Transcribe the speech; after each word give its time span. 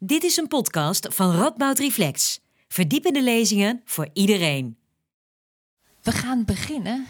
Dit 0.00 0.24
is 0.24 0.36
een 0.36 0.48
podcast 0.48 1.06
van 1.10 1.36
Radboud 1.36 1.78
Reflex. 1.78 2.40
Verdiepende 2.68 3.22
lezingen 3.22 3.82
voor 3.84 4.08
iedereen. 4.12 4.76
We 6.02 6.12
gaan 6.12 6.44
beginnen. 6.44 7.06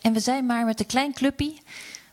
En 0.00 0.12
we 0.12 0.20
zijn 0.20 0.46
maar 0.46 0.64
met 0.64 0.80
een 0.80 0.86
klein 0.86 1.12
clubje. 1.12 1.52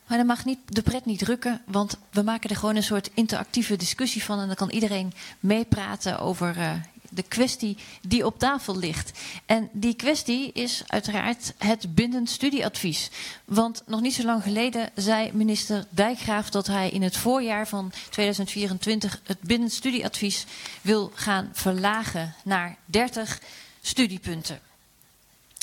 Maar 0.06 0.18
dan 0.18 0.26
mag 0.26 0.44
niet, 0.44 0.58
de 0.66 0.82
pret 0.82 1.04
niet 1.04 1.18
drukken, 1.18 1.62
want 1.66 1.98
we 2.10 2.22
maken 2.22 2.50
er 2.50 2.56
gewoon 2.56 2.76
een 2.76 2.82
soort 2.82 3.10
interactieve 3.14 3.76
discussie 3.76 4.24
van. 4.24 4.40
En 4.40 4.46
dan 4.46 4.56
kan 4.56 4.70
iedereen 4.70 5.12
meepraten 5.40 6.18
over 6.20 6.56
uh, 6.56 6.72
de 7.10 7.22
kwestie 7.22 7.76
die 8.02 8.26
op 8.26 8.38
tafel 8.38 8.76
ligt. 8.76 9.18
En 9.46 9.68
die 9.72 9.94
kwestie 9.94 10.52
is 10.52 10.82
uiteraard 10.86 11.54
het 11.58 11.94
bindend 11.94 12.30
studieadvies. 12.30 13.10
Want 13.44 13.82
nog 13.86 14.00
niet 14.00 14.14
zo 14.14 14.24
lang 14.24 14.42
geleden 14.42 14.90
zei 14.94 15.30
minister 15.32 15.86
Dijkgraaf 15.90 16.50
dat 16.50 16.66
hij 16.66 16.90
in 16.90 17.02
het 17.02 17.16
voorjaar 17.16 17.68
van 17.68 17.92
2024 18.10 19.20
het 19.24 19.40
bindend 19.40 19.72
studieadvies 19.72 20.46
wil 20.80 21.12
gaan 21.14 21.50
verlagen 21.52 22.34
naar 22.44 22.76
30 22.84 23.40
studiepunten. 23.80 24.60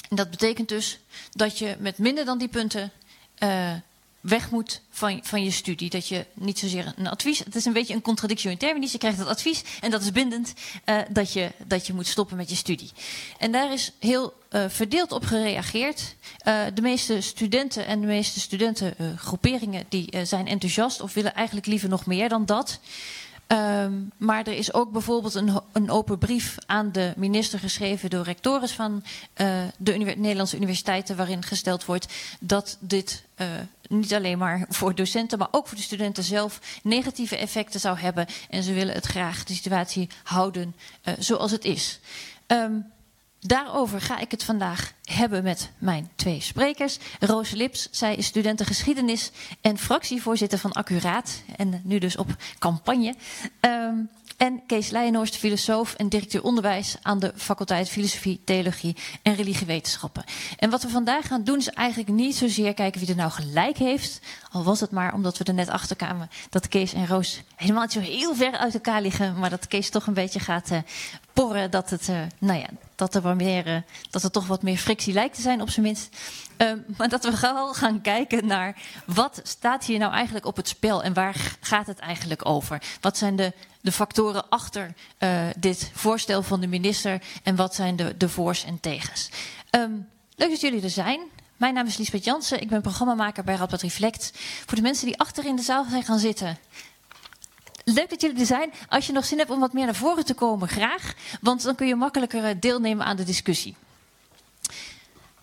En 0.09 0.15
dat 0.15 0.29
betekent 0.29 0.69
dus 0.69 0.99
dat 1.31 1.57
je 1.57 1.75
met 1.79 1.97
minder 1.97 2.25
dan 2.25 2.37
die 2.37 2.47
punten 2.47 2.91
uh, 3.39 3.73
weg 4.25 4.51
moet 4.51 4.81
van, 4.89 5.19
van 5.23 5.43
je 5.43 5.51
studie. 5.51 5.89
Dat 5.89 6.07
je 6.07 6.25
niet 6.33 6.59
zozeer 6.59 6.93
een 6.95 7.07
advies. 7.07 7.39
Het 7.39 7.55
is 7.55 7.65
een 7.65 7.73
beetje 7.73 7.93
een 7.93 8.01
contradictio 8.01 8.51
in 8.51 8.57
terminis. 8.57 8.91
Je 8.91 8.97
krijgt 8.97 9.17
het 9.17 9.27
advies 9.27 9.63
en 9.81 9.91
dat 9.91 10.01
is 10.01 10.11
bindend 10.11 10.53
uh, 10.85 10.97
dat, 11.09 11.33
je, 11.33 11.51
dat 11.67 11.87
je 11.87 11.93
moet 11.93 12.07
stoppen 12.07 12.37
met 12.37 12.49
je 12.49 12.55
studie. 12.55 12.91
En 13.37 13.51
daar 13.51 13.73
is 13.73 13.91
heel 13.99 14.33
uh, 14.51 14.65
verdeeld 14.67 15.11
op 15.11 15.25
gereageerd. 15.25 16.15
Uh, 16.47 16.63
de 16.73 16.81
meeste 16.81 17.21
studenten 17.21 17.85
en 17.85 18.01
de 18.01 18.07
meeste 18.07 18.39
studentengroeperingen 18.39 19.85
die 19.89 20.25
zijn 20.25 20.47
enthousiast 20.47 21.01
of 21.01 21.13
willen 21.13 21.33
eigenlijk 21.33 21.67
liever 21.67 21.89
nog 21.89 22.05
meer 22.05 22.29
dan 22.29 22.45
dat. 22.45 22.79
Um, 23.47 24.11
maar 24.17 24.47
er 24.47 24.53
is 24.53 24.73
ook 24.73 24.91
bijvoorbeeld 24.91 25.35
een, 25.35 25.61
een, 25.71 25.89
open 25.89 26.17
brief 26.17 26.57
aan 26.65 26.91
de 26.91 27.13
minister 27.15 27.59
geschreven 27.59 28.09
door 28.09 28.23
rectores 28.23 28.71
van 28.71 29.03
uh, 29.37 29.47
de 29.77 29.93
Nederlandse 29.93 30.55
universiteiten, 30.55 31.15
waarin 31.15 31.43
gesteld 31.43 31.85
wordt 31.85 32.13
dat 32.39 32.77
dit 32.79 33.23
uh, 33.37 33.47
niet 33.87 34.13
alleen 34.13 34.37
maar 34.37 34.65
voor 34.69 34.95
docenten, 34.95 35.37
maar 35.37 35.47
ook 35.51 35.67
voor 35.67 35.77
de 35.77 35.83
studenten 35.83 36.23
zelf 36.23 36.79
negatieve 36.83 37.37
effecten 37.37 37.79
zou 37.79 37.97
hebben. 37.97 38.25
En 38.49 38.63
ze 38.63 38.73
willen 38.73 38.93
het 38.93 39.05
graag 39.05 39.43
de 39.43 39.53
situatie 39.53 40.09
houden 40.23 40.75
uh, 41.03 41.13
zoals 41.19 41.51
het 41.51 41.65
is. 41.65 41.99
Um, 42.47 42.85
Daarover 43.45 44.01
ga 44.01 44.19
ik 44.19 44.31
het 44.31 44.43
vandaag 44.43 44.93
hebben 45.03 45.43
met 45.43 45.71
mijn 45.77 46.09
twee 46.15 46.41
sprekers. 46.41 46.97
Roos 47.19 47.51
Lips, 47.51 47.87
zij 47.91 48.15
is 48.15 48.25
studentengeschiedenis 48.25 49.31
en 49.61 49.77
fractievoorzitter 49.77 50.59
van 50.59 50.71
Accuraat. 50.71 51.41
En 51.55 51.81
nu 51.83 51.99
dus 51.99 52.17
op 52.17 52.35
campagne. 52.59 53.15
Um, 53.61 54.09
en 54.37 54.65
Kees 54.65 54.89
Leijenhorst, 54.89 55.35
filosoof 55.35 55.93
en 55.93 56.09
directeur 56.09 56.43
onderwijs 56.43 56.95
aan 57.01 57.19
de 57.19 57.33
faculteit 57.35 57.89
Filosofie, 57.89 58.41
Theologie 58.43 58.95
en 59.21 59.35
Religiewetenschappen. 59.35 60.23
En 60.57 60.69
wat 60.69 60.83
we 60.83 60.89
vandaag 60.89 61.27
gaan 61.27 61.43
doen 61.43 61.57
is 61.57 61.69
eigenlijk 61.69 62.09
niet 62.09 62.35
zozeer 62.35 62.73
kijken 62.73 62.99
wie 62.99 63.09
er 63.09 63.15
nou 63.15 63.31
gelijk 63.31 63.77
heeft. 63.77 64.19
Al 64.51 64.63
was 64.63 64.79
het 64.79 64.91
maar 64.91 65.13
omdat 65.13 65.37
we 65.37 65.43
er 65.43 65.53
net 65.53 65.69
achter 65.69 65.95
kwamen 65.95 66.29
dat 66.49 66.67
Kees 66.67 66.93
en 66.93 67.07
Roos 67.07 67.41
helemaal 67.55 67.81
niet 67.81 67.91
zo 67.91 67.99
heel 67.99 68.35
ver 68.35 68.57
uit 68.57 68.73
elkaar 68.73 69.01
liggen. 69.01 69.39
Maar 69.39 69.49
dat 69.49 69.67
Kees 69.67 69.89
toch 69.89 70.07
een 70.07 70.13
beetje 70.13 70.39
gaat 70.39 70.71
uh, 70.71 70.77
porren 71.35 71.71
dat 71.71 71.89
het, 71.89 72.07
uh, 72.07 72.21
nou 72.39 72.59
ja, 72.59 72.67
dat 72.95 73.15
er, 73.15 73.21
wat 73.21 73.35
meer, 73.35 73.67
uh, 73.67 73.77
dat 74.09 74.23
er 74.23 74.31
toch 74.31 74.47
wat 74.47 74.61
meer 74.61 74.77
frictie 74.77 75.13
lijkt 75.13 75.35
te 75.35 75.41
zijn 75.41 75.61
op 75.61 75.69
zijn 75.69 75.85
minst. 75.85 76.15
Uh, 76.57 76.71
maar 76.97 77.09
dat 77.09 77.23
we 77.23 77.37
vooral 77.37 77.73
gaan 77.73 78.01
kijken 78.01 78.47
naar 78.47 78.81
wat 79.05 79.39
staat 79.43 79.85
hier 79.85 79.99
nou 79.99 80.13
eigenlijk 80.13 80.45
op 80.45 80.55
het 80.55 80.67
spel 80.67 81.03
en 81.03 81.13
waar 81.13 81.57
gaat 81.59 81.87
het 81.87 81.99
eigenlijk 81.99 82.45
over? 82.45 82.81
Wat 83.01 83.17
zijn 83.17 83.35
de, 83.35 83.53
de 83.81 83.91
factoren 83.91 84.49
achter 84.49 84.93
uh, 85.19 85.45
dit 85.57 85.91
voorstel 85.93 86.43
van 86.43 86.59
de 86.59 86.67
minister 86.67 87.21
en 87.43 87.55
wat 87.55 87.75
zijn 87.75 87.95
de, 87.95 88.17
de 88.17 88.29
voor's 88.29 88.65
en 88.65 88.79
tegens? 88.79 89.29
Um, 89.71 90.07
leuk 90.35 90.49
dat 90.49 90.61
jullie 90.61 90.83
er 90.83 90.89
zijn. 90.89 91.19
Mijn 91.57 91.73
naam 91.73 91.85
is 91.85 91.97
Liesbeth 91.97 92.23
Jansen, 92.23 92.61
ik 92.61 92.69
ben 92.69 92.81
programmamaker 92.81 93.43
bij 93.43 93.55
Radboud 93.55 93.81
Reflect. 93.81 94.31
Voor 94.65 94.75
de 94.75 94.81
mensen 94.81 95.05
die 95.05 95.19
achter 95.19 95.45
in 95.45 95.55
de 95.55 95.61
zaal 95.61 95.85
zijn 95.89 96.03
gaan 96.03 96.19
zitten, 96.19 96.57
Leuk 97.93 98.09
dat 98.09 98.21
jullie 98.21 98.39
er 98.39 98.45
zijn. 98.45 98.73
Als 98.89 99.07
je 99.07 99.13
nog 99.13 99.25
zin 99.25 99.37
hebt 99.37 99.49
om 99.49 99.59
wat 99.59 99.73
meer 99.73 99.85
naar 99.85 99.95
voren 99.95 100.25
te 100.25 100.33
komen, 100.33 100.67
graag. 100.67 101.13
Want 101.41 101.63
dan 101.63 101.75
kun 101.75 101.87
je 101.87 101.95
makkelijker 101.95 102.59
deelnemen 102.59 103.05
aan 103.05 103.15
de 103.15 103.23
discussie. 103.23 103.75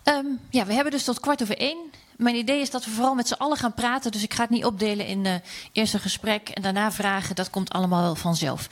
Um, 0.05 0.41
ja, 0.51 0.67
we 0.67 0.73
hebben 0.73 0.93
dus 0.93 1.05
tot 1.05 1.21
kwart 1.21 1.43
over 1.43 1.59
één. 1.59 1.79
Mijn 2.17 2.37
idee 2.37 2.61
is 2.61 2.71
dat 2.71 2.85
we 2.85 2.91
vooral 2.91 3.15
met 3.15 3.29
z'n 3.29 3.35
allen 3.35 3.57
gaan 3.57 3.75
praten. 3.75 4.13
Dus 4.13 4.23
ik 4.23 4.35
ga 4.35 4.43
het 4.43 4.51
niet 4.51 4.65
opdelen 4.65 5.07
in 5.07 5.25
uh, 5.25 5.35
eerst 5.73 5.95
een 5.95 6.01
gesprek 6.01 6.49
en 6.49 6.63
daarna 6.63 6.93
vragen. 6.93 7.35
Dat 7.35 7.51
komt 7.51 7.71
allemaal 7.71 8.03
wel 8.03 8.15
vanzelf. 8.15 8.69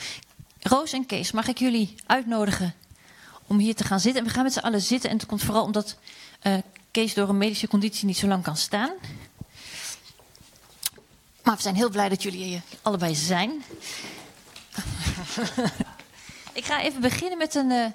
Roos 0.61 0.93
en 0.93 1.07
Kees, 1.07 1.33
mag 1.33 1.49
ik 1.49 1.59
jullie 1.59 1.95
uitnodigen 2.07 2.75
om 3.47 3.59
hier 3.59 3.75
te 3.75 3.85
gaan 3.85 4.01
zitten? 4.01 4.21
En 4.23 4.29
we 4.29 4.35
gaan 4.35 4.45
met 4.45 4.53
z'n 4.53 4.59
allen 4.59 4.81
zitten. 4.81 5.11
En 5.11 5.17
het 5.17 5.27
komt 5.27 5.43
vooral 5.43 5.65
omdat 5.65 5.97
uh, 6.43 6.55
Kees 6.91 7.15
door 7.15 7.29
een 7.29 7.39
medische 7.39 7.69
conditie 7.69 8.07
niet 8.07 8.19
zo 8.19 8.27
lang 8.27 8.43
kan 8.43 8.57
staan. 8.57 8.91
Maar 11.51 11.59
we 11.59 11.65
zijn 11.65 11.77
heel 11.77 11.91
blij 11.91 12.09
dat 12.09 12.23
jullie 12.23 12.45
hier 12.45 12.63
allebei 12.83 13.15
zijn. 13.15 13.51
ik 16.61 16.65
ga 16.65 16.83
even 16.83 17.01
beginnen 17.01 17.39
met 17.39 17.55
een, 17.55 17.71
uh, 17.71 17.85
met 17.85 17.95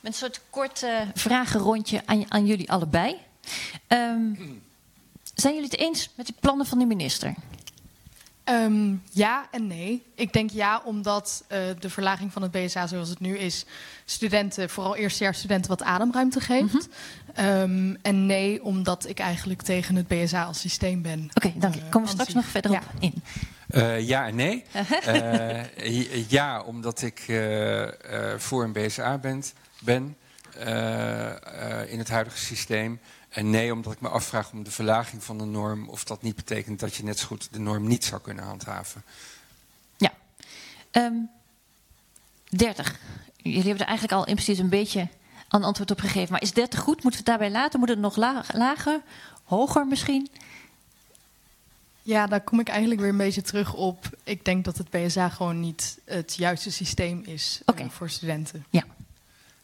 een 0.00 0.12
soort 0.12 0.40
kort 0.50 0.82
uh, 0.82 1.00
vragenrondje 1.14 2.02
aan, 2.04 2.30
aan 2.30 2.46
jullie 2.46 2.70
allebei. 2.70 3.16
Um, 3.88 4.62
zijn 5.34 5.54
jullie 5.54 5.70
het 5.70 5.78
eens 5.78 6.10
met 6.14 6.26
de 6.26 6.34
plannen 6.40 6.66
van 6.66 6.78
de 6.78 6.84
minister? 6.84 7.34
Um, 8.50 9.02
ja 9.10 9.46
en 9.50 9.66
nee. 9.66 10.02
Ik 10.14 10.32
denk 10.32 10.50
ja, 10.50 10.82
omdat 10.84 11.44
uh, 11.52 11.58
de 11.78 11.90
verlaging 11.90 12.32
van 12.32 12.42
het 12.42 12.50
BSA 12.50 12.86
zoals 12.86 13.08
het 13.08 13.20
nu 13.20 13.38
is, 13.38 13.66
studenten, 14.04 14.70
vooral 14.70 14.96
eerstejaarsstudenten, 14.96 15.70
wat 15.70 15.82
ademruimte 15.82 16.40
geeft. 16.40 16.72
Mm 16.72 16.80
-hmm. 17.34 17.46
um, 17.46 17.98
en 18.02 18.26
nee, 18.26 18.64
omdat 18.64 19.08
ik 19.08 19.18
eigenlijk 19.18 19.62
tegen 19.62 19.96
het 19.96 20.08
BSA 20.08 20.44
als 20.44 20.60
systeem 20.60 21.02
ben. 21.02 21.30
Oké, 21.34 21.46
okay, 21.46 21.60
dank 21.60 21.74
je. 21.74 21.80
Uh, 21.80 21.90
Komen 21.90 22.08
we 22.08 22.14
straks 22.14 22.34
nog 22.34 22.44
verder 22.44 22.70
ja. 22.70 22.78
op 22.78 23.02
in. 23.02 23.22
Uh, 23.70 24.08
ja 24.08 24.26
en 24.26 24.34
nee. 24.34 24.64
ja, 26.28 26.62
omdat 26.62 27.02
ik 27.02 27.42
voor 28.36 28.64
een 28.64 28.72
BSA 28.72 29.18
ben, 29.18 29.42
ben 29.78 30.16
in 31.88 31.98
het 31.98 32.08
huidige 32.08 32.38
systeem. 32.38 33.00
En 33.34 33.50
nee, 33.50 33.72
omdat 33.72 33.92
ik 33.92 34.00
me 34.00 34.08
afvraag 34.08 34.52
om 34.52 34.62
de 34.62 34.70
verlaging 34.70 35.24
van 35.24 35.38
de 35.38 35.44
norm... 35.44 35.88
of 35.88 36.04
dat 36.04 36.22
niet 36.22 36.36
betekent 36.36 36.80
dat 36.80 36.94
je 36.94 37.04
net 37.04 37.18
zo 37.18 37.26
goed 37.26 37.48
de 37.52 37.58
norm 37.58 37.86
niet 37.86 38.04
zou 38.04 38.20
kunnen 38.20 38.44
handhaven. 38.44 39.02
Ja. 39.96 40.12
Um, 40.92 41.30
30. 42.48 42.98
Jullie 43.36 43.62
hebben 43.62 43.80
er 43.80 43.86
eigenlijk 43.86 44.18
al 44.18 44.26
impliciet 44.26 44.58
een 44.58 44.68
beetje 44.68 45.08
een 45.48 45.64
antwoord 45.64 45.90
op 45.90 46.00
gegeven. 46.00 46.32
Maar 46.32 46.42
is 46.42 46.52
30 46.52 46.80
goed? 46.80 47.02
Moeten 47.02 47.10
we 47.10 47.16
het 47.16 47.26
daarbij 47.26 47.50
laten? 47.50 47.80
Moet 47.80 47.88
het 47.88 47.98
nog 47.98 48.16
la 48.16 48.44
lager? 48.52 49.00
Hoger 49.44 49.86
misschien? 49.86 50.28
Ja, 52.02 52.26
daar 52.26 52.40
kom 52.40 52.60
ik 52.60 52.68
eigenlijk 52.68 53.00
weer 53.00 53.10
een 53.10 53.16
beetje 53.16 53.42
terug 53.42 53.74
op. 53.74 54.18
Ik 54.24 54.44
denk 54.44 54.64
dat 54.64 54.78
het 54.78 54.90
BSA 54.90 55.28
gewoon 55.28 55.60
niet 55.60 55.98
het 56.04 56.34
juiste 56.34 56.70
systeem 56.70 57.22
is 57.24 57.60
okay. 57.66 57.84
uh, 57.84 57.90
voor 57.90 58.10
studenten. 58.10 58.64
Ja. 58.70 58.84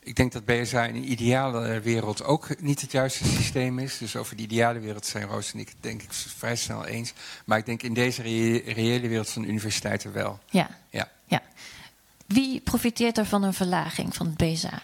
Ik 0.03 0.17
denk 0.17 0.33
dat 0.33 0.45
BSA 0.45 0.85
in 0.85 0.95
een 0.95 1.11
ideale 1.11 1.81
wereld 1.81 2.25
ook 2.25 2.61
niet 2.61 2.81
het 2.81 2.93
juiste 2.93 3.25
systeem 3.25 3.79
is. 3.79 3.99
Dus 3.99 4.17
over 4.17 4.37
die 4.37 4.47
ideale 4.47 4.79
wereld 4.79 5.07
zijn 5.07 5.27
Roos 5.27 5.53
en 5.53 5.59
ik 5.59 5.73
denk 5.81 6.03
ik 6.03 6.13
vrij 6.13 6.57
snel 6.57 6.87
eens. 6.87 7.13
Maar 7.45 7.59
ik 7.59 7.67
denk 7.67 7.83
in 7.83 7.95
deze 7.95 8.23
re 8.23 8.73
reële 8.73 9.09
wereld 9.09 9.31
van 9.31 9.43
de 9.43 9.49
universiteiten 9.49 10.13
wel. 10.13 10.39
Ja. 10.51 10.71
ja. 10.91 11.09
ja. 11.25 11.43
Wie 12.27 12.61
profiteert 12.61 13.19
er 13.19 13.27
van 13.27 13.43
een 13.43 13.55
verlaging 13.55 14.15
van 14.15 14.27
het 14.27 14.37
BSA? 14.37 14.83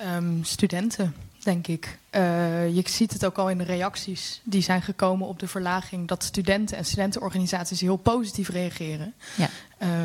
Um, 0.00 0.44
studenten, 0.44 1.14
denk 1.42 1.66
ik. 1.66 1.98
Uh, 2.10 2.74
je 2.74 2.82
ziet 2.84 3.12
het 3.12 3.24
ook 3.24 3.38
al 3.38 3.50
in 3.50 3.58
de 3.58 3.64
reacties 3.64 4.40
die 4.44 4.62
zijn 4.62 4.82
gekomen 4.82 5.26
op 5.26 5.38
de 5.38 5.48
verlaging... 5.48 6.08
dat 6.08 6.24
studenten 6.24 6.76
en 6.76 6.84
studentenorganisaties 6.84 7.80
heel 7.80 7.96
positief 7.96 8.48
reageren. 8.48 9.14
Ja. 9.36 9.48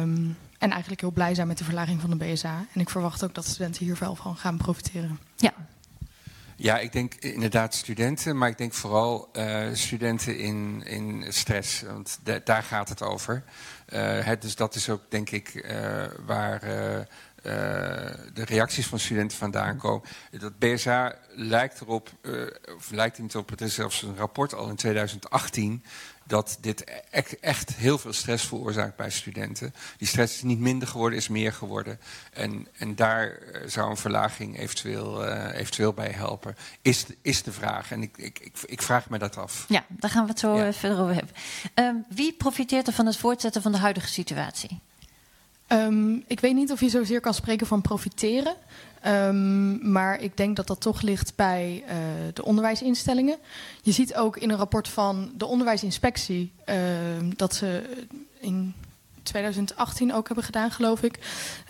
Um, 0.01 0.37
en 0.63 0.71
eigenlijk 0.71 1.01
heel 1.01 1.11
blij 1.11 1.35
zijn 1.35 1.47
met 1.47 1.57
de 1.57 1.63
verlaging 1.63 2.01
van 2.01 2.09
de 2.09 2.15
BSA. 2.15 2.65
En 2.73 2.81
ik 2.81 2.89
verwacht 2.89 3.23
ook 3.23 3.35
dat 3.35 3.45
studenten 3.45 3.85
hier 3.85 3.97
wel 3.99 4.15
van 4.15 4.35
gaan 4.35 4.57
profiteren. 4.57 5.19
Ja. 5.35 5.53
Ja, 6.55 6.79
ik 6.79 6.91
denk 6.91 7.13
inderdaad 7.13 7.73
studenten, 7.73 8.37
maar 8.37 8.49
ik 8.49 8.57
denk 8.57 8.73
vooral 8.73 9.29
uh, 9.33 9.67
studenten 9.73 10.37
in, 10.37 10.83
in 10.85 11.25
stress. 11.29 11.81
Want 11.81 12.19
de, 12.23 12.41
daar 12.43 12.63
gaat 12.63 12.89
het 12.89 13.01
over. 13.01 13.43
Uh, 13.89 14.19
het, 14.19 14.41
dus 14.41 14.55
dat 14.55 14.75
is 14.75 14.89
ook 14.89 15.01
denk 15.09 15.29
ik 15.29 15.53
uh, 15.53 16.05
waar 16.25 16.59
de 18.33 18.45
reacties 18.45 18.87
van 18.87 18.99
studenten 18.99 19.37
vandaan 19.37 19.77
komen. 19.77 20.07
Dat 20.31 20.59
BSA 20.59 21.15
lijkt 21.29 21.81
erop, 21.81 22.09
of 22.75 22.91
lijkt 22.91 23.19
niet 23.19 23.35
op, 23.35 23.49
het 23.49 23.61
is 23.61 23.73
zelfs 23.73 24.01
een 24.01 24.15
rapport 24.15 24.53
al 24.53 24.69
in 24.69 24.75
2018 24.75 25.83
dat 26.23 26.57
dit 26.61 26.83
echt 27.39 27.75
heel 27.75 27.97
veel 27.97 28.13
stress 28.13 28.45
veroorzaakt 28.45 28.95
bij 28.95 29.09
studenten. 29.09 29.73
Die 29.97 30.07
stress 30.07 30.35
is 30.35 30.41
niet 30.41 30.59
minder 30.59 30.87
geworden, 30.87 31.17
is 31.19 31.27
meer 31.27 31.53
geworden. 31.53 31.99
En, 32.33 32.67
en 32.77 32.95
daar 32.95 33.39
zou 33.65 33.89
een 33.89 33.97
verlaging 33.97 34.59
eventueel, 34.59 35.25
uh, 35.25 35.59
eventueel 35.59 35.93
bij 35.93 36.09
helpen. 36.09 36.55
Is, 36.81 37.05
is 37.21 37.43
de 37.43 37.51
vraag. 37.51 37.91
En 37.91 38.01
ik, 38.01 38.17
ik, 38.17 38.39
ik, 38.39 38.53
ik 38.65 38.81
vraag 38.81 39.09
me 39.09 39.17
dat 39.17 39.37
af. 39.37 39.65
Ja, 39.67 39.85
daar 39.89 40.09
gaan 40.09 40.23
we 40.23 40.29
het 40.29 40.39
zo 40.39 40.55
ja. 40.57 40.73
verder 40.73 40.99
over 40.99 41.15
hebben. 41.15 41.35
Um, 41.75 42.05
wie 42.09 42.33
profiteert 42.33 42.87
er 42.87 42.93
van 42.93 43.05
het 43.05 43.17
voortzetten 43.17 43.61
van 43.61 43.71
de 43.71 43.77
huidige 43.77 44.07
situatie? 44.07 44.79
Ehm, 45.67 46.13
ik 46.27 46.39
weet 46.39 46.53
niet 46.55 46.71
of 46.71 46.79
je 46.79 46.89
zozeer 46.89 47.19
kan 47.21 47.33
spreken 47.33 47.67
van 47.67 47.81
profiteren. 47.81 48.55
Ehm, 49.03 49.91
maar 49.91 50.21
ik 50.21 50.37
denk 50.37 50.55
dat 50.55 50.67
dat 50.67 50.81
toch 50.81 51.01
ligt 51.01 51.35
bij 51.35 51.83
uh, 51.87 51.95
de 52.33 52.45
onderwijsinstellingen. 52.45 53.37
Je 53.81 53.91
ziet 53.91 54.15
ook 54.15 54.37
in 54.37 54.49
een 54.49 54.57
rapport 54.57 54.87
van 54.87 55.31
de 55.35 55.45
onderwijsinspectie 55.45 56.51
ehm, 56.65 57.29
dat 57.35 57.55
ze 57.55 57.83
in 58.39 58.73
2018 59.23 60.13
ook 60.13 60.25
hebben 60.25 60.45
gedaan, 60.45 60.71
geloof 60.71 61.03
ik. 61.03 61.19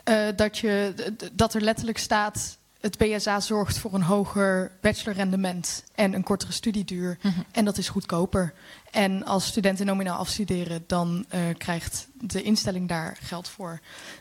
Uh, 0.09 0.27
dat, 0.35 0.57
je, 0.57 0.93
dat 1.33 1.53
er 1.53 1.61
letterlijk 1.61 1.97
staat 1.97 2.57
het 2.83 2.97
BSA 2.97 3.39
zorgt 3.39 3.77
voor 3.77 3.93
een 3.93 4.01
hoger 4.01 4.71
bachelorrendement 4.81 5.83
en 5.95 6.13
een 6.13 6.23
kortere 6.23 6.51
studieduur. 6.51 7.17
Mm 7.21 7.31
-hmm. 7.31 7.45
En 7.51 7.65
dat 7.65 7.77
is 7.77 7.89
goedkoper. 7.89 8.53
En 8.91 9.25
als 9.25 9.45
studenten 9.45 9.85
nominaal 9.85 10.17
afstuderen, 10.17 10.83
dan 10.87 11.25
uh, 11.33 11.41
krijgt 11.57 12.07
de 12.13 12.41
instelling 12.41 12.87
daar 12.87 13.17
geld 13.21 13.47
voor. 13.47 13.79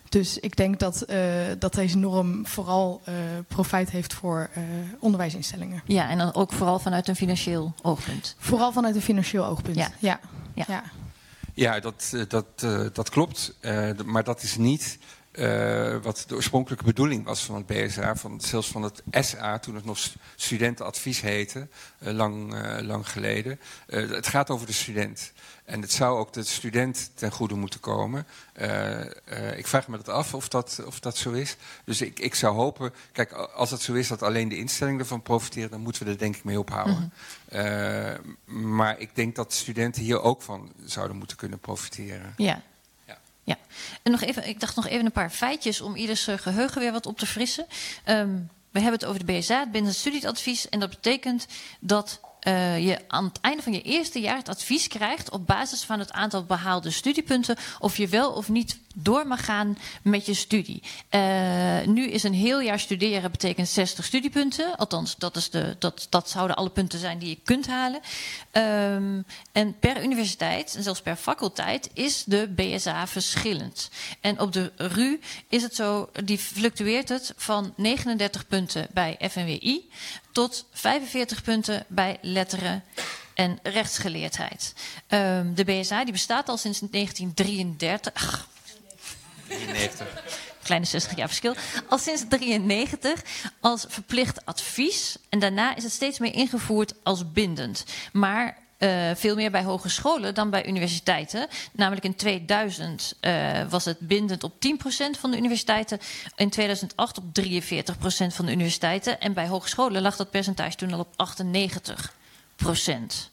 Dus 0.09 0.39
ik 0.39 0.57
denk 0.57 0.79
dat, 0.79 1.05
uh, 1.11 1.17
dat 1.59 1.75
deze 1.75 1.99
norm 1.99 2.47
vooral 2.47 3.03
uh, 3.09 3.15
profijt 3.49 3.91
heeft 3.91 4.15
voor 4.15 4.51
onderwijsinstellingen. 4.99 5.83
Ja, 5.87 6.09
en 6.09 6.19
dan 6.19 6.35
ook 6.35 6.53
vooral 6.53 6.79
vanuit 6.79 7.09
een 7.09 7.17
financieel 7.17 7.75
oogpunt. 7.83 8.37
Vooral 8.39 8.73
vanuit 8.73 8.95
een 8.95 9.03
financieel 9.03 9.47
oogpunt, 9.47 9.77
ja. 9.77 9.91
ja. 9.99 10.21
ja. 10.55 10.65
ja. 10.69 10.83
ja 11.55 11.81
dat, 11.81 12.13
dat, 12.29 12.61
dat 12.95 13.11
klopt. 13.11 13.55
maar 14.05 14.25
dat 14.25 14.43
is 14.43 14.57
niet 14.57 14.99
uh, 15.33 15.97
wat 16.03 16.25
de 16.27 16.35
oorspronkelijke 16.35 16.85
bedoeling 16.85 17.25
was 17.25 17.45
van 17.45 17.55
het 17.55 17.67
BSA, 17.67 18.17
van, 18.17 18.41
zelfs 18.41 18.69
van 18.69 18.83
het 18.83 19.03
SA, 19.11 19.59
toen 19.59 19.75
het 19.75 19.85
nog 19.85 19.99
studentenadvies 20.37 21.21
heette, 21.21 21.69
uh, 22.03 22.13
lang, 22.13 22.55
uh, 22.55 22.79
lang 22.81 23.09
geleden. 23.09 23.61
het 23.87 24.27
gaat 24.27 24.51
over 24.51 24.67
de 24.67 24.73
student. 24.73 25.33
En 25.65 25.81
het 25.81 25.93
zou 25.93 26.19
ook 26.19 26.33
de 26.33 26.43
student 26.43 27.11
ten 27.15 27.33
goede 27.33 27.55
moeten 27.55 27.81
komen. 27.81 28.27
ik 29.57 29.67
vraag 29.67 29.89
me 29.89 29.97
dat 29.97 30.09
af 30.09 30.35
of 30.35 30.49
dat, 30.49 30.83
of 30.87 31.01
dat 31.01 31.17
zo 31.17 31.31
is. 31.31 31.57
Dus 31.85 32.01
ik, 32.01 32.19
ik 32.19 32.35
zou 32.35 32.55
hopen, 32.55 32.93
kijk, 33.13 33.33
als 33.33 33.71
het 33.71 33.81
zo 33.81 33.93
is 33.93 34.09
dat 34.09 34.23
alleen 34.23 34.49
de 34.49 34.57
instellingen 34.57 35.01
ervan 35.01 35.23
profiteren, 35.23 35.71
dan 35.71 35.81
moeten 35.81 36.05
we 36.05 36.11
er 36.11 36.19
denk 36.19 36.37
ik 36.37 36.45
mee 36.45 36.59
ophouden. 36.59 36.95
Mm 36.95 37.11
-hmm. 37.49 38.77
maar 38.77 38.99
ik 38.99 39.15
denk 39.15 39.37
dat 39.37 39.53
studenten 39.53 40.03
hier 40.03 40.21
ook 40.21 40.43
van 40.43 40.73
zouden 40.85 41.17
moeten 41.17 41.37
kunnen 41.37 41.59
profiteren. 41.59 42.35
Ja. 42.37 42.63
Ja, 43.45 43.57
en 44.03 44.11
nog 44.11 44.23
even, 44.23 44.49
ik 44.49 44.61
dacht 44.61 44.77
nog 44.77 44.87
even 44.87 45.05
een 45.05 45.13
paar 45.13 45.31
feitjes 45.31 45.81
om 45.81 45.97
ieders 45.97 46.29
geheugen 46.37 46.81
weer 46.81 46.93
wat 46.93 47.07
op 47.07 47.19
te 47.19 47.27
frissen. 47.27 47.67
Um, 48.07 48.51
we 48.71 48.81
hebben 48.81 49.01
het 49.01 49.09
over 49.09 49.27
de 49.27 49.33
BSA, 49.33 49.59
het 49.61 49.73
bindend 49.73 49.95
studieadvies. 49.97 50.69
En 50.69 50.81
dat 50.81 50.91
betekent 50.91 51.47
dat 51.81 52.21
uh, 52.49 52.87
je 52.87 52.99
aan 53.09 53.25
het 53.25 53.41
einde 53.41 53.63
van 53.63 53.73
je 53.73 53.83
eerste 53.83 54.21
jaar 54.21 54.37
het 54.37 54.49
advies 54.49 54.89
krijgt 54.89 55.31
op 55.31 55.47
basis 55.47 55.83
van 55.83 55.99
het 55.99 56.13
aantal 56.13 56.45
behaalde 56.45 56.91
studiepunten 56.91 57.57
of 57.79 57.97
je 57.97 58.09
wel 58.09 58.31
of 58.31 58.49
niet 58.49 58.79
door 58.95 59.27
mag 59.27 59.45
gaan 59.45 59.79
met 60.03 60.27
je 60.27 60.35
studie. 60.35 60.83
Uh, 61.11 61.81
nu 61.87 62.07
is 62.07 62.23
een 62.23 62.35
heel 62.35 62.61
jaar 62.61 62.79
studeren 62.79 63.31
betekent 63.31 63.69
60 63.69 64.05
studiepunten. 64.05 64.77
Althans, 64.77 65.17
dat, 65.17 65.37
is 65.37 65.51
de, 65.51 65.77
dat, 65.79 66.07
dat 66.11 66.31
zouden 66.31 66.57
alle 66.57 66.71
punten 66.71 66.99
zijn 66.99 67.19
die 67.19 67.29
je 67.29 67.39
kunt 67.45 67.67
halen. 67.67 68.01
Um, 68.53 69.25
en 69.53 69.79
per 69.79 70.05
universiteit, 70.05 70.75
en 70.77 70.83
zelfs 70.83 71.01
per 71.01 71.17
faculteit, 71.17 71.91
is 71.95 72.25
de 72.25 72.53
BSA 72.57 73.07
verschillend. 73.07 73.91
En 74.21 74.41
op 74.41 74.53
de 74.53 74.73
RU 74.77 75.21
is 75.49 75.63
het 75.63 75.75
zo, 75.75 76.11
die 76.25 76.39
fluctueert 76.39 77.09
het 77.09 77.33
van 77.37 77.73
39 77.77 78.47
punten 78.47 78.87
bij 78.93 79.17
FNWI 79.31 79.91
tot 80.33 80.67
45 80.73 81.43
punten 81.43 81.85
bij 81.89 82.19
letteren 82.21 82.85
en 83.35 83.59
rechtsgeleerdheid. 83.63 84.75
Um, 85.09 85.55
de 85.55 85.65
BSA 85.65 86.05
die 86.05 86.13
bestaat 86.13 86.49
al 86.49 86.57
sinds 86.57 86.81
1933. 86.81 88.13
Ach, 88.15 88.49
93. 89.47 90.07
Kleine 90.63 90.87
60 90.87 91.17
jaar 91.17 91.29
verschil. 91.29 91.55
Al 91.89 91.99
sinds 91.99 92.25
93 92.29 93.23
als 93.61 93.85
verplicht 93.89 94.47
advies. 94.47 95.17
En 95.29 95.39
daarna 95.39 95.77
is 95.77 95.83
het 95.83 95.93
steeds 95.93 96.19
meer 96.19 96.35
ingevoerd 96.35 96.95
als 97.03 97.33
bindend. 97.33 97.85
Maar 98.13 98.59
uh, 98.83 99.11
veel 99.15 99.35
meer 99.35 99.51
bij 99.51 99.63
hogescholen 99.63 100.35
dan 100.35 100.51
bij 100.51 100.67
universiteiten. 100.67 101.47
Namelijk 101.73 102.05
in 102.05 102.17
2000 102.17 103.15
uh, 103.21 103.69
was 103.69 103.85
het 103.85 103.99
bindend 103.99 104.45
op 104.45 104.53
10% 104.53 104.57
van 105.19 105.31
de 105.31 105.37
universiteiten. 105.37 105.99
In 106.37 106.51
2008 106.51 107.19
op 107.19 107.25
43% 107.25 107.47
van 108.29 108.47
de 108.47 108.53
universiteiten. 108.53 109.21
En 109.21 109.33
bij 109.33 109.47
hogescholen 109.47 110.03
lag 110.03 110.17
dat 110.17 110.31
percentage 110.31 110.77
toen 110.77 110.93
al 110.93 111.01
op 111.01 111.31
98%. 112.65 113.31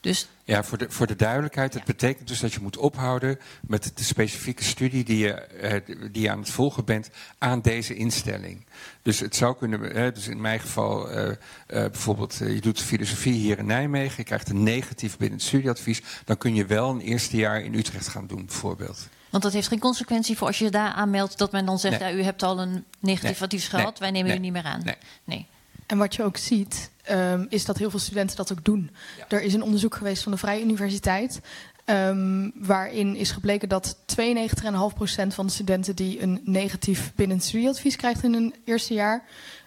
Dus 0.00 0.26
ja, 0.46 0.64
voor 0.64 0.78
de, 0.78 0.86
voor 0.90 1.06
de 1.06 1.16
duidelijkheid. 1.16 1.74
Het 1.74 1.84
betekent 1.84 2.28
dus 2.28 2.40
dat 2.40 2.52
je 2.52 2.60
moet 2.60 2.76
ophouden 2.76 3.38
met 3.66 3.92
de 3.94 4.04
specifieke 4.04 4.64
studie 4.64 5.04
die 5.04 5.18
je, 5.18 5.32
eh, 5.32 5.80
die 6.12 6.22
je 6.22 6.30
aan 6.30 6.38
het 6.38 6.50
volgen 6.50 6.84
bent 6.84 7.10
aan 7.38 7.60
deze 7.60 7.94
instelling. 7.94 8.66
Dus 9.02 9.20
het 9.20 9.36
zou 9.36 9.56
kunnen, 9.56 9.94
eh, 9.94 10.14
dus 10.14 10.28
in 10.28 10.40
mijn 10.40 10.60
geval 10.60 11.10
eh, 11.10 11.28
eh, 11.30 11.36
bijvoorbeeld, 11.66 12.36
je 12.36 12.60
doet 12.60 12.80
filosofie 12.80 13.32
hier 13.32 13.58
in 13.58 13.66
Nijmegen, 13.66 14.14
je 14.16 14.24
krijgt 14.24 14.48
een 14.48 14.62
negatief 14.62 15.16
binnen 15.16 15.38
het 15.38 15.46
studieadvies, 15.46 16.02
dan 16.24 16.38
kun 16.38 16.54
je 16.54 16.66
wel 16.66 16.90
een 16.90 17.00
eerste 17.00 17.36
jaar 17.36 17.60
in 17.62 17.74
Utrecht 17.74 18.08
gaan 18.08 18.26
doen, 18.26 18.46
bijvoorbeeld. 18.46 19.08
Want 19.30 19.42
dat 19.42 19.52
heeft 19.52 19.68
geen 19.68 19.78
consequentie 19.78 20.36
voor 20.36 20.46
als 20.46 20.58
je 20.58 20.64
je 20.64 20.70
daar 20.70 20.92
aanmeldt 20.92 21.38
dat 21.38 21.52
men 21.52 21.66
dan 21.66 21.78
zegt, 21.78 22.00
Nee. 22.00 22.12
ja, 22.12 22.18
u 22.18 22.22
hebt 22.22 22.42
al 22.42 22.60
een 22.60 22.84
negatief 23.00 23.38
Nee. 23.40 23.42
advies 23.42 23.68
gehad, 23.68 23.84
Nee. 23.84 23.98
wij 23.98 24.10
nemen 24.10 24.28
Nee. 24.28 24.36
u 24.38 24.40
niet 24.40 24.52
meer 24.52 24.64
aan. 24.64 24.82
Nee. 24.84 24.96
nee. 25.24 25.46
En 25.86 25.98
wat 25.98 26.14
je 26.14 26.22
ook 26.22 26.36
ziet, 26.36 26.90
ehm, 27.06 27.44
is 27.48 27.64
dat 27.64 27.78
heel 27.78 27.90
veel 27.90 27.98
studenten 27.98 28.36
dat 28.36 28.52
ook 28.52 28.64
doen. 28.64 28.90
Er 29.28 29.42
is 29.42 29.54
een 29.54 29.62
onderzoek 29.62 29.94
geweest 29.94 30.22
van 30.22 30.32
de 30.32 30.38
Vrije 30.38 30.62
Universiteit. 30.62 31.40
ehm, 31.84 32.50
waarin 32.54 33.16
is 33.16 33.30
gebleken 33.30 33.68
dat 33.68 33.96
92,5% 34.04 35.34
van 35.34 35.46
de 35.46 35.52
studenten 35.52 35.96
die 35.96 36.22
een 36.22 36.40
negatief 36.44 37.12
binnen 37.14 37.40
studieadvies 37.40 37.96
krijgt 37.96 38.22
in 38.22 38.32
hun 38.32 38.54
eerste 38.64 38.94
jaar, 38.94 39.22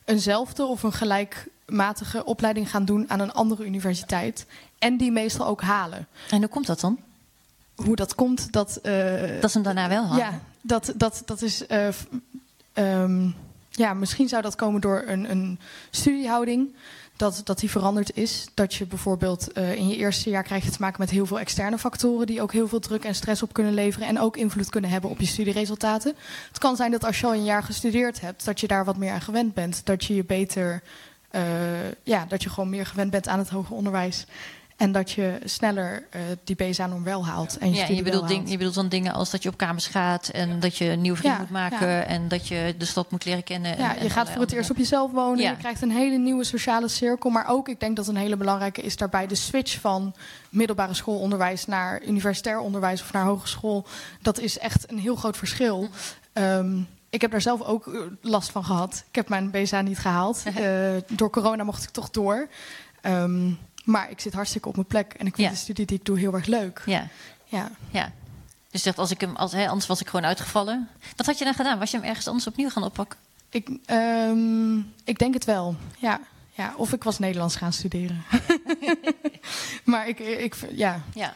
eenzelfde 0.06 0.66
of 0.66 0.84
een 0.84 0.94
gelijkmatige 0.94 2.26
opleiding 2.26 2.70
gaan 2.70 2.86
doen 2.86 3.10
aan 3.10 3.20
een 3.20 3.32
andere 3.32 3.66
universiteit. 3.66 4.46
En 4.80 4.98
die 4.98 5.12
meestal 5.12 5.46
ook 5.48 5.62
halen. 5.62 6.08
En 6.30 6.38
hoe 6.40 6.48
komt 6.48 6.66
dat 6.68 6.80
dan? 6.80 7.00
Hoe 7.76 7.96
dat 7.96 8.16
komt, 8.16 8.52
dat. 8.52 8.76
eh, 8.84 9.42
Dat 9.42 9.52
ze 9.52 9.58
hem 9.58 9.64
daarna 9.64 9.90
wel 9.90 10.04
halen? 10.04 10.18
ja, 10.18 10.40
dat, 10.62 10.94
dat, 10.96 11.22
dat 11.26 11.42
is. 11.42 11.66
eh, 11.68 11.88
ehm, 12.74 13.28
ja, 13.70 13.94
misschien 13.94 14.28
zou 14.28 14.42
dat 14.42 14.56
komen 14.56 14.82
door 14.82 15.04
een, 15.08 15.32
een 15.32 15.60
studiehouding. 15.90 16.74
Dat, 17.20 17.42
dat 17.44 17.60
die 17.60 17.70
veranderd 17.70 18.16
is. 18.16 18.46
Dat 18.54 18.74
je 18.74 18.86
bijvoorbeeld 18.86 19.52
eh, 19.52 19.76
in 19.76 19.88
je 19.88 19.96
eerste 19.96 20.30
jaar 20.30 20.44
krijg 20.44 20.64
je 20.64 20.72
te 20.72 20.78
maken 20.80 21.00
met 21.00 21.10
heel 21.10 21.26
veel 21.26 21.40
externe 21.40 21.78
factoren. 21.78 22.28
die 22.28 22.42
ook 22.42 22.52
heel 22.52 22.68
veel 22.68 22.80
druk 22.80 23.04
en 23.04 23.16
stress 23.16 23.44
op 23.44 23.54
kunnen 23.54 23.74
leveren. 23.74 24.08
en 24.08 24.20
ook 24.20 24.38
invloed 24.38 24.70
kunnen 24.70 24.90
hebben 24.90 25.10
op 25.10 25.20
je 25.20 25.26
studieresultaten. 25.26 26.16
Het 26.48 26.58
kan 26.58 26.76
zijn 26.76 26.92
dat 26.92 27.04
als 27.04 27.20
je 27.20 27.26
al 27.26 27.34
een 27.34 27.44
jaar 27.44 27.64
gestudeerd 27.64 28.22
hebt. 28.22 28.46
dat 28.46 28.60
je 28.60 28.68
daar 28.68 28.86
wat 28.86 28.98
meer 28.98 29.12
aan 29.12 29.22
gewend 29.22 29.54
bent. 29.54 29.86
Dat 29.86 30.04
je 30.06 30.16
je 30.16 30.24
beter. 30.24 30.82
eh, 31.30 31.42
ja, 32.04 32.26
dat 32.26 32.44
je 32.44 32.50
gewoon 32.50 32.70
meer 32.70 32.86
gewend 32.86 33.12
bent 33.12 33.28
aan 33.28 33.40
het 33.40 33.50
hoger 33.50 33.76
onderwijs. 33.76 34.26
En 34.80 34.92
dat 34.92 35.12
je 35.12 35.40
sneller 35.46 36.04
eh, 36.10 36.22
die 36.44 36.56
BSA-norm 36.56 37.04
wel 37.04 37.26
haalt. 37.26 37.58
En 37.58 37.70
je 37.70 37.76
Ja, 37.76 37.82
en 37.88 37.96
je 37.96 38.04
wel 38.04 38.12
bedoelt, 38.12 38.28
ding, 38.28 38.50
je 38.50 38.58
bedoelt 38.58 38.76
dan 38.76 38.90
dingen 38.90 39.14
als 39.14 39.30
dat 39.30 39.44
je 39.44 39.50
op 39.50 39.58
kamers 39.58 39.88
gaat 39.88 40.28
en 40.28 40.60
dat 40.60 40.78
je 40.78 40.86
een 40.86 41.02
nieuwe 41.02 41.18
vriend 41.18 41.34
Ja, 41.34 41.40
moet 41.40 41.50
maken 41.50 42.08
en 42.08 42.28
dat 42.28 42.48
je 42.48 42.76
de 42.78 42.86
stad 42.86 43.12
moet 43.12 43.26
leren 43.26 43.44
kennen. 43.44 43.72
en- 43.78 43.84
Ja, 43.84 43.96
en 43.98 44.04
je 44.04 44.10
gaat 44.10 44.30
voor 44.30 44.42
het 44.42 44.52
eerst 44.52 44.70
op 44.70 44.78
jezelf 44.78 45.12
wonen. 45.12 45.44
Je 45.44 45.58
krijgt 45.58 45.82
een 45.82 45.92
hele 45.92 46.18
nieuwe 46.18 46.44
sociale 46.44 46.88
cirkel. 46.88 47.30
Maar 47.30 47.48
ook, 47.48 47.70
ik 47.70 47.80
denk 47.80 47.96
dat 47.96 48.08
een 48.08 48.16
hele 48.16 48.38
belangrijke 48.38 48.82
is 48.82 48.96
daarbij 48.96 49.28
de 49.28 49.36
switch 49.36 49.80
van 49.80 50.14
middelbare 50.50 50.94
schoolonderwijs 50.94 51.66
naar 51.66 52.04
universitair 52.04 52.60
onderwijs 52.60 53.02
of 53.02 53.14
naar 53.14 53.26
hogeschool. 53.26 53.86
Dat 54.22 54.40
is 54.40 54.58
echt 54.60 54.92
een 54.92 55.00
heel 55.00 55.16
groot 55.16 55.38
verschil. 55.38 55.88
Ehm, 56.34 56.78
ik 57.10 57.22
heb 57.22 57.32
daar 57.32 57.42
zelf 57.42 57.62
ook 57.62 57.88
eh, 57.88 58.00
last 58.22 58.52
van 58.52 58.64
gehad. 58.66 59.04
Ik 59.10 59.16
heb 59.16 59.30
mijn 59.30 59.52
BSA 59.52 59.82
niet 59.82 60.00
gehaald. 60.00 60.44
Eh, 60.56 60.66
door 61.08 61.30
corona 61.30 61.64
mocht 61.64 61.84
ik 61.84 61.90
toch 61.90 62.10
door. 62.10 62.48
Ehm, 63.02 63.50
maar 63.84 64.10
ik 64.10 64.20
zit 64.20 64.34
hartstikke 64.34 64.68
op 64.68 64.76
mijn 64.76 64.88
plek. 64.88 65.14
En 65.18 65.26
ik 65.28 65.36
vind 65.36 65.48
Ja. 65.48 65.54
de 65.54 65.60
studie 65.60 65.86
die 65.86 65.98
ik 65.98 66.06
doe 66.06 66.20
heel 66.20 66.34
erg 66.34 66.46
leuk. 66.46 66.82
Ja, 66.86 67.08
Ja. 67.46 67.72
ja. 67.90 68.12
Dus 68.72 68.82
je 68.82 68.88
zegt, 68.88 68.98
als 68.98 69.12
ik 69.12 69.22
hem, 69.22 69.36
als, 69.36 69.52
hè, 69.52 69.68
anders 69.68 69.88
was 69.88 70.02
ik 70.02 70.08
gewoon 70.08 70.26
uitgevallen. 70.26 70.90
Wat 71.16 71.26
had 71.26 71.38
je 71.38 71.44
dan 71.44 71.54
gedaan? 71.54 71.80
Was 71.80 71.92
je 71.92 71.98
hem 71.98 72.06
ergens 72.06 72.28
anders 72.28 72.48
opnieuw 72.48 72.70
gaan 72.70 72.84
oppakken? 72.84 73.20
Ik, 73.50 73.70
ehm, 73.86 74.78
ik 75.04 75.18
denk 75.20 75.34
het 75.34 75.46
wel. 75.46 75.76
Ja. 75.98 76.20
ja. 76.52 76.74
Of 76.78 76.94
ik 76.94 77.04
was 77.04 77.20
Nederlands 77.20 77.56
gaan 77.56 77.74
studeren. 77.74 78.24
maar 79.84 80.08
ik, 80.08 80.20
ik, 80.20 80.56
ja. 80.72 81.02
Ja. 81.14 81.34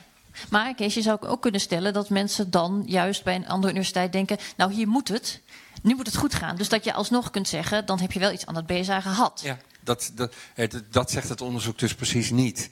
Maar 0.49 0.73
Kees, 0.75 0.93
je 0.93 1.01
zou 1.01 1.21
ook 1.21 1.41
kunnen 1.41 1.61
stellen 1.61 1.93
dat 1.93 2.09
mensen 2.09 2.51
dan 2.51 2.83
juist 2.85 3.23
bij 3.23 3.35
een 3.35 3.47
andere 3.47 3.71
universiteit 3.71 4.11
denken... 4.11 4.37
nou, 4.57 4.73
hier 4.73 4.87
moet 4.87 5.07
het. 5.07 5.41
Nu 5.81 5.95
moet 5.95 6.05
het 6.05 6.17
goed 6.17 6.33
gaan. 6.35 6.55
Dus 6.55 6.69
dat 6.69 6.83
je 6.83 6.93
alsnog 6.93 7.29
kunt 7.29 7.47
zeggen, 7.47 7.85
dan 7.85 7.99
heb 7.99 8.11
je 8.11 8.19
wel 8.19 8.31
iets 8.31 8.45
aan 8.45 8.55
het 8.55 8.65
BSA 8.65 8.99
gehad. 9.01 9.41
Ja. 9.43 9.57
Dat, 9.83 10.11
dat, 10.15 10.33
dat 10.89 11.11
zegt 11.11 11.29
het 11.29 11.41
onderzoek 11.41 11.79
dus 11.79 11.95
precies 11.95 12.31
niet. 12.31 12.69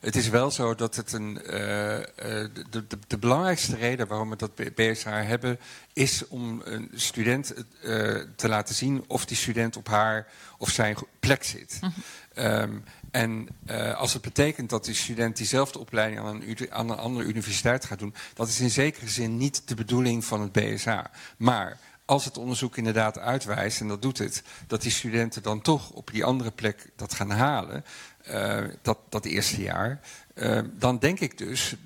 het 0.00 0.16
is 0.16 0.28
wel 0.28 0.50
zo 0.50 0.74
dat 0.74 0.96
het 0.96 1.12
een. 1.12 1.38
Uh, 1.42 1.50
de, 1.50 2.66
de, 2.70 2.98
de, 3.06 3.18
belangrijkste 3.18 3.76
reden 3.76 4.06
waarom 4.06 4.30
we 4.30 4.36
dat 4.36 4.74
BSH 4.74 5.04
hebben, 5.04 5.58
is 5.92 6.28
om 6.28 6.60
een 6.64 6.90
student 6.94 7.54
uh, 7.56 8.20
te 8.36 8.48
laten 8.48 8.74
zien 8.74 9.04
of 9.06 9.24
die 9.24 9.36
student 9.36 9.76
op 9.76 9.88
haar 9.88 10.26
of 10.58 10.70
zijn 10.70 10.96
plek 11.20 11.44
zit. 11.44 11.78
Mm 11.80 12.82
en 13.14 13.48
uh, 13.70 13.94
als 13.94 14.12
het 14.12 14.22
betekent 14.22 14.70
dat 14.70 14.84
die 14.84 14.94
student 14.94 15.36
diezelfde 15.36 15.78
opleiding 15.78 16.20
aan 16.20 16.26
een, 16.26 16.72
aan 16.72 16.90
een, 16.90 16.96
andere 16.96 17.26
universiteit 17.26 17.84
gaat 17.84 17.98
doen, 17.98 18.14
dat 18.34 18.48
is 18.48 18.60
in 18.60 18.70
zekere 18.70 19.08
zin 19.08 19.36
niet 19.36 19.68
de 19.68 19.74
bedoeling 19.74 20.24
van 20.24 20.40
het 20.40 20.52
BSH. 20.52 20.98
Maar 21.36 21.78
als 22.04 22.24
het 22.24 22.38
onderzoek 22.38 22.76
inderdaad 22.76 23.18
uitwijst, 23.18 23.80
en 23.80 23.88
dat 23.88 24.02
doet 24.02 24.18
het, 24.18 24.42
dat 24.66 24.82
die 24.82 24.90
studenten 24.90 25.42
dan 25.42 25.60
toch 25.60 25.90
op 25.90 26.10
die 26.12 26.24
andere 26.24 26.50
plek 26.50 26.90
dat 26.96 27.14
gaan 27.14 27.30
halen, 27.30 27.84
uh, 28.28 28.64
dat, 28.82 28.98
dat 29.08 29.24
eerste 29.24 29.62
jaar, 29.62 30.00
uh, 30.34 30.60
dan 30.72 30.98
denk 30.98 31.20
ik 31.20 31.38
dus 31.38 31.76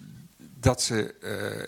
dat 0.60 0.82
ze 0.82 1.14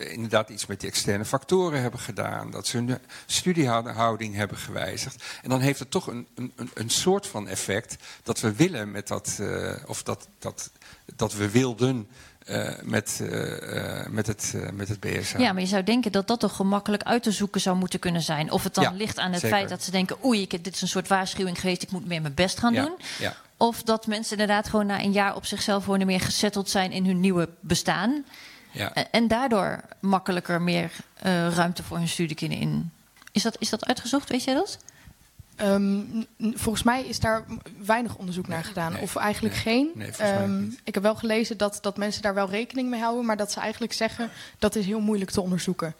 uh, 0.01 0.13
inderdaad 0.13 0.49
iets 0.49 0.67
met 0.67 0.81
die 0.81 0.89
externe 0.89 1.25
factoren 1.25 1.81
hebben 1.81 2.01
gedaan. 2.01 2.51
Dat 2.51 2.67
ze 2.67 2.77
hun 2.77 2.99
studiehouding 3.27 4.35
hebben 4.35 4.57
gewijzigd. 4.57 5.25
En 5.43 5.49
dan 5.49 5.61
heeft 5.61 5.79
het 5.79 5.91
toch 5.91 6.07
een, 6.07 6.27
een, 6.35 6.71
een 6.75 6.91
soort 6.91 7.27
van 7.27 7.49
effect 7.49 7.97
dat 8.23 8.41
we 8.41 8.53
willen 8.55 8.91
met 8.91 9.09
dat, 9.09 9.41
of 9.87 10.03
dat, 10.03 10.29
dat, 10.39 10.71
dat 11.17 11.33
we 11.33 11.51
wilden. 11.51 12.09
Uh, 12.51 12.69
met, 12.83 13.23
met, 14.09 14.27
het, 14.27 14.55
met 14.73 14.89
het 14.89 15.01
BSA. 15.01 15.39
Ja, 15.39 15.53
maar 15.53 15.63
je 15.63 15.69
zou 15.69 15.83
denken 15.83 16.13
dat 16.13 16.27
dat 16.27 16.41
toch 16.41 16.57
gemakkelijk 16.57 17.03
uit 17.03 17.23
te 17.23 17.31
zoeken 17.31 17.61
zou 17.61 17.77
moeten 17.77 17.99
kunnen 17.99 18.23
zijn. 18.23 18.51
Of 18.51 18.65
het 18.65 18.75
dan 18.75 18.97
ligt 18.97 19.19
aan 19.19 19.33
het 19.33 19.47
feit 19.47 19.69
dat 19.69 19.83
ze 19.83 19.91
denken: 19.91 20.25
oei, 20.25 20.41
ik, 20.41 20.65
dit 20.65 20.75
is 20.75 20.83
een 20.83 20.89
soort 20.89 21.09
waarschuwing 21.09 21.61
geweest, 21.61 21.83
ik 21.83 21.91
moet 21.91 22.07
meer 22.07 22.21
mijn 22.21 22.35
best 22.35 22.59
gaan 22.59 22.73
ja. 22.73 22.83
doen. 22.85 22.95
Ja. 23.19 23.37
Of 23.57 23.83
dat 23.83 24.07
mensen 24.07 24.33
inderdaad 24.33 24.69
gewoon 24.69 24.87
na 24.87 25.01
een 25.01 25.13
jaar 25.13 25.37
op 25.37 25.47
zichzelf 25.47 25.85
gewoon 25.85 26.07
meer 26.07 26.21
gezetteld 26.21 26.71
zijn 26.71 26.93
in 26.93 27.07
hun 27.07 27.21
nieuwe 27.21 27.49
bestaan. 27.61 28.25
Ja. 28.71 28.93
En 29.11 29.29
daardoor 29.29 29.81
makkelijker 30.01 30.63
meer 30.63 30.91
ruimte 31.55 31.83
voor 31.83 31.97
hun 31.97 32.09
studie 32.09 32.37
kunnen 32.37 32.59
in. 32.59 32.93
Is 33.33 33.43
dat, 33.43 33.57
is 33.59 33.71
dat 33.71 33.87
uitgezocht, 33.87 34.31
weet 34.31 34.45
je 34.45 34.55
dat? 34.55 34.79
Um, 35.63 36.27
volgens 36.39 36.83
mij 36.83 37.05
is 37.05 37.21
daar 37.21 37.45
weinig 37.85 38.17
onderzoek 38.17 38.49
naar 38.49 38.65
gedaan. 38.65 38.99
of 38.99 39.17
eigenlijk 39.17 39.55
geen. 39.55 40.05
Um, 40.43 40.77
ik 40.85 40.95
heb 40.95 41.03
wel 41.03 41.15
gelezen 41.15 41.57
dat, 41.57 41.79
dat 41.81 41.97
mensen 41.97 42.23
daar 42.23 42.35
wel 42.35 42.51
rekening 42.51 42.91
mee 42.91 43.01
houden, 43.01 43.25
maar 43.25 43.37
dat 43.37 43.53
ze 43.53 43.61
eigenlijk 43.61 43.93
zeggen 43.93 44.31
dat 44.59 44.75
is 44.75 44.87
heel 44.87 45.01
moeilijk 45.01 45.31
te 45.31 45.41
onderzoeken. 45.41 45.95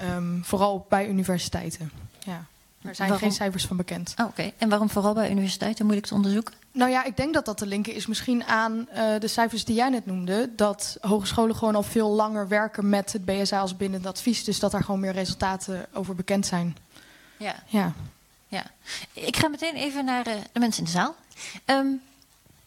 Um, 0.00 0.44
vooral 0.44 0.86
bij 0.88 1.08
universiteiten. 1.08 1.90
Ja. 2.24 2.44
Er 2.82 2.94
zijn 2.94 3.18
geen 3.18 3.32
cijfers 3.32 3.66
van 3.66 3.76
bekend. 3.76 4.14
Oh, 4.20 4.26
Oké, 4.26 4.52
en 4.58 4.68
waarom 4.68 4.90
vooral 4.90 5.14
bij 5.14 5.30
universiteiten 5.30 5.84
moeilijk 5.84 6.06
te 6.06 6.14
onderzoeken? 6.14 6.54
Nou 6.72 6.90
ja, 6.90 7.04
ik 7.04 7.16
denk 7.16 7.34
dat 7.34 7.44
dat 7.44 7.56
te 7.56 7.66
linken 7.66 7.94
is 7.94 8.06
misschien 8.06 8.44
aan 8.44 8.88
uh, 8.94 9.18
de 9.18 9.28
cijfers 9.28 9.64
die 9.64 9.74
jij 9.74 9.88
net 9.88 10.06
noemde. 10.06 10.50
Dat 10.56 10.96
hogescholen 11.00 11.56
gewoon 11.56 11.74
al 11.74 11.82
veel 11.82 12.10
langer 12.10 12.48
werken 12.48 12.88
met 12.88 13.12
het 13.12 13.24
BSA 13.24 13.60
als 13.60 13.76
bindend 13.76 14.06
advies. 14.06 14.44
Dus 14.44 14.58
dat 14.58 14.70
daar 14.70 14.84
gewoon 14.84 15.00
meer 15.00 15.12
resultaten 15.12 15.86
over 15.92 16.14
bekend 16.14 16.46
zijn. 16.46 16.76
Ja. 17.36 17.54
ja. 17.66 17.92
Ja. 18.54 18.70
Ik 19.12 19.36
ga 19.36 19.48
meteen 19.48 19.74
even 19.74 20.04
naar 20.04 20.28
uh, 20.28 20.34
de 20.52 20.60
mensen 20.60 20.78
in 20.78 20.84
de 20.84 20.98
zaal. 20.98 21.16
Um, 21.66 22.02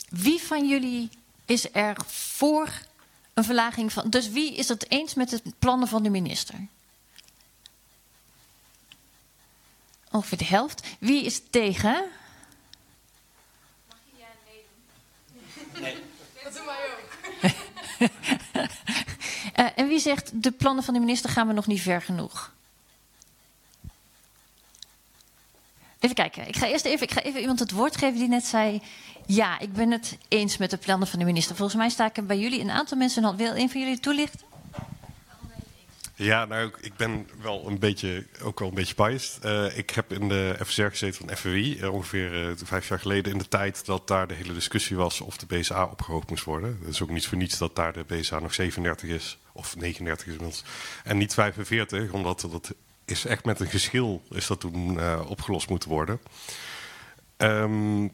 wie 0.09 0.41
van 0.41 0.67
jullie 0.67 1.09
is 1.45 1.73
er 1.73 1.97
voor 2.05 2.69
een 3.33 3.43
verlaging 3.43 3.93
van. 3.93 4.09
Dus 4.09 4.29
wie 4.29 4.55
is 4.55 4.67
het 4.67 4.91
eens 4.91 5.13
met 5.13 5.29
de 5.29 5.41
plannen 5.59 5.87
van 5.87 6.03
de 6.03 6.09
minister? 6.09 6.55
Ongeveer 10.11 10.37
de 10.37 10.45
helft. 10.45 10.87
Wie 10.99 11.23
is 11.23 11.41
tegen? 11.49 12.03
Mag 13.87 13.97
je 14.11 14.17
ja 14.17 14.27
nee 14.45 14.63
Nee. 15.81 16.03
Dat 16.43 16.53
doen 16.53 16.65
wij 16.65 16.85
ook. 16.91 17.09
uh, 19.59 19.79
en 19.79 19.87
wie 19.87 19.99
zegt 19.99 20.43
de 20.43 20.51
plannen 20.51 20.83
van 20.83 20.93
de 20.93 20.99
minister 20.99 21.29
gaan 21.29 21.47
we 21.47 21.53
nog 21.53 21.67
niet 21.67 21.81
ver 21.81 22.01
genoeg? 22.01 22.55
Even 26.07 26.29
kijken. 26.29 26.47
Ik 26.47 26.55
ga 26.55 26.67
eerst 26.67 26.85
even, 26.85 27.07
ik 27.07 27.11
ga 27.13 27.21
even 27.21 27.39
iemand 27.39 27.59
het 27.59 27.71
woord 27.71 27.97
geven 27.97 28.19
die 28.19 28.27
net 28.27 28.45
zei. 28.45 28.81
Ja, 29.25 29.59
ik 29.59 29.73
ben 29.73 29.91
het 29.91 30.17
eens 30.27 30.57
met 30.57 30.69
de 30.69 30.77
plannen 30.77 31.07
van 31.07 31.19
de 31.19 31.25
minister. 31.25 31.55
Volgens 31.55 31.77
mij 31.77 31.89
sta 31.89 32.05
ik 32.05 32.27
bij 32.27 32.39
jullie 32.39 32.61
een 32.61 32.71
aantal 32.71 32.97
mensen. 32.97 33.37
Wil 33.37 33.55
een 33.55 33.69
van 33.69 33.81
jullie 33.81 33.99
toelichten? 33.99 34.39
Ja, 36.15 36.45
nou, 36.45 36.71
ik 36.81 36.95
ben 36.95 37.27
wel 37.41 37.67
een 37.67 37.79
beetje, 37.79 38.25
ook 38.43 38.59
wel 38.59 38.67
een 38.67 38.73
beetje 38.73 38.95
biased. 38.95 39.45
Uh, 39.45 39.77
ik 39.77 39.89
heb 39.89 40.13
in 40.13 40.29
de 40.29 40.55
FSR 40.65 40.81
gezeten 40.81 41.27
van 41.27 41.37
FWI, 41.37 41.79
eh, 41.79 41.93
ongeveer 41.93 42.49
uh, 42.49 42.51
vijf 42.63 42.87
jaar 42.87 42.99
geleden, 42.99 43.31
in 43.31 43.37
de 43.37 43.47
tijd 43.47 43.85
dat 43.85 44.07
daar 44.07 44.27
de 44.27 44.33
hele 44.33 44.53
discussie 44.53 44.95
was 44.95 45.21
of 45.21 45.37
de 45.37 45.45
BSA 45.45 45.85
opgehoogd 45.85 46.29
moest 46.29 46.43
worden. 46.43 46.77
Het 46.79 46.93
is 46.93 47.01
ook 47.01 47.09
niet 47.09 47.27
voor 47.27 47.37
niets 47.37 47.57
dat 47.57 47.75
daar 47.75 47.93
de 47.93 48.03
BSA 48.07 48.39
nog 48.39 48.53
37 48.53 49.09
is, 49.09 49.37
of 49.51 49.75
39 49.75 50.27
is 50.27 50.33
inmiddels, 50.33 50.63
en 51.03 51.17
niet 51.17 51.33
45, 51.33 52.11
omdat 52.11 52.47
dat 52.51 52.73
is 53.09 53.25
echt 53.25 53.45
met 53.45 53.59
een 53.59 53.69
geschil 53.69 54.21
is 54.29 54.47
dat 54.47 54.59
toen 54.59 54.99
opgelost 55.27 55.69
moeten 55.69 55.89
worden. 55.89 56.19
Um, 57.37 58.11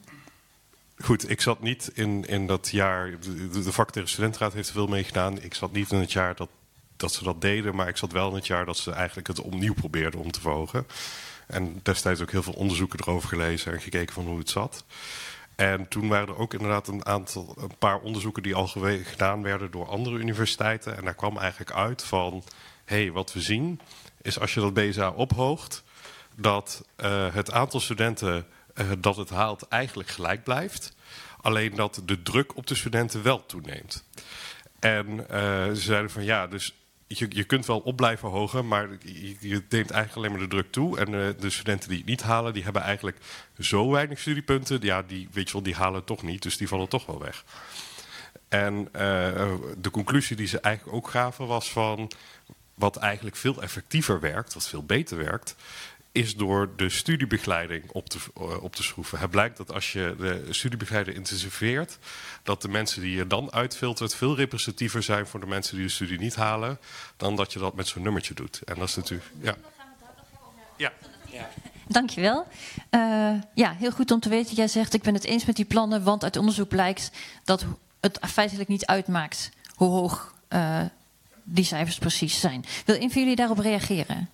Goed, 0.98 1.30
ik 1.30 1.42
zat 1.42 1.62
niet 1.62 1.92
in, 1.94 2.26
in 2.26 2.48
dat 2.48 2.70
jaar. 2.70 3.20
De, 3.20 3.50
de 3.50 4.06
studentenraad 4.06 4.54
heeft 4.54 4.68
er 4.68 4.74
veel 4.74 4.88
meegedaan. 4.88 5.42
Ik 5.42 5.54
zat 5.54 5.72
niet 5.72 5.92
in 5.92 6.00
het 6.00 6.12
jaar 6.12 6.36
dat 6.36 6.50
dat 6.96 7.14
ze 7.14 7.24
dat 7.24 7.42
deden. 7.42 7.76
Maar 7.76 7.88
ik 7.88 7.98
zat 7.98 8.12
wel 8.12 8.30
in 8.30 8.36
het 8.36 8.48
jaar 8.48 8.66
dat 8.66 8.78
ze 8.78 8.92
eigenlijk 8.92 9.28
het 9.28 9.42
opnieuw 9.42 9.74
probeerden 9.74 10.20
om 10.20 10.32
te 10.32 10.42
verhogen. 10.42 10.88
En 11.48 11.80
destijds 11.84 12.22
ook 12.22 12.32
heel 12.32 12.44
veel 12.44 12.54
onderzoeken 12.54 13.00
erover 13.00 13.30
gelezen 13.30 13.74
en 13.74 13.82
gekeken 13.82 14.14
van 14.14 14.26
hoe 14.26 14.38
het 14.38 14.50
zat. 14.50 14.86
En 15.56 15.88
toen 15.88 16.08
waren 16.08 16.28
er 16.28 16.38
ook 16.38 16.54
inderdaad 16.54 16.88
een 16.88 17.06
aantal, 17.06 17.56
een 17.60 17.78
paar 17.80 18.00
onderzoeken 18.00 18.44
die 18.44 18.56
al 18.56 18.68
gedaan 19.04 19.42
werden 19.42 19.72
door 19.72 19.88
andere 19.88 20.18
universiteiten. 20.18 20.98
En 20.98 21.04
daar 21.04 21.14
kwam 21.14 21.38
eigenlijk 21.38 21.72
uit 21.72 22.04
van, 22.04 22.44
hé, 22.86 23.02
hey, 23.02 23.12
wat 23.12 23.34
we 23.34 23.42
zien 23.42 23.80
is 24.24 24.40
als 24.40 24.54
je 24.54 24.60
dat 24.60 24.74
BSA 24.74 25.10
ophoogt, 25.10 25.84
dat 26.36 26.86
uh, 27.04 27.34
het 27.34 27.52
aantal 27.52 27.80
studenten 27.80 28.46
uh, 28.76 28.92
dat 29.00 29.16
het 29.16 29.30
haalt 29.30 29.68
eigenlijk 29.68 30.10
gelijk 30.10 30.44
blijft. 30.44 30.96
Alleen 31.42 31.76
dat 31.76 32.02
de 32.06 32.22
druk 32.22 32.58
op 32.58 32.68
de 32.68 32.76
studenten 32.76 33.24
wel 33.24 33.46
toeneemt. 33.46 34.04
En 34.80 35.08
uh, 35.08 35.26
ze 35.68 35.82
zeiden 35.82 36.10
van 36.10 36.24
ja, 36.24 36.48
dus 36.48 36.74
je, 37.08 37.26
je 37.30 37.44
kunt 37.44 37.66
wel 37.66 37.80
op 37.80 37.96
blijven 37.96 38.30
hogen, 38.30 38.68
maar 38.68 38.90
je, 39.40 39.64
neemt 39.70 39.92
eigenlijk 39.92 40.16
alleen 40.16 40.32
maar 40.32 40.40
de 40.40 40.48
druk 40.48 40.72
toe. 40.72 41.00
En 41.00 41.36
de 41.40 41.50
studenten 41.50 41.90
die 41.90 41.98
het 41.98 42.08
niet 42.08 42.22
halen, 42.22 42.54
die 42.54 42.64
hebben 42.64 42.82
eigenlijk 42.82 43.18
zo 43.60 43.92
weinig 43.92 44.20
studiepunten. 44.20 44.80
Ja, 44.82 45.02
die, 45.02 45.28
weet 45.32 45.48
je 45.48 45.54
wel, 45.54 45.64
die 45.64 45.76
halen 45.76 46.04
toch 46.04 46.24
niet, 46.24 46.42
dus 46.42 46.58
die 46.58 46.68
vallen 46.68 46.90
toch 46.90 47.06
wel 47.06 47.20
weg. 47.20 47.44
En 48.50 48.90
de 49.78 49.90
conclusie 49.92 50.36
die 50.36 50.48
ze 50.48 50.60
eigenlijk 50.60 50.96
ook 50.96 51.10
gaven 51.10 51.48
was 51.48 51.72
van... 51.72 52.12
wat 52.74 52.96
eigenlijk 52.96 53.36
veel 53.36 53.62
effectiever 53.62 54.20
werkt, 54.20 54.54
wat 54.54 54.68
veel 54.68 54.84
beter 54.84 55.18
werkt 55.18 55.56
is 56.14 56.36
door 56.36 56.70
de 56.76 56.90
studiebegeleiding 56.90 57.92
op 57.92 58.10
te, 58.10 58.18
uh, 58.38 58.64
op 58.64 58.76
te 58.76 58.84
schroeven. 58.84 59.20
Het 59.20 59.30
blijkt 59.30 59.58
dat 59.58 59.74
als 59.74 59.92
je 59.92 60.16
de 60.18 60.48
studiebegeleiding 60.50 61.18
intensiveert, 61.18 61.98
dat 62.44 62.62
de 62.62 62.68
mensen 62.68 63.02
die 63.02 63.16
je 63.16 63.28
dan 63.28 63.52
uitfiltert 63.52 64.16
veel 64.16 64.36
representatiever 64.36 65.04
zijn 65.04 65.28
voor 65.28 65.40
de 65.40 65.46
mensen 65.46 65.76
die 65.76 65.86
de 65.86 65.92
studie 65.92 66.20
niet 66.20 66.36
halen, 66.36 66.80
dan 67.18 67.36
dat 67.36 67.54
je 67.54 67.60
dat 67.60 67.76
met 67.76 67.88
zo'n 67.88 68.02
nummertje 68.02 68.34
doet. 68.34 68.62
En 68.66 68.76
dat 68.76 68.88
is 68.88 68.96
natuurlijk. 68.96 69.30
Ja. 69.42 69.56
Ja. 70.78 70.92
ja. 71.30 71.50
Dankjewel. 71.88 72.48
Uh, 72.92 73.34
ja, 73.54 73.74
heel 73.74 73.92
goed 73.92 74.12
om 74.12 74.20
te 74.20 74.30
weten. 74.30 74.56
Jij 74.56 74.68
zegt, 74.68 74.94
ik 74.94 75.02
ben 75.02 75.14
het 75.14 75.24
eens 75.24 75.46
met 75.46 75.56
die 75.56 75.66
plannen, 75.66 76.04
want 76.04 76.24
uit 76.24 76.38
onderzoek 76.38 76.68
blijkt 76.68 77.12
dat 77.44 77.66
het 78.00 78.20
feitelijk 78.22 78.70
niet 78.70 78.86
uitmaakt 78.86 79.52
hoe 79.76 79.90
hoog 79.90 80.34
uh, 80.50 80.82
die 81.44 81.66
cijfers 81.66 81.98
precies 81.98 82.40
zijn. 82.40 82.66
Wil 82.86 82.96
een 82.96 83.12
van 83.12 83.22
jullie 83.22 83.36
daarop 83.36 83.60
reageren? 83.60 84.30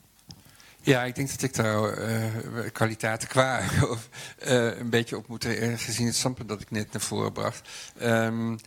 Ja, 0.81 1.03
ik 1.03 1.15
denk 1.15 1.29
dat 1.29 1.41
ik 1.41 1.55
daar 1.55 1.97
uh, 1.97 2.23
kwaliteiten 2.71 3.27
qua 3.27 3.61
of, 3.91 4.09
uh, 4.47 4.77
een 4.77 4.89
beetje 4.89 5.17
op 5.17 5.27
moet 5.27 5.45
uh, 5.45 5.77
gezien 5.77 6.05
het 6.05 6.15
standpunt 6.15 6.49
dat 6.49 6.61
ik 6.61 6.71
net 6.71 6.91
naar 6.91 7.01
voren 7.01 7.31
bracht. 7.31 7.69
Um, 8.01 8.59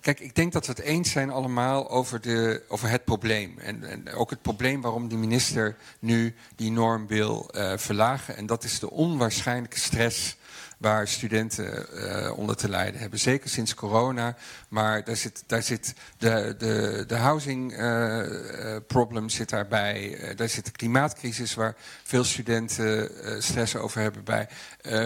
kijk, 0.00 0.20
ik 0.20 0.34
denk 0.34 0.52
dat 0.52 0.66
we 0.66 0.72
het 0.72 0.82
eens 0.82 1.10
zijn 1.10 1.30
allemaal 1.30 1.90
over, 1.90 2.20
de, 2.20 2.62
over 2.68 2.88
het 2.88 3.04
probleem. 3.04 3.58
En, 3.58 3.84
en 3.84 4.12
ook 4.12 4.30
het 4.30 4.42
probleem 4.42 4.80
waarom 4.80 5.08
de 5.08 5.16
minister 5.16 5.76
nu 5.98 6.34
die 6.56 6.70
norm 6.70 7.06
wil 7.06 7.50
verlagen. 7.76 8.36
En 8.36 8.46
dat 8.46 8.64
is 8.64 8.78
de 8.78 8.90
onwaarschijnlijke 8.90 9.78
stress 9.78 10.36
waar 10.76 11.08
studenten 11.08 11.86
uh, 11.94 12.38
onder 12.38 12.56
te 12.56 12.68
lijden 12.68 13.00
hebben. 13.00 13.18
Zeker 13.18 13.50
sinds 13.50 13.74
corona. 13.74 14.36
Maar 14.68 15.04
daar 15.04 15.16
zit, 15.16 15.42
daar 15.46 15.62
zit 15.62 15.94
de, 16.18 16.54
de, 16.58 17.04
de 17.06 17.14
housing 17.14 17.78
uh, 17.78 18.76
problem 18.86 19.28
zit 19.28 19.48
daarbij. 19.48 20.18
Daar 20.36 20.48
zit 20.48 20.64
de 20.64 20.70
klimaatcrisis 20.70 21.54
waar 21.54 21.74
veel 22.02 22.24
studenten 22.24 23.10
stress 23.42 23.76
over 23.76 24.00
hebben 24.00 24.24
bij. 24.24 24.48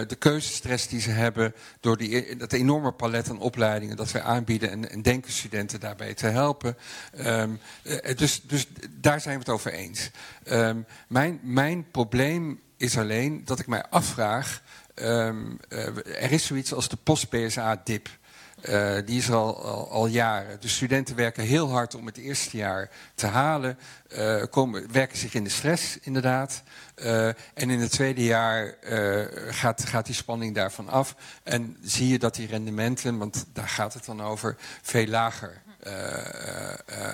de 0.07 0.15
keuzestress 0.19 0.87
die 0.87 1.01
ze 1.01 1.09
hebben 1.09 1.53
door 1.79 1.97
die, 1.97 2.35
dat 2.35 2.53
enorme 2.53 2.91
palet 2.91 3.29
aan 3.29 3.39
opleidingen 3.39 3.95
dat 3.95 4.11
wij 4.11 4.21
aanbieden. 4.21 4.69
En, 4.69 4.89
en 4.89 5.01
denken 5.01 5.31
studenten 5.31 5.79
daarbij 5.79 6.13
te 6.13 6.27
helpen. 6.27 6.77
Um, 7.19 7.59
dus, 8.15 8.41
dus 8.41 8.67
daar 8.89 9.21
zijn 9.21 9.33
we 9.33 9.39
het 9.39 9.53
over 9.53 9.73
eens. 9.73 10.11
Um, 10.49 10.85
mijn, 11.07 11.39
mijn 11.43 11.91
probleem 11.91 12.59
is 12.77 12.97
alleen 12.97 13.41
dat 13.45 13.59
ik 13.59 13.67
mij 13.67 13.85
afvraag. 13.89 14.61
Ehm, 14.93 15.55
eh, 15.69 16.23
er 16.23 16.31
is 16.31 16.45
zoiets 16.45 16.73
als 16.73 16.89
de 16.89 16.97
post-PSA-dip. 17.03 18.09
Eh, 18.61 18.95
die 19.05 19.17
is 19.17 19.31
al, 19.31 19.89
al, 19.89 20.07
jaren. 20.07 20.61
De 20.61 20.67
studenten 20.67 21.15
werken 21.15 21.43
heel 21.43 21.69
hard 21.69 21.95
om 21.95 22.05
het 22.05 22.17
eerste 22.17 22.57
jaar 22.57 22.89
te 23.15 23.27
halen. 23.27 23.77
eh, 24.07 24.43
komen, 24.49 24.91
werken 24.91 25.17
zich 25.17 25.33
in 25.33 25.43
de 25.43 25.49
stress, 25.49 25.97
inderdaad. 26.01 26.63
En 27.53 27.69
in 27.69 27.79
het 27.79 27.91
tweede 27.91 28.23
jaar 28.23 28.75
gaat, 29.49 29.85
gaat 29.85 30.05
die 30.05 30.15
spanning 30.15 30.55
daarvan 30.55 30.89
af. 30.89 31.15
En 31.43 31.77
zie 31.81 32.07
je 32.07 32.19
dat 32.19 32.35
die 32.35 32.47
rendementen, 32.47 33.17
want 33.17 33.45
daar 33.53 33.67
gaat 33.67 33.93
het 33.93 34.05
dan 34.05 34.21
over, 34.21 34.55
veel 34.81 35.07
lager 35.07 35.61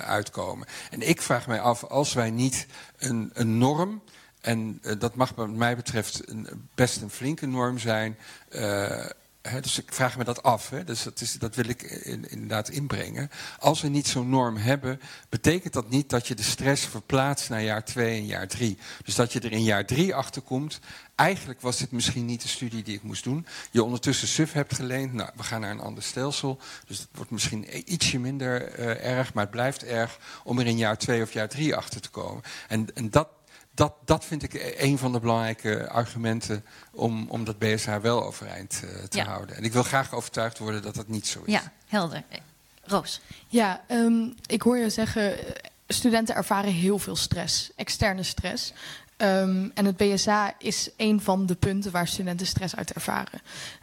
uitkomen. 0.05 0.67
En 0.89 1.01
ik 1.09 1.21
vraag 1.21 1.47
mij 1.47 1.61
af, 1.61 1.83
als 1.83 2.13
wij 2.13 2.29
niet 2.29 2.65
een, 2.97 3.31
een 3.33 3.57
norm. 3.57 4.01
En 4.47 4.79
eh, 4.81 4.99
dat 4.99 5.15
mag 5.15 5.31
wat 5.35 5.49
mij 5.49 5.75
betreft 5.75 6.29
een, 6.29 6.67
best 6.75 7.01
een 7.01 7.09
flinke 7.09 7.45
norm 7.45 7.77
zijn. 7.79 8.17
eh, 8.49 9.05
hè, 9.41 9.61
dus 9.61 9.77
ik 9.79 9.93
vraag 9.93 10.17
me 10.17 10.23
dat 10.23 10.43
af. 10.43 10.69
Hè, 10.69 10.83
dus 10.83 11.03
dat, 11.03 11.21
is, 11.21 11.33
dat 11.33 11.55
wil 11.55 11.69
ik 11.69 11.81
in- 11.81 12.29
inderdaad 12.29 12.69
inbrengen. 12.69 13.29
Als 13.59 13.81
we 13.81 13.87
niet 13.87 14.07
zo'n 14.07 14.29
norm 14.29 14.57
hebben, 14.57 14.99
betekent 15.29 15.73
dat 15.73 15.89
niet 15.89 16.09
dat 16.09 16.27
je 16.27 16.35
de 16.35 16.43
stress 16.43 16.85
verplaatst 16.85 17.49
naar 17.49 17.61
jaar 17.63 17.85
2 17.85 18.15
en 18.17 18.25
jaar 18.25 18.47
3. 18.47 18.77
Dus 19.03 19.15
dat 19.15 19.33
je 19.33 19.39
er 19.39 19.51
in 19.51 19.63
jaar 19.63 19.85
3 19.85 20.15
achter 20.15 20.41
komt. 20.41 20.79
Eigenlijk 21.15 21.61
was 21.61 21.77
dit 21.77 21.91
misschien 21.91 22.25
niet 22.25 22.41
de 22.41 22.47
studie 22.47 22.83
die 22.83 22.95
ik 22.95 23.03
moest 23.03 23.23
doen. 23.23 23.45
Je 23.71 23.83
ondertussen 23.83 24.27
SUF 24.27 24.53
hebt 24.53 24.75
geleend. 24.75 25.13
Nou, 25.13 25.29
we 25.35 25.43
gaan 25.43 25.61
naar 25.61 25.71
een 25.71 25.79
ander 25.79 26.03
stelsel. 26.03 26.59
Dus 26.87 26.97
het 26.97 27.07
wordt 27.13 27.31
misschien 27.31 27.91
ietsje 27.93 28.19
minder 28.19 28.67
eh, 28.73 29.17
erg, 29.17 29.33
maar 29.33 29.43
het 29.43 29.51
blijft 29.51 29.83
erg 29.83 30.19
om 30.43 30.59
er 30.59 30.65
in 30.67 30.77
jaar 30.77 30.97
2 30.97 31.21
of 31.21 31.33
jaar 31.33 31.49
3 31.49 31.75
achter 31.75 32.01
te 32.01 32.09
komen. 32.09 32.43
En, 32.67 32.87
en 32.95 33.09
dat, 33.09 33.27
dat, 33.77 33.93
dat 34.05 34.25
vind 34.25 34.43
ik 34.43 34.75
een 34.77 34.97
van 34.97 35.11
de 35.11 35.19
belangrijke 35.19 35.89
argumenten 35.89 36.65
om, 36.91 37.29
om 37.29 37.43
dat 37.43 37.57
BSH 37.59 37.95
wel 38.01 38.23
overeind 38.25 38.81
eh, 38.83 39.03
te 39.03 39.17
Ja. 39.17 39.25
houden. 39.25 39.55
En 39.55 39.63
ik 39.63 39.73
wil 39.73 39.83
graag 39.83 40.13
overtuigd 40.13 40.57
worden 40.57 40.81
dat 40.81 40.95
dat 40.95 41.07
niet 41.07 41.27
zo 41.27 41.41
is. 41.45 41.53
Ja, 41.53 41.71
helder. 41.87 42.23
Eh, 42.29 42.39
Roos. 42.83 43.21
Ja, 43.47 43.83
ehm, 43.87 44.25
ik 44.45 44.61
hoor 44.61 44.77
je 44.77 44.89
zeggen, 44.89 45.37
eh, 45.39 45.53
studenten 45.87 46.35
ervaren 46.35 46.71
heel 46.71 46.99
veel 46.99 47.15
stress, 47.15 47.71
externe 47.75 48.23
stress. 48.23 48.73
Ehm, 49.17 49.69
en 49.73 49.85
het 49.85 49.97
BSA 49.97 50.53
is 50.57 50.89
een 50.97 51.21
van 51.21 51.45
de 51.45 51.55
punten 51.55 51.91
waar 51.91 52.07
studenten 52.07 52.47
stress 52.47 52.75
uit 52.75 52.93
ervaren. 52.93 53.41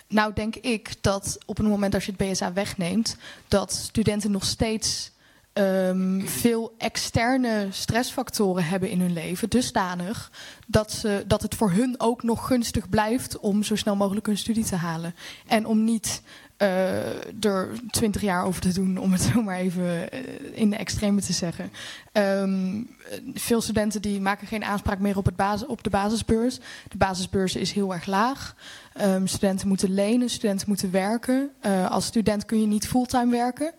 Nou 0.08 0.32
denk 0.32 0.56
ik 0.56 0.94
dat 1.00 1.38
op 1.46 1.56
het 1.56 1.66
moment 1.66 1.92
dat 1.92 2.04
je 2.04 2.12
het 2.16 2.30
BSA 2.30 2.52
wegneemt, 2.52 3.16
dat 3.48 3.72
studenten 3.72 4.30
nog 4.30 4.44
steeds 4.44 5.10
ehm, 5.54 6.20
veel 6.20 6.74
externe 6.78 7.66
stressfactoren 7.70 8.64
hebben 8.64 8.90
in 8.90 9.00
hun 9.00 9.12
leven, 9.12 9.50
dusdanig 9.50 10.30
dat, 10.66 10.92
ze, 10.92 11.24
dat 11.26 11.42
het 11.42 11.54
voor 11.54 11.70
hun 11.70 11.94
ook 11.98 12.22
nog 12.22 12.46
gunstig 12.46 12.88
blijft 12.88 13.38
om 13.38 13.62
zo 13.62 13.76
snel 13.76 13.96
mogelijk 13.96 14.26
hun 14.26 14.38
studie 14.38 14.64
te 14.64 14.76
halen. 14.76 15.14
En 15.46 15.66
om 15.66 15.84
niet 15.84 16.22
eh, 16.56 17.44
er 17.44 17.68
twintig 17.90 18.22
jaar 18.22 18.44
over 18.44 18.60
te 18.60 18.72
doen, 18.72 18.98
om 18.98 19.12
het 19.12 19.22
zo 19.32 19.42
maar 19.42 19.58
even 19.58 20.12
eh, 20.12 20.20
in 20.52 20.70
de 20.70 20.76
extreme 20.76 21.20
te 21.20 21.32
zeggen. 21.32 21.70
Ehm, 22.12 22.76
eh, 22.76 23.18
veel 23.34 23.60
studenten 23.60 24.02
die 24.02 24.20
maken 24.20 24.46
geen 24.46 24.64
aanspraak 24.64 24.98
meer 24.98 25.16
op, 25.16 25.24
het 25.24 25.36
basis, 25.36 25.66
op 25.66 25.84
de 25.84 25.90
basisbeurs. 25.90 26.58
De 26.88 26.96
basisbeurs 26.96 27.56
is 27.56 27.72
heel 27.72 27.92
erg 27.92 28.06
laag. 28.06 28.54
Ehm, 28.92 29.26
studenten 29.26 29.68
moeten 29.68 29.94
lenen, 29.94 30.30
studenten 30.30 30.68
moeten 30.68 30.90
werken. 30.90 31.50
Eh, 31.60 31.90
als 31.90 32.04
student 32.04 32.44
kun 32.44 32.60
je 32.60 32.66
niet 32.66 32.88
fulltime 32.88 33.30
werken. 33.30 33.72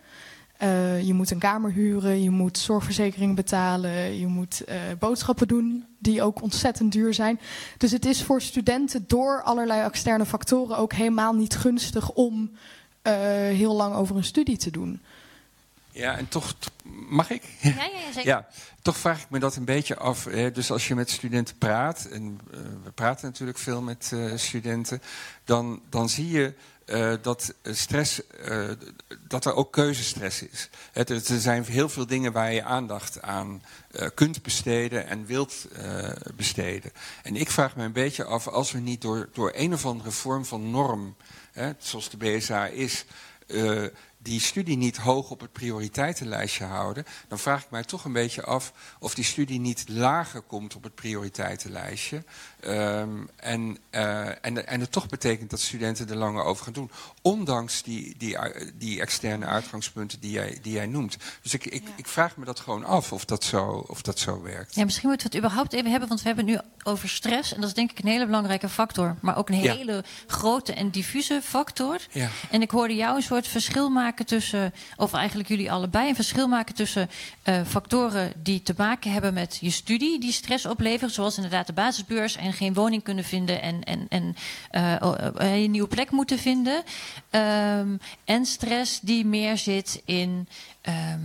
Eh, 0.57 1.01
je 1.01 1.13
moet 1.13 1.31
een 1.31 1.39
kamer 1.39 1.71
huren, 1.71 2.23
je 2.23 2.29
moet 2.29 2.57
zorgverzekering 2.57 3.35
betalen, 3.35 4.19
je 4.19 4.27
moet 4.27 4.63
eh, 4.63 4.77
boodschappen 4.99 5.47
doen, 5.47 5.85
die 5.99 6.21
ook 6.21 6.41
ontzettend 6.41 6.91
duur 6.91 7.13
zijn. 7.13 7.39
Dus 7.77 7.91
het 7.91 8.05
is 8.05 8.23
voor 8.23 8.41
studenten 8.41 9.03
door 9.07 9.41
allerlei 9.41 9.81
externe 9.81 10.25
factoren 10.25 10.77
ook 10.77 10.93
helemaal 10.93 11.33
niet 11.33 11.55
gunstig 11.55 12.11
om 12.11 12.51
eh, 13.01 13.13
heel 13.33 13.75
lang 13.75 13.95
over 13.95 14.15
een 14.15 14.23
studie 14.23 14.57
te 14.57 14.71
doen. 14.71 15.01
Ja, 15.91 16.17
en 16.17 16.27
toch, 16.27 16.53
mag 17.07 17.29
ik? 17.29 17.43
Ja, 17.61 17.69
ja, 17.69 17.83
ja 17.83 18.11
zeker. 18.13 18.25
Ja, 18.25 18.47
toch 18.81 18.97
vraag 18.97 19.21
ik 19.21 19.29
me 19.29 19.39
dat 19.39 19.55
een 19.55 19.65
beetje 19.65 19.97
af. 19.97 20.23
Hè. 20.23 20.51
Dus 20.51 20.71
als 20.71 20.87
je 20.87 20.95
met 20.95 21.09
studenten 21.09 21.57
praat, 21.57 22.05
en 22.05 22.39
eh, 22.51 22.59
we 22.83 22.91
praten 22.91 23.25
natuurlijk 23.25 23.57
veel 23.57 23.81
met 23.81 24.11
eh, 24.13 24.31
studenten, 24.35 25.01
dan, 25.43 25.81
dan 25.89 26.09
zie 26.09 26.29
je 26.29 26.53
eh, 26.85 27.13
dat 27.21 27.53
stress, 27.63 28.21
dat 29.27 29.45
er 29.45 29.53
ook 29.53 29.71
keuzestress 29.71 30.41
is. 30.41 30.69
Het, 30.91 31.09
er 31.09 31.39
zijn 31.39 31.63
heel 31.63 31.89
veel 31.89 32.05
dingen 32.07 32.31
waar 32.31 32.53
je 32.53 32.63
aandacht 32.63 33.21
aan 33.21 33.61
kunt 34.13 34.41
besteden 34.41 35.07
en 35.07 35.25
wilt 35.25 35.67
besteden. 36.35 36.91
En 37.23 37.35
ik 37.35 37.49
vraag 37.49 37.75
me 37.75 37.83
een 37.83 37.91
beetje 37.91 38.23
af, 38.23 38.47
als 38.47 38.71
we 38.71 38.79
niet 38.79 39.01
door, 39.01 39.29
door 39.33 39.51
een 39.55 39.73
of 39.73 39.85
andere 39.85 40.11
vorm 40.11 40.45
van 40.45 40.71
norm, 40.71 41.15
hè, 41.51 41.71
zoals 41.77 42.09
de 42.09 42.17
BSA 42.17 42.67
is, 42.67 43.05
die 44.25 44.39
studie 44.39 44.77
niet 44.77 44.97
hoog 44.97 45.29
op 45.29 45.41
het 45.41 45.51
prioriteitenlijstje 45.51 46.63
houden, 46.63 47.05
dan 47.27 47.39
vraag 47.39 47.63
ik 47.63 47.69
mij 47.69 47.83
toch 47.83 48.05
een 48.05 48.13
beetje 48.13 48.43
af 48.43 48.73
of 48.99 49.15
die 49.15 49.23
studie 49.23 49.59
niet 49.59 49.89
lager 49.89 50.41
komt 50.41 50.75
op 50.75 50.83
het 50.83 50.95
prioriteitenlijstje. 50.95 52.23
Ehm, 52.65 53.09
en, 53.35 53.77
eh, 53.89 54.27
en, 54.45 54.67
en 54.67 54.79
het 54.79 54.91
toch 54.91 55.07
betekent 55.07 55.49
dat 55.49 55.59
studenten 55.59 56.09
er 56.09 56.15
langer 56.15 56.43
over 56.43 56.63
gaan 56.63 56.73
doen. 56.73 56.91
Ondanks 57.21 57.83
die, 57.83 58.15
die, 58.17 58.37
die 58.77 59.01
externe 59.01 59.45
uitgangspunten 59.45 60.19
die 60.19 60.31
jij, 60.31 60.59
die 60.61 60.73
jij 60.73 60.85
noemt. 60.85 61.17
Dus 61.41 61.53
ik, 61.53 61.65
ik, 61.65 61.83
ik 61.95 62.07
vraag 62.07 62.37
me 62.37 62.45
dat 62.45 62.59
gewoon 62.59 62.85
af 62.85 63.11
of 63.11 63.25
dat 63.25 63.43
zo, 63.43 63.85
of 63.87 64.01
dat 64.01 64.19
zo 64.19 64.41
werkt. 64.41 64.75
Ja, 64.75 64.83
misschien 64.83 65.09
moeten 65.09 65.27
we 65.27 65.35
het 65.35 65.45
überhaupt 65.45 65.73
even 65.73 65.89
hebben, 65.91 66.07
want 66.09 66.21
we 66.21 66.27
hebben 66.27 66.47
het 66.47 66.55
nu 66.55 66.69
over 66.91 67.09
stress. 67.09 67.53
En 67.53 67.59
dat 67.59 67.69
is 67.69 67.75
denk 67.75 67.91
ik 67.91 67.99
een 67.99 68.09
hele 68.09 68.25
belangrijke 68.25 68.69
factor. 68.69 69.15
Maar 69.21 69.37
ook 69.37 69.49
een 69.49 69.61
Ja. 69.61 69.75
hele 69.75 70.03
grote 70.27 70.73
en 70.73 70.91
diffuse 70.91 71.39
factor. 71.43 71.97
Ja. 72.11 72.29
En 72.51 72.61
ik 72.61 72.71
hoorde 72.71 72.95
jou 72.95 73.15
een 73.15 73.21
soort 73.21 73.47
verschil 73.47 73.89
maken 73.89 74.25
tussen, 74.25 74.73
of 74.95 75.13
eigenlijk 75.13 75.49
jullie 75.49 75.71
allebei, 75.71 76.09
een 76.09 76.15
verschil 76.15 76.47
maken 76.47 76.75
tussen 76.75 77.09
eh, 77.43 77.61
factoren 77.67 78.33
die 78.43 78.61
te 78.61 78.73
maken 78.77 79.11
hebben 79.11 79.33
met 79.33 79.57
je 79.61 79.69
studie, 79.69 80.19
die 80.19 80.31
stress 80.31 80.65
opleveren. 80.65 81.13
Zoals 81.13 81.35
inderdaad 81.35 81.67
de 81.67 81.73
basisbeurs 81.73 82.35
en 82.35 82.53
geen 82.55 82.73
woning 82.73 83.03
kunnen 83.03 83.23
vinden 83.23 83.61
en, 83.61 83.83
en, 83.83 84.05
en 84.09 84.35
eh, 84.71 84.95
oh, 84.99 85.15
eh, 85.37 85.63
een 85.63 85.71
nieuwe 85.71 85.87
plek 85.87 86.11
moeten 86.11 86.39
vinden. 86.39 86.83
Ehm, 87.29 87.97
en 88.23 88.45
stress 88.45 88.99
die 88.99 89.25
meer 89.25 89.57
zit 89.57 90.01
in. 90.05 90.47
ehm, 90.81 91.19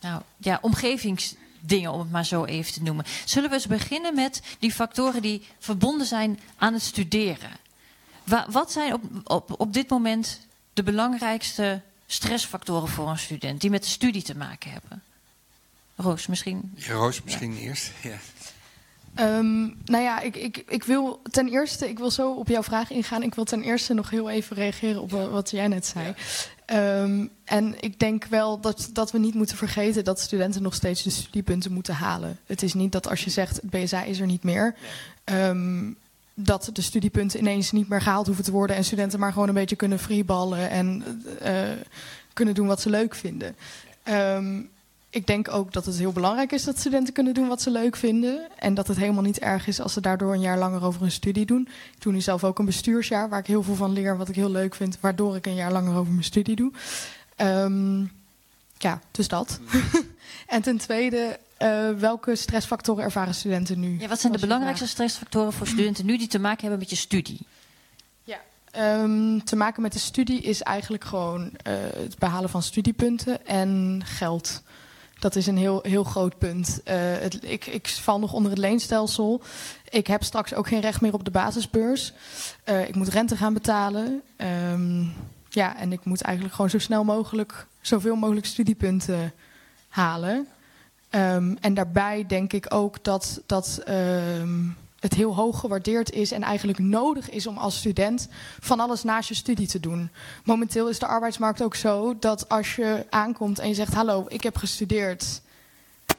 nou 0.00 0.22
ja, 0.36 0.58
omgevingsdingen, 0.62 1.92
om 1.92 1.98
het 2.00 2.10
maar 2.10 2.24
zo 2.24 2.44
even 2.44 2.72
te 2.72 2.82
noemen. 2.82 3.04
Zullen 3.24 3.48
we 3.48 3.54
eens 3.54 3.66
beginnen 3.66 4.14
met 4.14 4.42
die 4.58 4.72
factoren 4.72 5.22
die 5.22 5.42
verbonden 5.58 6.06
zijn 6.06 6.40
aan 6.56 6.72
het 6.72 6.82
studeren? 6.82 7.50
Wa- 8.24 8.46
wat 8.50 8.72
zijn 8.72 8.92
op, 8.92 9.02
op, 9.24 9.60
op 9.60 9.72
dit 9.72 9.88
moment 9.88 10.40
de 10.72 10.82
belangrijkste 10.82 11.80
stressfactoren 12.06 12.88
voor 12.88 13.08
een 13.08 13.18
student 13.18 13.60
die 13.60 13.70
met 13.70 13.82
de 13.82 13.88
studie 13.88 14.22
te 14.22 14.36
maken 14.36 14.70
hebben? 14.70 15.02
Roos, 15.96 16.26
misschien. 16.26 16.74
Roos, 16.86 17.22
misschien 17.22 17.56
eerst. 17.56 17.90
Ja. 18.02 18.16
Ehm, 19.14 19.60
nou 19.84 20.02
ja, 20.02 20.20
ik, 20.20 20.36
ik, 20.36 20.64
ik 20.68 20.84
wil 20.84 21.20
ten 21.30 21.48
eerste, 21.48 21.88
ik 21.88 21.98
wil 21.98 22.10
zo 22.10 22.32
op 22.32 22.48
jouw 22.48 22.62
vraag 22.62 22.90
ingaan. 22.90 23.22
Ik 23.22 23.34
wil 23.34 23.44
ten 23.44 23.62
eerste 23.62 23.94
nog 23.94 24.10
heel 24.10 24.30
even 24.30 24.56
reageren 24.56 25.02
op 25.02 25.10
wa- 25.10 25.28
wat 25.28 25.50
jij 25.50 25.68
net 25.68 25.86
zei. 25.86 26.14
Ehm, 26.66 27.26
en 27.44 27.74
ik 27.80 27.98
denk 27.98 28.24
wel 28.24 28.60
dat, 28.60 28.90
dat 28.92 29.10
we 29.12 29.18
niet 29.18 29.34
moeten 29.34 29.56
vergeten 29.56 30.04
dat 30.04 30.20
studenten 30.20 30.62
nog 30.62 30.74
steeds 30.74 31.02
de 31.02 31.10
studiepunten 31.10 31.72
moeten 31.72 31.94
halen. 31.94 32.38
Het 32.46 32.62
is 32.62 32.74
niet 32.74 32.92
dat 32.92 33.08
als 33.08 33.24
je 33.24 33.30
zegt 33.30 33.56
het 33.62 33.70
BSA 33.70 34.02
is 34.02 34.20
er 34.20 34.26
niet 34.26 34.42
meer, 34.42 34.74
ehm, 35.24 35.90
dat 36.34 36.70
de 36.72 36.82
studiepunten 36.82 37.40
ineens 37.40 37.72
niet 37.72 37.88
meer 37.88 38.00
gehaald 38.02 38.26
hoeven 38.26 38.44
te 38.44 38.50
worden 38.52 38.76
en 38.76 38.84
studenten 38.84 39.18
maar 39.18 39.32
gewoon 39.32 39.48
een 39.48 39.54
beetje 39.54 39.76
kunnen 39.76 39.98
freeballen 39.98 40.70
en 40.70 41.04
eh, 41.40 41.62
kunnen 42.32 42.54
doen 42.54 42.66
wat 42.66 42.80
ze 42.80 42.90
leuk 42.90 43.14
vinden. 43.14 43.56
Ik 45.14 45.26
denk 45.26 45.50
ook 45.50 45.72
dat 45.72 45.86
het 45.86 45.98
heel 45.98 46.12
belangrijk 46.12 46.52
is 46.52 46.64
dat 46.64 46.78
studenten 46.78 47.14
kunnen 47.14 47.34
doen 47.34 47.48
wat 47.48 47.62
ze 47.62 47.70
leuk 47.70 47.96
vinden. 47.96 48.48
En 48.58 48.74
dat 48.74 48.88
het 48.88 48.96
helemaal 48.96 49.22
niet 49.22 49.38
erg 49.38 49.66
is 49.66 49.80
als 49.80 49.92
ze 49.92 50.00
daardoor 50.00 50.32
een 50.32 50.40
jaar 50.40 50.58
langer 50.58 50.84
over 50.84 51.00
hun 51.00 51.10
studie 51.10 51.46
doen. 51.46 51.68
Ik 51.94 52.02
doe 52.02 52.12
nu 52.12 52.20
zelf 52.20 52.44
ook 52.44 52.58
een 52.58 52.64
bestuursjaar 52.64 53.28
waar 53.28 53.38
ik 53.38 53.46
heel 53.46 53.62
veel 53.62 53.74
van 53.74 53.92
leer, 53.92 54.16
wat 54.16 54.28
ik 54.28 54.34
heel 54.34 54.50
leuk 54.50 54.74
vind, 54.74 54.98
waardoor 55.00 55.36
ik 55.36 55.46
een 55.46 55.54
jaar 55.54 55.72
langer 55.72 55.96
over 55.96 56.12
mijn 56.12 56.24
studie 56.24 56.56
doe. 56.56 56.72
Ehm, 57.36 58.00
ja, 58.78 59.00
dus 59.10 59.28
dat. 59.28 59.60
en 60.46 60.62
ten 60.62 60.78
tweede, 60.78 61.38
eh, 61.56 61.90
welke 61.90 62.36
stressfactoren 62.36 63.04
ervaren 63.04 63.34
studenten 63.34 63.80
nu? 63.80 63.96
Ja, 64.00 64.08
wat 64.08 64.20
zijn 64.20 64.32
de 64.32 64.38
belangrijkste 64.38 64.88
stressfactoren 64.88 65.52
voor 65.52 65.66
studenten 65.66 66.06
nu 66.06 66.18
die 66.18 66.28
te 66.28 66.38
maken 66.38 66.60
hebben 66.60 66.78
met 66.78 66.90
je 66.90 66.96
studie? 66.96 67.40
Ehm, 68.74 69.38
te 69.38 69.56
maken 69.56 69.82
met 69.82 69.92
de 69.92 69.98
studie 69.98 70.40
is 70.40 70.62
eigenlijk 70.62 71.04
gewoon 71.04 71.50
eh, 71.62 71.74
het 71.96 72.18
behalen 72.18 72.50
van 72.50 72.62
studiepunten 72.62 73.46
en 73.46 74.02
geld. 74.04 74.62
Dat 75.24 75.36
is 75.36 75.46
een 75.46 75.56
heel, 75.56 75.80
heel 75.82 76.04
groot 76.04 76.38
punt. 76.38 76.80
Eh, 76.84 76.96
het, 76.98 77.38
ik, 77.44 77.66
ik 77.66 77.88
val 77.88 78.18
nog 78.18 78.32
onder 78.32 78.50
het 78.50 78.60
leenstelsel. 78.60 79.42
Ik 79.88 80.06
heb 80.06 80.22
straks 80.22 80.54
ook 80.54 80.66
geen 80.66 80.80
recht 80.80 81.00
meer 81.00 81.12
op 81.12 81.24
de 81.24 81.30
basisbeurs. 81.30 82.12
Eh, 82.64 82.88
ik 82.88 82.94
moet 82.94 83.08
rente 83.08 83.36
gaan 83.36 83.52
betalen. 83.54 84.22
Ehm, 84.36 85.02
ja, 85.48 85.76
en 85.76 85.92
ik 85.92 86.04
moet 86.04 86.22
eigenlijk 86.22 86.54
gewoon 86.54 86.70
zo 86.70 86.78
snel 86.78 87.04
mogelijk, 87.04 87.66
zoveel 87.80 88.16
mogelijk 88.16 88.46
studiepunten 88.46 89.32
halen. 89.88 90.46
Ehm, 91.10 91.54
en 91.60 91.74
daarbij 91.74 92.24
denk 92.26 92.52
ik 92.52 92.74
ook 92.74 93.04
dat, 93.04 93.42
dat 93.46 93.80
ehm, 93.84 94.58
het 95.04 95.14
heel 95.14 95.34
hoog 95.34 95.60
gewaardeerd 95.60 96.10
is 96.10 96.32
en 96.32 96.42
eigenlijk 96.42 96.78
nodig 96.78 97.30
is 97.30 97.46
om 97.46 97.56
als 97.56 97.76
student 97.76 98.28
van 98.60 98.80
alles 98.80 99.02
naast 99.02 99.28
je 99.28 99.34
studie 99.34 99.66
te 99.66 99.80
doen. 99.80 100.10
Momenteel 100.44 100.88
is 100.88 100.98
de 100.98 101.06
arbeidsmarkt 101.06 101.62
ook 101.62 101.74
zo 101.74 102.16
dat 102.18 102.48
als 102.48 102.76
je 102.76 103.06
aankomt 103.10 103.58
en 103.58 103.68
je 103.68 103.74
zegt: 103.74 103.94
Hallo, 103.94 104.24
ik 104.28 104.42
heb 104.42 104.56
gestudeerd. 104.56 105.42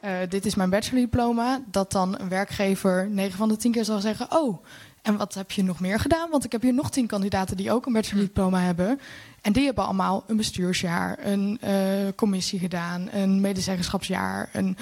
Uh, 0.04 0.10
dit 0.28 0.46
is 0.46 0.54
mijn 0.54 0.70
bachelordiploma. 0.70 1.60
Dat 1.70 1.92
dan 1.92 2.18
een 2.18 2.28
werkgever 2.28 3.08
9 3.10 3.36
van 3.38 3.48
de 3.48 3.56
10 3.56 3.72
keer 3.72 3.84
zal 3.84 4.00
zeggen: 4.00 4.26
Oh, 4.32 4.64
en 5.02 5.16
wat 5.16 5.34
heb 5.34 5.50
je 5.50 5.62
nog 5.62 5.80
meer 5.80 6.00
gedaan? 6.00 6.30
Want 6.30 6.44
ik 6.44 6.52
heb 6.52 6.62
hier 6.62 6.74
nog 6.74 6.90
10 6.90 7.06
kandidaten 7.06 7.56
die 7.56 7.72
ook 7.72 7.86
een 7.86 7.92
bachelordiploma 7.92 8.60
hebben. 8.60 9.00
En 9.40 9.52
die 9.52 9.64
hebben 9.64 9.84
allemaal 9.84 10.24
een 10.26 10.36
bestuursjaar, 10.36 11.18
een 11.20 11.60
uh, 11.64 11.70
commissie 12.16 12.58
gedaan, 12.58 13.08
een 13.12 13.40
medezeggenschapsjaar, 13.40 14.48
een 14.52 14.76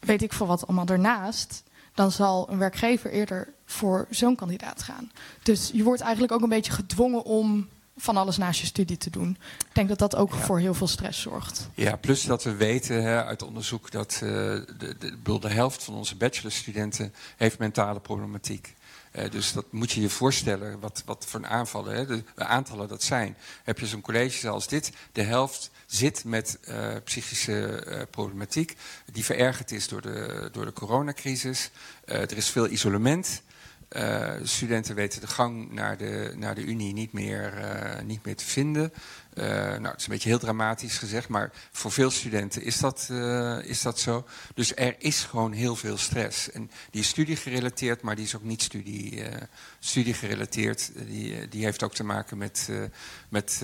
weet 0.00 0.22
ik 0.22 0.32
veel 0.32 0.46
wat 0.46 0.66
allemaal 0.66 0.86
daarnaast 0.86 1.62
dan 1.98 2.12
zal 2.12 2.50
een 2.50 2.58
werkgever 2.58 3.10
eerder 3.10 3.48
voor 3.64 4.06
zo'n 4.10 4.36
kandidaat 4.36 4.82
gaan. 4.82 5.10
Dus 5.42 5.70
je 5.72 5.82
wordt 5.82 6.00
eigenlijk 6.00 6.32
ook 6.32 6.42
een 6.42 6.48
beetje 6.48 6.72
gedwongen 6.72 7.24
om 7.24 7.68
van 7.96 8.16
alles 8.16 8.36
naast 8.36 8.60
je 8.60 8.66
studie 8.66 8.96
te 8.96 9.10
doen. 9.10 9.38
Ik 9.58 9.74
denk 9.74 9.88
dat 9.88 9.98
dat 9.98 10.16
ook 10.16 10.34
voor 10.34 10.58
heel 10.58 10.74
veel 10.74 10.86
stress 10.86 11.20
zorgt. 11.20 11.68
Ja, 11.74 11.96
plus 11.96 12.22
dat 12.22 12.42
we 12.42 12.54
weten 12.54 13.02
hè, 13.02 13.24
uit 13.24 13.42
onderzoek 13.42 13.90
dat 13.90 14.12
uh, 14.14 14.30
de, 14.30 14.96
de, 14.98 15.38
de, 15.38 15.48
helft 15.48 15.84
van 15.84 15.94
onze 15.94 16.16
bachelorstudenten 16.16 17.14
heeft 17.36 17.58
mentale 17.58 18.00
problematiek. 18.00 18.74
Uh, 19.12 19.30
dus 19.30 19.52
dat 19.52 19.64
moet 19.70 19.90
je 19.90 20.00
je 20.00 20.08
voorstellen, 20.08 20.80
wat, 20.80 21.02
wat 21.06 21.24
voor 21.28 21.40
een 21.40 21.46
aanvallen, 21.46 21.94
hè, 21.94 22.06
de, 22.06 22.22
de 22.34 22.44
aantallen 22.44 22.88
dat 22.88 23.02
zijn. 23.02 23.36
Heb 23.64 23.78
je 23.78 23.86
zo'n 23.86 24.00
college 24.00 24.38
zoals 24.38 24.68
dit, 24.68 24.92
de 25.12 25.22
helft 25.22 25.70
zit 25.88 26.24
met 26.24 26.58
uh, 26.68 26.94
psychische 27.04 27.84
uh, 27.86 28.02
problematiek, 28.10 28.76
die 29.12 29.24
verergerd 29.24 29.72
is 29.72 29.88
door 29.88 30.02
de, 30.02 30.48
door 30.52 30.64
de 30.64 30.72
coronacrisis. 30.72 31.70
Uh, 32.06 32.14
er 32.14 32.36
is 32.36 32.50
veel 32.50 32.68
isolement. 32.68 33.42
studenten 34.42 34.94
weten 34.94 35.20
de 35.20 35.26
gang 35.26 35.72
naar 35.72 35.96
de, 35.96 36.32
naar 36.36 36.54
de 36.54 36.64
Unie 36.64 36.92
niet 36.92 37.12
meer, 37.12 37.52
niet 38.04 38.24
meer 38.24 38.36
te 38.36 38.44
vinden. 38.44 38.92
nou, 39.34 39.86
het 39.86 40.00
is 40.00 40.06
een 40.06 40.12
beetje 40.12 40.28
heel 40.28 40.38
dramatisch 40.38 40.98
gezegd, 40.98 41.28
maar 41.28 41.52
voor 41.72 41.92
veel 41.92 42.10
studenten 42.10 42.62
is 42.62 42.78
dat, 42.78 43.10
is 43.62 43.82
dat 43.82 43.98
zo. 44.00 44.26
Dus 44.54 44.76
er 44.76 44.94
is 44.98 45.22
gewoon 45.22 45.52
heel 45.52 45.76
veel 45.76 45.96
stress. 45.96 46.50
En 46.50 46.70
die 46.90 47.00
is 47.00 47.08
studiegerelateerd, 47.08 48.02
maar 48.02 48.16
die 48.16 48.24
is 48.24 48.36
ook 48.36 48.44
niet 48.44 48.62
studie, 48.62 49.22
studiegerelateerd. 49.78 50.90
Die, 50.94 51.48
die 51.48 51.64
heeft 51.64 51.82
ook 51.82 51.94
te 51.94 52.04
maken 52.04 52.38
met, 52.38 52.68
met 53.28 53.62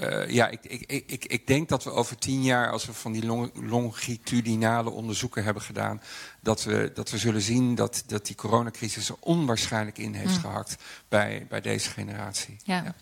uh, 0.00 0.30
ja, 0.30 0.48
ik, 0.48 0.64
ik, 0.64 1.04
ik, 1.06 1.24
ik 1.24 1.46
denk 1.46 1.68
dat 1.68 1.84
we 1.84 1.90
over 1.90 2.18
tien 2.18 2.42
jaar, 2.42 2.70
als 2.70 2.86
we 2.86 2.92
van 2.92 3.12
die 3.12 3.26
long, 3.26 3.50
longitudinale 3.54 4.90
onderzoeken 4.90 5.44
hebben 5.44 5.62
gedaan, 5.62 6.02
dat 6.40 6.62
we, 6.64 6.90
dat 6.94 7.10
we 7.10 7.18
zullen 7.18 7.42
zien 7.42 7.74
dat, 7.74 8.02
dat 8.06 8.26
die 8.26 8.36
coronacrisis 8.36 9.08
er 9.08 9.16
onwaarschijnlijk 9.20 9.98
in 9.98 10.14
heeft 10.14 10.34
mm. 10.34 10.40
gehakt 10.40 10.76
bij, 11.08 11.46
bij 11.48 11.60
deze 11.60 11.90
generatie. 11.90 12.56
Ja. 12.64 12.82
ja. 12.84 12.94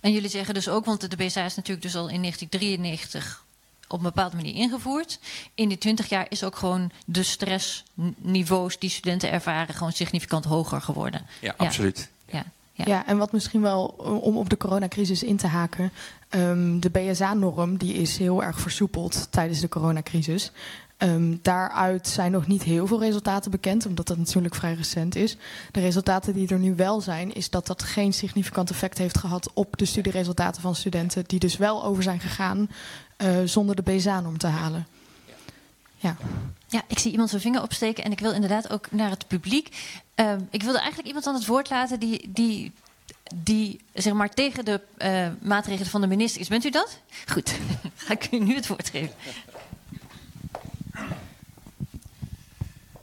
En 0.00 0.12
jullie 0.12 0.30
zeggen 0.30 0.54
dus 0.54 0.68
ook, 0.68 0.84
want 0.84 1.10
de 1.10 1.16
BSA 1.16 1.44
is 1.44 1.56
natuurlijk 1.56 1.82
dus 1.82 1.96
al 1.96 2.08
in 2.08 2.20
1993 2.20 3.44
op 3.88 3.98
een 3.98 4.04
bepaalde 4.04 4.36
manier 4.36 4.54
ingevoerd. 4.54 5.18
In 5.54 5.68
die 5.68 5.78
20 5.78 6.08
jaar 6.08 6.26
is 6.28 6.44
ook 6.44 6.56
gewoon 6.56 6.90
de 7.04 7.22
stressniveaus 7.22 8.78
die 8.78 8.90
studenten 8.90 9.30
ervaren 9.30 9.74
gewoon 9.74 9.92
significant 9.92 10.44
hoger 10.44 10.80
geworden. 10.80 11.26
Ja, 11.40 11.54
ja. 11.58 11.64
absoluut. 11.64 12.08
Ja. 12.26 12.38
Ja. 12.38 12.44
Ja. 12.86 13.06
en 13.06 13.18
wat 13.18 13.32
misschien 13.32 13.60
wel 13.60 13.84
om 14.22 14.36
op 14.36 14.50
de 14.50 14.56
coronacrisis 14.56 15.22
in 15.22 15.36
te 15.36 15.46
haken. 15.46 15.92
Um, 16.30 16.80
de 16.80 16.90
BSA-norm 16.90 17.76
die 17.76 17.94
is 17.94 18.16
heel 18.16 18.42
erg 18.42 18.60
versoepeld 18.60 19.28
tijdens 19.30 19.60
de 19.60 19.68
coronacrisis. 19.68 20.52
Um, 21.02 21.38
daaruit 21.42 22.08
zijn 22.08 22.32
nog 22.32 22.46
niet 22.46 22.62
heel 22.62 22.86
veel 22.86 23.00
resultaten 23.00 23.50
bekend, 23.50 23.86
omdat 23.86 24.06
dat 24.06 24.16
natuurlijk 24.16 24.54
vrij 24.54 24.74
recent 24.74 25.14
is. 25.14 25.36
De 25.70 25.80
resultaten 25.80 26.34
die 26.34 26.48
er 26.48 26.58
nu 26.58 26.74
wel 26.74 27.00
zijn, 27.00 27.32
is 27.32 27.50
dat 27.50 27.66
dat 27.66 27.82
geen 27.82 28.12
significant 28.12 28.70
effect 28.70 28.98
heeft 28.98 29.18
gehad 29.18 29.50
op 29.54 29.76
de 29.76 29.84
studieresultaten 29.84 30.62
van 30.62 30.74
studenten, 30.74 31.24
die 31.26 31.38
dus 31.38 31.56
wel 31.56 31.84
over 31.84 32.02
zijn 32.02 32.20
gegaan 32.20 32.70
uh, 33.18 33.28
zonder 33.44 33.76
de 33.76 33.82
BSA-norm 33.82 34.38
te 34.38 34.46
halen. 34.46 34.86
Ja. 35.96 36.16
ja, 36.68 36.82
ik 36.86 36.98
zie 36.98 37.10
iemand 37.10 37.28
zijn 37.30 37.42
vinger 37.42 37.62
opsteken 37.62 38.04
en 38.04 38.12
ik 38.12 38.20
wil 38.20 38.32
inderdaad 38.32 38.70
ook 38.70 38.90
naar 38.90 39.10
het 39.10 39.26
publiek. 39.26 39.68
Uh, 40.20 40.32
ik 40.50 40.62
wilde 40.62 40.78
eigenlijk 40.78 41.06
iemand 41.08 41.26
aan 41.26 41.34
het 41.34 41.46
woord 41.46 41.70
laten 41.70 42.00
die, 42.00 42.30
die 42.32 42.72
die 43.34 43.80
zeg 43.94 44.12
maar, 44.12 44.30
tegen 44.30 44.64
de 44.64 44.80
uh, 44.98 45.48
maatregelen 45.48 45.90
van 45.90 46.00
de 46.00 46.06
minister 46.06 46.40
is. 46.40 46.48
Bent 46.48 46.64
u 46.64 46.70
dat? 46.70 47.00
Goed, 47.26 47.58
ga 47.96 48.12
ik 48.12 48.28
u 48.32 48.38
nu 48.38 48.54
het 48.54 48.66
woord 48.66 48.88
geven. 48.88 49.14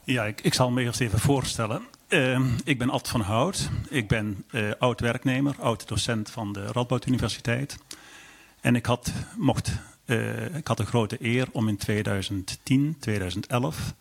Ja, 0.04 0.26
ik, 0.26 0.42
ik 0.42 0.54
zal 0.54 0.72
me 0.72 0.82
eerst 0.82 1.02
even 1.02 1.20
voorstellen. 1.20 1.82
Uh, 2.10 2.40
ik 2.64 2.78
ben 2.78 2.90
Ad 2.90 3.08
van 3.08 3.22
Hout. 3.22 3.70
Ik 3.90 4.08
ben 4.08 4.44
uh, 4.52 4.72
oud-werknemer, 4.80 5.56
oud-docent 5.60 6.30
van 6.30 6.54
de 6.54 6.66
Radboud 6.66 7.06
Universiteit. 7.06 7.78
En 8.62 8.76
ik 8.76 8.86
had, 8.86 9.12
mocht, 9.38 9.72
ik 10.54 10.68
had 10.68 10.78
de 10.78 10.86
grote 10.86 11.18
eer 11.20 11.48
om 11.52 11.68
in 11.68 11.78
2010, 11.78 12.96
2011 13.00 13.94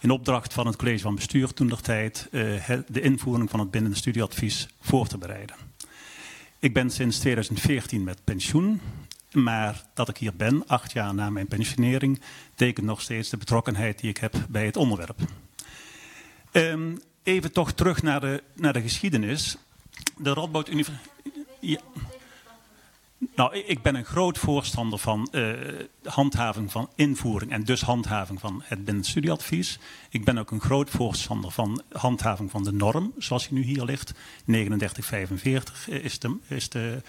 in 0.00 0.10
opdracht 0.10 0.52
van 0.52 0.66
het 0.66 0.76
college 0.76 0.98
van 0.98 1.14
bestuur 1.14 1.52
toen 1.52 1.68
der 1.68 1.80
tijd 1.80 2.28
uh, 2.30 2.70
de 2.88 3.00
invoering 3.00 3.50
van 3.50 3.60
het 3.60 3.70
bindende 3.70 3.96
studieadvies 3.96 4.68
voor 4.80 5.06
te 5.06 5.18
bereiden. 5.18 5.56
Ik 6.58 6.74
ben 6.74 6.90
sinds 6.90 7.18
2014 7.18 8.04
met 8.04 8.24
pensioen, 8.24 8.80
maar 9.32 9.84
dat 9.94 10.08
ik 10.08 10.16
hier 10.16 10.36
ben, 10.36 10.66
acht 10.66 10.92
jaar 10.92 11.14
na 11.14 11.30
mijn 11.30 11.46
pensionering, 11.46 12.20
tekent 12.54 12.86
nog 12.86 13.00
steeds 13.00 13.28
de 13.28 13.36
betrokkenheid 13.36 13.98
die 13.98 14.10
ik 14.10 14.16
heb 14.16 14.34
bij 14.48 14.64
het 14.64 14.76
onderwerp. 14.76 15.18
Um, 16.52 16.98
even 17.22 17.52
toch 17.52 17.72
terug 17.72 18.02
naar 18.02 18.20
de, 18.20 18.42
naar 18.54 18.72
de 18.72 18.80
geschiedenis. 18.80 19.56
De 20.16 20.32
Radboud 20.32 20.68
Universiteit. 20.68 21.08
Nou, 23.34 23.56
ik 23.56 23.82
ben 23.82 23.94
een 23.94 24.04
groot 24.04 24.38
voorstander 24.38 24.98
van 24.98 25.28
uh, 25.32 25.52
handhaving 26.02 26.72
van 26.72 26.90
invoering 26.94 27.52
en 27.52 27.64
dus 27.64 27.80
handhaving 27.80 28.40
van 28.40 28.62
het 28.64 28.84
binnenstudieadvies. 28.84 29.78
Ik 30.10 30.24
ben 30.24 30.38
ook 30.38 30.50
een 30.50 30.60
groot 30.60 30.90
voorstander 30.90 31.50
van 31.50 31.82
handhaving 31.92 32.50
van 32.50 32.64
de 32.64 32.72
norm, 32.72 33.12
zoals 33.18 33.48
die 33.48 33.58
nu 33.58 33.64
hier 33.64 33.84
ligt. 33.84 34.12
3945 34.44 35.88
is 35.88 36.18
de, 36.18 36.36
is 36.46 36.68
de, 36.68 37.02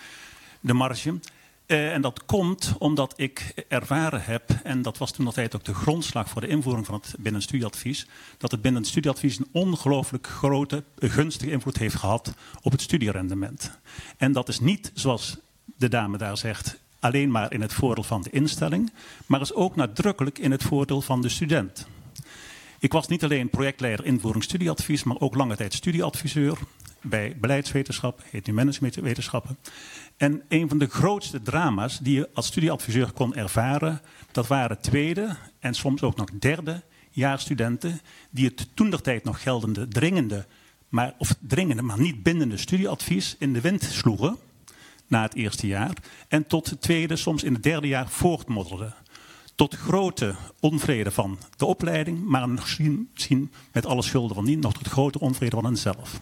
de 0.59 0.73
marge. 0.73 1.19
Uh, 1.67 1.93
en 1.93 2.01
dat 2.01 2.25
komt 2.25 2.75
omdat 2.79 3.13
ik 3.15 3.65
ervaren 3.67 4.23
heb, 4.23 4.49
en 4.63 4.81
dat 4.81 4.97
was 4.97 5.11
toen 5.11 5.25
altijd 5.25 5.55
ook 5.55 5.63
de 5.63 5.73
grondslag 5.73 6.29
voor 6.29 6.41
de 6.41 6.47
invoering 6.47 6.85
van 6.85 6.95
het 6.95 7.15
binnenstudieadvies, 7.19 8.07
dat 8.37 8.51
het 8.51 8.61
binnenstudieadvies 8.61 9.39
een 9.39 9.47
ongelooflijk 9.51 10.27
grote, 10.27 10.83
gunstige 10.99 11.51
invloed 11.51 11.77
heeft 11.77 11.95
gehad 11.95 12.33
op 12.61 12.71
het 12.71 12.81
studierendement. 12.81 13.79
En 14.17 14.31
dat 14.31 14.49
is 14.49 14.59
niet 14.59 14.91
zoals 14.93 15.37
de 15.81 15.89
dame 15.89 16.17
daar 16.17 16.37
zegt, 16.37 16.77
alleen 16.99 17.31
maar 17.31 17.53
in 17.53 17.61
het 17.61 17.73
voordeel 17.73 18.03
van 18.03 18.21
de 18.21 18.29
instelling, 18.29 18.91
maar 19.25 19.41
is 19.41 19.53
ook 19.53 19.75
nadrukkelijk 19.75 20.39
in 20.39 20.51
het 20.51 20.63
voordeel 20.63 21.01
van 21.01 21.21
de 21.21 21.29
student. 21.29 21.87
Ik 22.79 22.91
was 22.91 23.07
niet 23.07 23.23
alleen 23.23 23.49
projectleider 23.49 24.05
invoering 24.05 24.43
studieadvies, 24.43 25.03
maar 25.03 25.19
ook 25.19 25.35
lange 25.35 25.55
tijd 25.55 25.73
studieadviseur 25.73 26.57
bij 27.01 27.35
beleidswetenschap, 27.39 28.21
heet 28.29 28.47
nu 28.47 28.53
managementwetenschappen. 28.53 29.57
En 30.17 30.41
een 30.47 30.69
van 30.69 30.77
de 30.77 30.87
grootste 30.87 31.41
drama's 31.41 31.99
die 31.99 32.15
je 32.15 32.29
als 32.33 32.45
studieadviseur 32.45 33.11
kon 33.11 33.35
ervaren, 33.35 34.01
dat 34.31 34.47
waren 34.47 34.81
tweede 34.81 35.35
en 35.59 35.73
soms 35.73 36.01
ook 36.01 36.15
nog 36.15 36.29
derde 36.39 36.81
jaarstudenten 37.09 38.01
die 38.29 38.45
het 38.45 38.67
toentertijd 38.73 39.23
nog 39.23 39.41
geldende 39.41 39.87
dringende, 39.87 40.45
maar, 40.89 41.13
of 41.17 41.35
dringende, 41.39 41.81
maar 41.81 41.99
niet 41.99 42.23
bindende 42.23 42.57
studieadvies 42.57 43.35
in 43.39 43.53
de 43.53 43.61
wind 43.61 43.83
sloegen 43.83 44.37
na 45.11 45.21
het 45.21 45.35
eerste 45.35 45.67
jaar. 45.67 45.93
En 46.27 46.47
tot 46.47 46.69
het 46.69 46.81
tweede, 46.81 47.15
soms 47.15 47.43
in 47.43 47.53
het 47.53 47.63
derde 47.63 47.87
jaar 47.87 48.09
voortmodderden. 48.09 48.93
Tot 49.55 49.75
grote 49.75 50.35
onvrede 50.59 51.11
van 51.11 51.37
de 51.57 51.65
opleiding, 51.65 52.25
maar 52.25 52.49
misschien 52.49 53.51
met 53.71 53.85
alle 53.85 54.01
schulden 54.01 54.35
van 54.35 54.45
die 54.45 54.57
nog 54.57 54.73
tot 54.73 54.87
grote 54.87 55.19
onvrede 55.19 55.55
van 55.55 55.65
henzelf. 55.65 56.19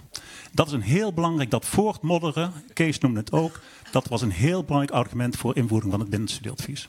Dat 0.52 0.68
is 0.68 0.74
een 0.74 0.82
heel 0.82 1.14
belangrijk, 1.14 1.52
dat 1.52 1.66
voortmodderen, 1.66 2.54
Kees 2.74 3.00
noemde 3.00 3.20
het 3.20 3.32
ook, 3.32 3.62
dat 3.92 4.08
was 4.08 4.22
een 4.22 4.32
heel 4.32 4.64
belangrijk 4.64 4.94
argument 4.94 5.36
voor 5.36 5.56
invoering 5.56 5.92
van 5.92 6.00
het 6.00 6.10
binnenstudieadvies. 6.10 6.88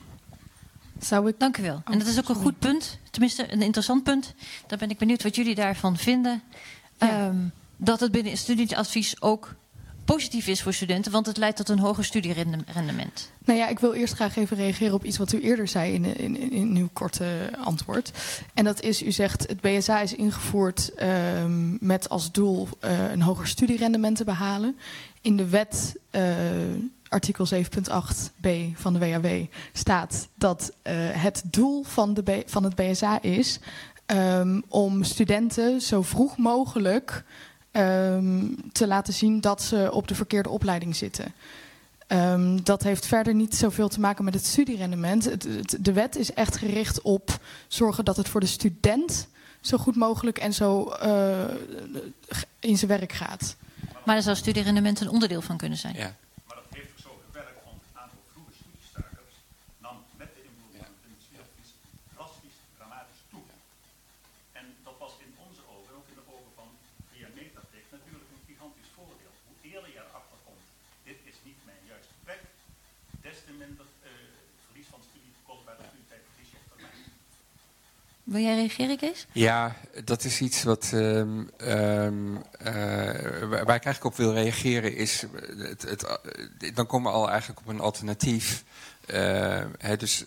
Zou 0.99 1.27
ik... 1.29 1.39
Dank 1.39 1.57
u 1.57 1.61
wel. 1.61 1.81
En 1.85 1.99
dat 1.99 2.07
is 2.07 2.17
ook 2.17 2.29
een 2.29 2.35
goed 2.35 2.59
punt, 2.59 2.99
tenminste 3.11 3.53
een 3.53 3.61
interessant 3.61 4.03
punt. 4.03 4.35
Dan 4.67 4.77
ben 4.77 4.89
ik 4.89 4.97
benieuwd 4.97 5.23
wat 5.23 5.35
jullie 5.35 5.55
daarvan 5.55 5.97
vinden. 5.97 6.41
Ja. 6.99 7.27
Um, 7.27 7.51
dat 7.77 7.99
het 7.99 8.11
binnenstudieadvies 8.11 9.21
ook 9.21 9.55
positief 10.13 10.47
is 10.47 10.61
voor 10.61 10.73
studenten, 10.73 11.11
want 11.11 11.25
het 11.25 11.37
leidt 11.37 11.57
tot 11.57 11.69
een 11.69 11.79
hoger 11.79 12.05
studierendement. 12.05 13.31
Nou 13.45 13.59
ja, 13.59 13.67
ik 13.67 13.79
wil 13.79 13.93
eerst 13.93 14.13
graag 14.13 14.35
even 14.35 14.57
reageren 14.57 14.93
op 14.93 15.05
iets 15.05 15.17
wat 15.17 15.33
u 15.33 15.41
eerder 15.41 15.67
zei 15.67 15.93
in, 15.93 16.17
in, 16.17 16.51
in 16.51 16.75
uw 16.75 16.89
korte 16.93 17.49
antwoord. 17.63 18.11
En 18.53 18.63
dat 18.63 18.81
is, 18.81 19.03
u 19.03 19.11
zegt 19.11 19.47
het 19.47 19.61
BSA 19.61 20.01
is 20.01 20.15
ingevoerd 20.15 20.91
um, 21.01 21.77
met 21.81 22.09
als 22.09 22.31
doel 22.31 22.67
uh, 22.81 23.11
een 23.11 23.21
hoger 23.21 23.47
studierendement 23.47 24.17
te 24.17 24.23
behalen. 24.23 24.77
In 25.21 25.37
de 25.37 25.49
wet 25.49 25.95
uh, 26.11 26.23
artikel 27.07 27.47
7.8b 27.53 28.49
van 28.73 28.93
de 28.93 28.99
WAW 28.99 29.45
staat 29.73 30.27
dat 30.35 30.71
uh, 30.83 30.93
het 31.11 31.43
doel 31.45 31.83
van, 31.83 32.13
de 32.13 32.43
van 32.45 32.63
het 32.63 32.75
BSA 32.75 33.21
is 33.21 33.59
ehm, 34.05 34.61
om 34.67 35.03
studenten 35.03 35.81
zo 35.81 36.01
vroeg 36.01 36.37
mogelijk 36.37 37.23
ehm, 37.71 38.45
te 38.71 38.87
laten 38.87 39.13
zien 39.13 39.41
dat 39.41 39.61
ze 39.61 39.89
op 39.91 40.07
de 40.07 40.15
verkeerde 40.15 40.49
opleiding 40.49 40.95
zitten. 40.95 41.33
Ehm, 42.07 42.59
dat 42.63 42.83
heeft 42.83 43.05
verder 43.05 43.33
niet 43.33 43.55
zoveel 43.55 43.87
te 43.87 43.99
maken 43.99 44.23
met 44.23 44.33
het 44.33 44.45
studierendement. 44.45 45.25
Het, 45.25 45.43
het, 45.43 45.77
de 45.79 45.93
wet 45.93 46.15
is 46.15 46.33
echt 46.33 46.57
gericht 46.57 47.01
op 47.01 47.39
zorgen 47.67 48.05
dat 48.05 48.17
het 48.17 48.29
voor 48.29 48.39
de 48.39 48.45
student 48.45 49.27
zo 49.61 49.77
goed 49.77 49.95
mogelijk 49.95 50.37
en 50.37 50.53
zo 50.53 50.93
uh, 51.03 51.43
in 52.59 52.77
zijn 52.77 52.91
werk 52.97 53.13
gaat. 53.13 53.55
Maar 54.05 54.15
daar 54.15 54.29
zou 54.29 54.35
studierendement 54.35 54.99
een 54.99 55.15
onderdeel 55.17 55.41
van 55.41 55.57
kunnen 55.57 55.77
zijn. 55.77 55.95
Ja. 55.95 56.15
Maar 56.47 56.57
dat 56.61 56.69
heeft 56.77 56.91
ook 56.93 57.03
zo 57.07 57.11
gewerkt, 57.25 57.59
want 57.67 57.79
het 57.85 57.95
aantal 58.01 58.21
vroege 58.31 58.53
studiestakers 58.61 59.35
nam 59.85 59.95
met 60.21 60.29
de 60.35 60.41
invoering 60.49 60.83
van 60.85 60.93
het 60.97 61.05
industrieadvies 61.09 61.71
drastisch, 62.13 62.57
dramatisch 62.77 63.23
toe. 63.31 63.45
En 64.59 64.65
dat 64.87 64.97
was 65.03 65.13
in 65.25 65.31
onze 65.47 65.63
ogen, 65.73 65.89
en 65.91 65.97
ook 65.99 66.09
in 66.13 66.17
de 66.21 66.27
ogen 66.35 66.53
van 66.59 66.69
via 67.09 67.29
Metatik, 67.39 67.85
natuurlijk 67.97 68.27
een 68.33 68.43
gigantisch 68.49 68.91
voordeel. 68.97 69.33
Hoe 69.47 69.57
eerder 69.71 69.89
je 69.95 70.01
erachter 70.07 70.39
komt, 70.47 70.65
dit 71.09 71.19
is 71.31 71.37
niet 71.47 71.59
mijn 71.69 71.83
juiste 71.91 72.15
plek, 72.25 72.41
des 73.25 73.37
te 73.45 73.53
minder 73.63 73.87
uh, 73.93 74.07
verlies 74.65 74.89
van 74.93 75.01
studie, 75.09 75.33
kost 75.47 75.63
bij 75.67 75.77
de 75.79 75.85
studietijd, 75.89 76.23
verlies 76.29 76.51
je 76.53 76.59
op 76.61 76.67
termijn. 76.71 77.01
Wil 78.31 78.41
jij 78.41 78.55
reageren, 78.55 78.97
Kees? 78.97 79.27
Ja, 79.31 79.75
dat 80.03 80.23
is 80.23 80.41
iets 80.41 80.63
wat, 80.63 80.91
um, 80.93 81.49
waar 83.49 83.61
ik 83.61 83.67
eigenlijk 83.67 84.05
op 84.05 84.15
wil 84.15 84.33
reageren. 84.33 84.95
Is 84.95 85.25
het, 85.57 85.81
het, 85.81 86.05
dan 86.75 86.85
komen 86.85 87.11
we 87.11 87.17
al 87.17 87.29
eigenlijk 87.29 87.59
op 87.59 87.67
een 87.67 87.79
alternatief. 87.79 88.63
He, 89.77 89.97
dus 89.97 90.23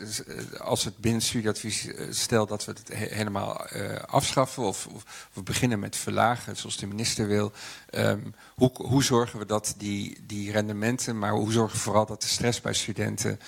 als 0.59 0.85
het 0.85 0.97
binnen 0.97 1.23
studieadvies 1.23 1.89
stelt 2.11 2.49
dat 2.49 2.65
we 2.65 2.73
het 2.73 2.89
he 2.89 3.15
helemaal 3.15 3.67
afschaffen 4.07 4.63
of, 4.63 4.87
of, 4.87 5.29
we 5.33 5.43
beginnen 5.43 5.79
met 5.79 5.97
verlagen 5.97 6.57
zoals 6.57 6.77
de 6.77 6.87
minister 6.87 7.27
wil, 7.27 7.53
um, 7.91 8.35
hoe, 8.55 8.71
hoe, 8.75 9.03
zorgen 9.03 9.39
we 9.39 9.47
dat 9.47 9.75
die, 9.79 10.19
die, 10.27 10.53
rendementen, 10.53 11.19
maar 11.19 11.33
hoe 11.33 11.53
zorgen 11.53 11.77
we 11.77 11.83
vooral 11.83 12.07
dat 12.07 12.23
de 12.23 12.29
stress 12.29 12.61
bij 12.61 12.75
studenten 12.75 13.41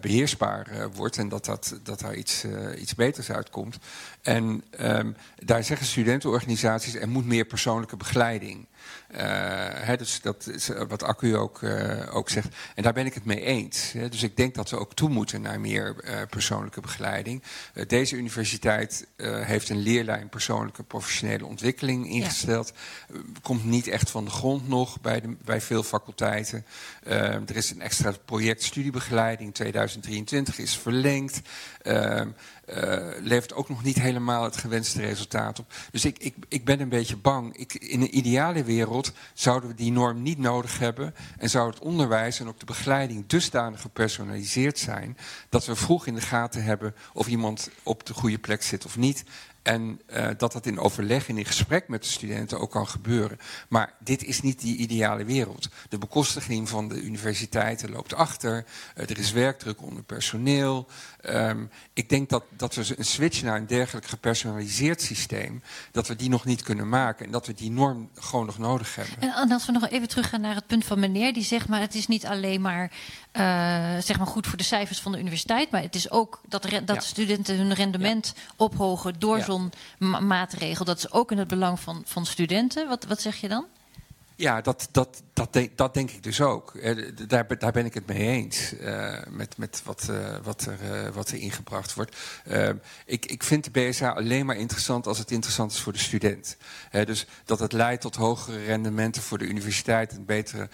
beheersbaar 0.00 0.90
wordt 0.94 1.16
en 1.16 1.28
dat, 1.28 1.44
dat, 1.44 1.78
dat 1.82 2.00
daar 2.00 2.14
iets, 2.14 2.44
iets 2.78 2.94
beters 2.94 3.30
uitkomt. 3.30 3.78
En 4.22 4.64
um, 4.80 5.16
daar 5.38 5.64
zeggen 5.64 5.86
studentenorganisaties 5.86 6.94
er 6.94 7.08
moet 7.08 7.26
meer 7.26 7.44
persoonlijke 7.44 7.96
begeleiding. 7.96 8.66
Hè, 9.10 9.96
dus 9.96 10.20
dat 10.20 10.46
is 10.46 10.68
wat 10.88 11.02
Accu 11.02 11.36
ook, 11.36 11.60
uh, 11.60 12.14
ook 12.14 12.28
zegt. 12.28 12.48
En 12.74 12.82
daar 12.82 12.92
ben 12.92 13.06
ik 13.06 13.14
het 13.14 13.24
mee 13.24 13.40
eens. 13.40 13.92
Hè. 13.92 14.08
Dus 14.08 14.22
ik 14.22 14.36
denk 14.36 14.54
dat 14.54 14.70
we 14.70 14.78
ook 14.78 14.94
toe 14.94 15.08
moeten 15.08 15.40
naar 15.40 15.60
meer 15.60 15.94
persoonlijke 16.30 16.80
begeleiding. 16.80 17.42
deze 17.86 18.16
universiteit 18.16 19.06
heeft 19.22 19.68
een 19.68 19.78
leerlijn 19.82 20.28
persoonlijke 20.28 20.82
professionele 20.82 21.46
ontwikkeling 21.46 22.08
ingesteld. 22.08 22.72
Ja. 23.12 23.20
komt 23.42 23.64
niet 23.64 23.86
echt 23.86 24.10
van 24.10 24.24
de 24.24 24.30
grond 24.30 24.68
nog 24.68 25.00
bij, 25.00 25.20
de, 25.20 25.36
bij 25.44 25.60
veel 25.60 25.82
faculteiten. 25.82 26.66
er 27.02 27.56
is 27.56 27.70
een 27.70 27.80
extra 27.80 28.12
project 28.24 28.62
studiebegeleiding 28.62 29.54
2023 29.54 30.58
is 30.58 30.78
verlengd. 30.78 31.40
Uh, 32.74 33.06
levert 33.20 33.54
ook 33.54 33.68
nog 33.68 33.82
niet 33.82 34.00
helemaal 34.00 34.44
het 34.44 34.56
gewenste 34.56 35.00
resultaat 35.00 35.58
op. 35.58 35.72
Dus 35.90 36.04
ik, 36.04 36.18
ik, 36.18 36.34
ik 36.48 36.64
ben 36.64 36.80
een 36.80 36.88
beetje 36.88 37.16
bang. 37.16 37.56
Ik, 37.56 37.74
in 37.74 38.00
een 38.00 38.16
ideale 38.16 38.64
wereld 38.64 39.12
zouden 39.34 39.68
we 39.68 39.74
die 39.74 39.92
norm 39.92 40.22
niet 40.22 40.38
nodig 40.38 40.78
hebben. 40.78 41.14
En 41.38 41.50
zou 41.50 41.70
het 41.70 41.78
onderwijs 41.78 42.40
en 42.40 42.48
ook 42.48 42.58
de 42.58 42.66
begeleiding 42.66 43.26
dusdanig 43.26 43.80
gepersonaliseerd 43.80 44.78
zijn. 44.78 45.16
dat 45.48 45.66
we 45.66 45.76
vroeg 45.76 46.06
in 46.06 46.14
de 46.14 46.20
gaten 46.20 46.64
hebben 46.64 46.94
of 47.12 47.26
iemand 47.26 47.70
op 47.82 48.06
de 48.06 48.14
goede 48.14 48.38
plek 48.38 48.62
zit 48.62 48.84
of 48.84 48.96
niet. 48.96 49.24
En 49.62 50.00
uh, 50.10 50.28
dat 50.36 50.52
dat 50.52 50.66
in 50.66 50.78
overleg 50.78 51.28
en 51.28 51.38
in 51.38 51.44
gesprek 51.44 51.88
met 51.88 52.02
de 52.02 52.08
studenten 52.08 52.60
ook 52.60 52.70
kan 52.70 52.88
gebeuren. 52.88 53.38
Maar 53.68 53.94
dit 53.98 54.24
is 54.24 54.40
niet 54.40 54.60
die 54.60 54.76
ideale 54.76 55.24
wereld. 55.24 55.68
De 55.88 55.98
bekostiging 55.98 56.68
van 56.68 56.88
de 56.88 57.02
universiteiten 57.02 57.90
loopt 57.90 58.14
achter. 58.14 58.64
Uh, 58.96 59.10
er 59.10 59.18
is 59.18 59.32
werkdruk 59.32 59.82
onder 59.82 60.02
personeel. 60.02 60.86
Um, 61.24 61.70
ik 61.92 62.08
denk 62.08 62.28
dat, 62.28 62.44
dat 62.56 62.74
we 62.74 62.94
een 62.96 63.04
switch 63.04 63.42
naar 63.42 63.56
een 63.56 63.66
dergelijk 63.66 64.06
gepersonaliseerd 64.06 65.02
systeem... 65.02 65.62
dat 65.92 66.08
we 66.08 66.16
die 66.16 66.28
nog 66.28 66.44
niet 66.44 66.62
kunnen 66.62 66.88
maken. 66.88 67.26
En 67.26 67.32
dat 67.32 67.46
we 67.46 67.54
die 67.54 67.70
norm 67.70 68.10
gewoon 68.14 68.46
nog 68.46 68.58
nodig 68.58 68.94
hebben. 68.94 69.20
En 69.20 69.52
als 69.52 69.66
we 69.66 69.72
nog 69.72 69.88
even 69.88 70.08
teruggaan 70.08 70.40
naar 70.40 70.54
het 70.54 70.66
punt 70.66 70.84
van 70.84 70.98
meneer... 70.98 71.32
die 71.32 71.44
zegt 71.44 71.68
maar 71.68 71.80
het 71.80 71.94
is 71.94 72.06
niet 72.06 72.26
alleen 72.26 72.60
maar, 72.60 72.92
uh, 73.32 74.02
zeg 74.02 74.18
maar 74.18 74.26
goed 74.26 74.46
voor 74.46 74.58
de 74.58 74.64
cijfers 74.64 75.00
van 75.00 75.12
de 75.12 75.18
universiteit... 75.18 75.70
maar 75.70 75.82
het 75.82 75.94
is 75.94 76.10
ook 76.10 76.40
dat, 76.48 76.62
dat 76.62 76.96
ja. 76.96 77.00
studenten 77.00 77.56
hun 77.56 77.74
rendement 77.74 78.32
ja. 78.36 78.42
ophogen 78.56 79.18
door 79.18 79.38
ja. 79.38 79.44
Maatregel. 80.26 80.84
Dat 80.84 80.98
is 80.98 81.12
ook 81.12 81.30
in 81.30 81.38
het 81.38 81.48
belang 81.48 81.80
van, 81.80 82.02
van 82.06 82.26
studenten. 82.26 82.88
Wat, 82.88 83.04
wat 83.04 83.20
zeg 83.20 83.36
je 83.36 83.48
dan? 83.48 83.66
Ja, 84.40 84.60
dat, 84.60 84.88
dat, 84.90 85.22
dat, 85.32 85.52
de, 85.52 85.70
dat 85.74 85.94
denk 85.94 86.10
ik 86.10 86.22
dus 86.22 86.40
ook. 86.40 86.74
Daar, 87.28 87.58
daar 87.58 87.72
ben 87.72 87.84
ik 87.84 87.94
het 87.94 88.06
mee 88.06 88.28
eens 88.28 88.74
uh, 88.74 89.18
met, 89.28 89.56
met 89.56 89.82
wat, 89.84 90.06
uh, 90.10 90.36
wat, 90.42 90.66
er, 90.66 91.12
wat 91.12 91.28
er 91.28 91.38
ingebracht 91.38 91.94
wordt. 91.94 92.16
ik, 93.06 93.26
ik 93.26 93.42
vind 93.42 93.64
de 93.64 93.70
BSA 93.70 94.10
alleen 94.10 94.46
maar 94.46 94.56
interessant 94.56 95.06
als 95.06 95.18
het 95.18 95.30
interessant 95.30 95.72
is 95.72 95.80
voor 95.80 95.92
de 95.92 95.98
student. 95.98 96.56
dus 96.90 97.26
dat 97.44 97.58
het 97.58 97.72
leidt 97.72 98.00
tot 98.00 98.16
hogere 98.16 98.64
rendementen 98.64 99.22
voor 99.22 99.38
de 99.38 99.46
universiteit 99.46 100.12
en 100.12 100.24
betere 100.24 100.68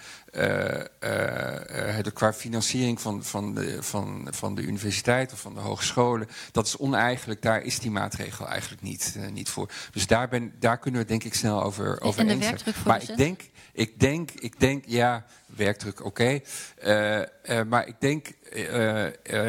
qua 2.13 2.33
financiering 2.33 3.01
van, 3.01 3.23
van, 3.23 3.53
de, 3.53 3.83
van, 3.83 4.27
van 4.31 4.55
de 4.55 4.61
universiteit 4.61 5.33
of 5.33 5.39
van 5.39 5.53
de 5.53 5.59
hogescholen. 5.59 6.27
Dat 6.51 6.65
is 6.65 6.77
oneigenlijk, 6.77 7.41
daar 7.41 7.61
is 7.61 7.79
die 7.79 7.91
maatregel 7.91 8.47
eigenlijk 8.47 8.81
niet, 8.81 9.17
niet 9.31 9.49
voor. 9.49 9.69
Dus 9.91 10.07
daar, 10.07 10.27
ben, 10.27 10.53
daar 10.59 10.77
kunnen 10.77 11.01
we 11.01 11.07
denk 11.07 11.23
ik 11.23 11.33
snel 11.33 11.63
over, 11.63 12.01
over 12.01 12.19
en 12.19 12.27
de 12.27 12.33
eens 12.33 12.63
zijn. 12.63 12.75
Maar 12.85 13.01
ik 13.01 13.17
denk, 13.17 13.41
ik 13.73 13.99
denk, 13.99 14.31
ik 14.31 14.59
denk, 14.59 14.83
ja, 14.87 15.25
werkdruk, 15.57 16.05
oké. 16.05 16.39
Uh, 16.85 17.17
uh, 17.17 17.23
maar 17.67 17.87
ik 17.87 17.95
denk, 17.99 18.27
uh, 18.53 19.05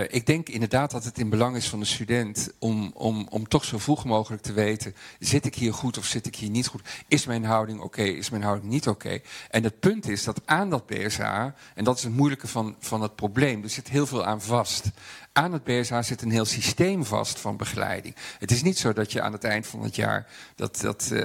ik 0.09 0.27
denk 0.27 0.49
inderdaad 0.49 0.91
dat 0.91 1.05
het 1.05 1.19
in 1.19 1.29
belang 1.29 1.57
is 1.57 1.69
van 1.69 1.79
de 1.79 1.85
student 1.85 2.51
om, 2.59 2.91
om, 2.95 3.27
om 3.31 3.49
toch 3.49 3.65
zo 3.65 3.79
vroeg 3.79 4.05
mogelijk 4.05 4.43
te 4.43 4.53
weten: 4.53 4.95
zit 5.19 5.45
ik 5.45 5.55
hier 5.55 5.75
goed 5.75 5.99
of 5.99 6.05
zit 6.05 6.27
ik 6.27 6.37
hier 6.37 6.51
niet 6.51 6.67
goed? 6.67 6.83
Is 7.09 7.27
mijn 7.27 7.45
houding 7.45 7.81
oké? 7.81 8.03
Is 8.03 8.31
mijn 8.31 8.43
houding 8.43 8.71
niet 8.71 8.89
oké? 8.89 9.21
En 9.51 9.65
het 9.65 9.81
punt 9.81 10.09
is 10.09 10.25
dat 10.25 10.41
aan 10.45 10.71
dat 10.71 10.87
BSA, 10.87 11.55
en 11.75 11.85
dat 11.85 11.97
is 11.97 12.03
het 12.03 12.13
moeilijke 12.13 12.49
van, 12.49 12.77
van 12.79 13.03
het 13.03 13.15
probleem, 13.15 13.63
er 13.63 13.71
zit 13.71 13.89
heel 13.89 14.07
veel 14.07 14.25
aan 14.25 14.43
vast 14.43 14.91
aan 15.39 15.53
het 15.53 15.65
BSH 15.65 15.99
zit 16.01 16.23
een 16.23 16.31
heel 16.31 16.45
systeem 16.45 17.05
vast 17.05 17.41
van 17.41 17.57
begeleiding. 17.57 18.15
Het 18.39 18.51
is 18.51 18.63
niet 18.63 18.79
zo 18.79 18.93
dat 18.93 19.13
je 19.13 19.23
aan 19.23 19.33
het 19.33 19.45
eind 19.45 19.67
van 19.67 19.83
het 19.83 19.97
jaar 19.97 20.27
dat, 20.55 20.81
dat, 20.81 21.09
uh, 21.13 21.21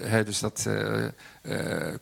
hè, 0.00 0.24
dus 0.24 0.38
dat 0.38 0.64
uh, 0.68 1.06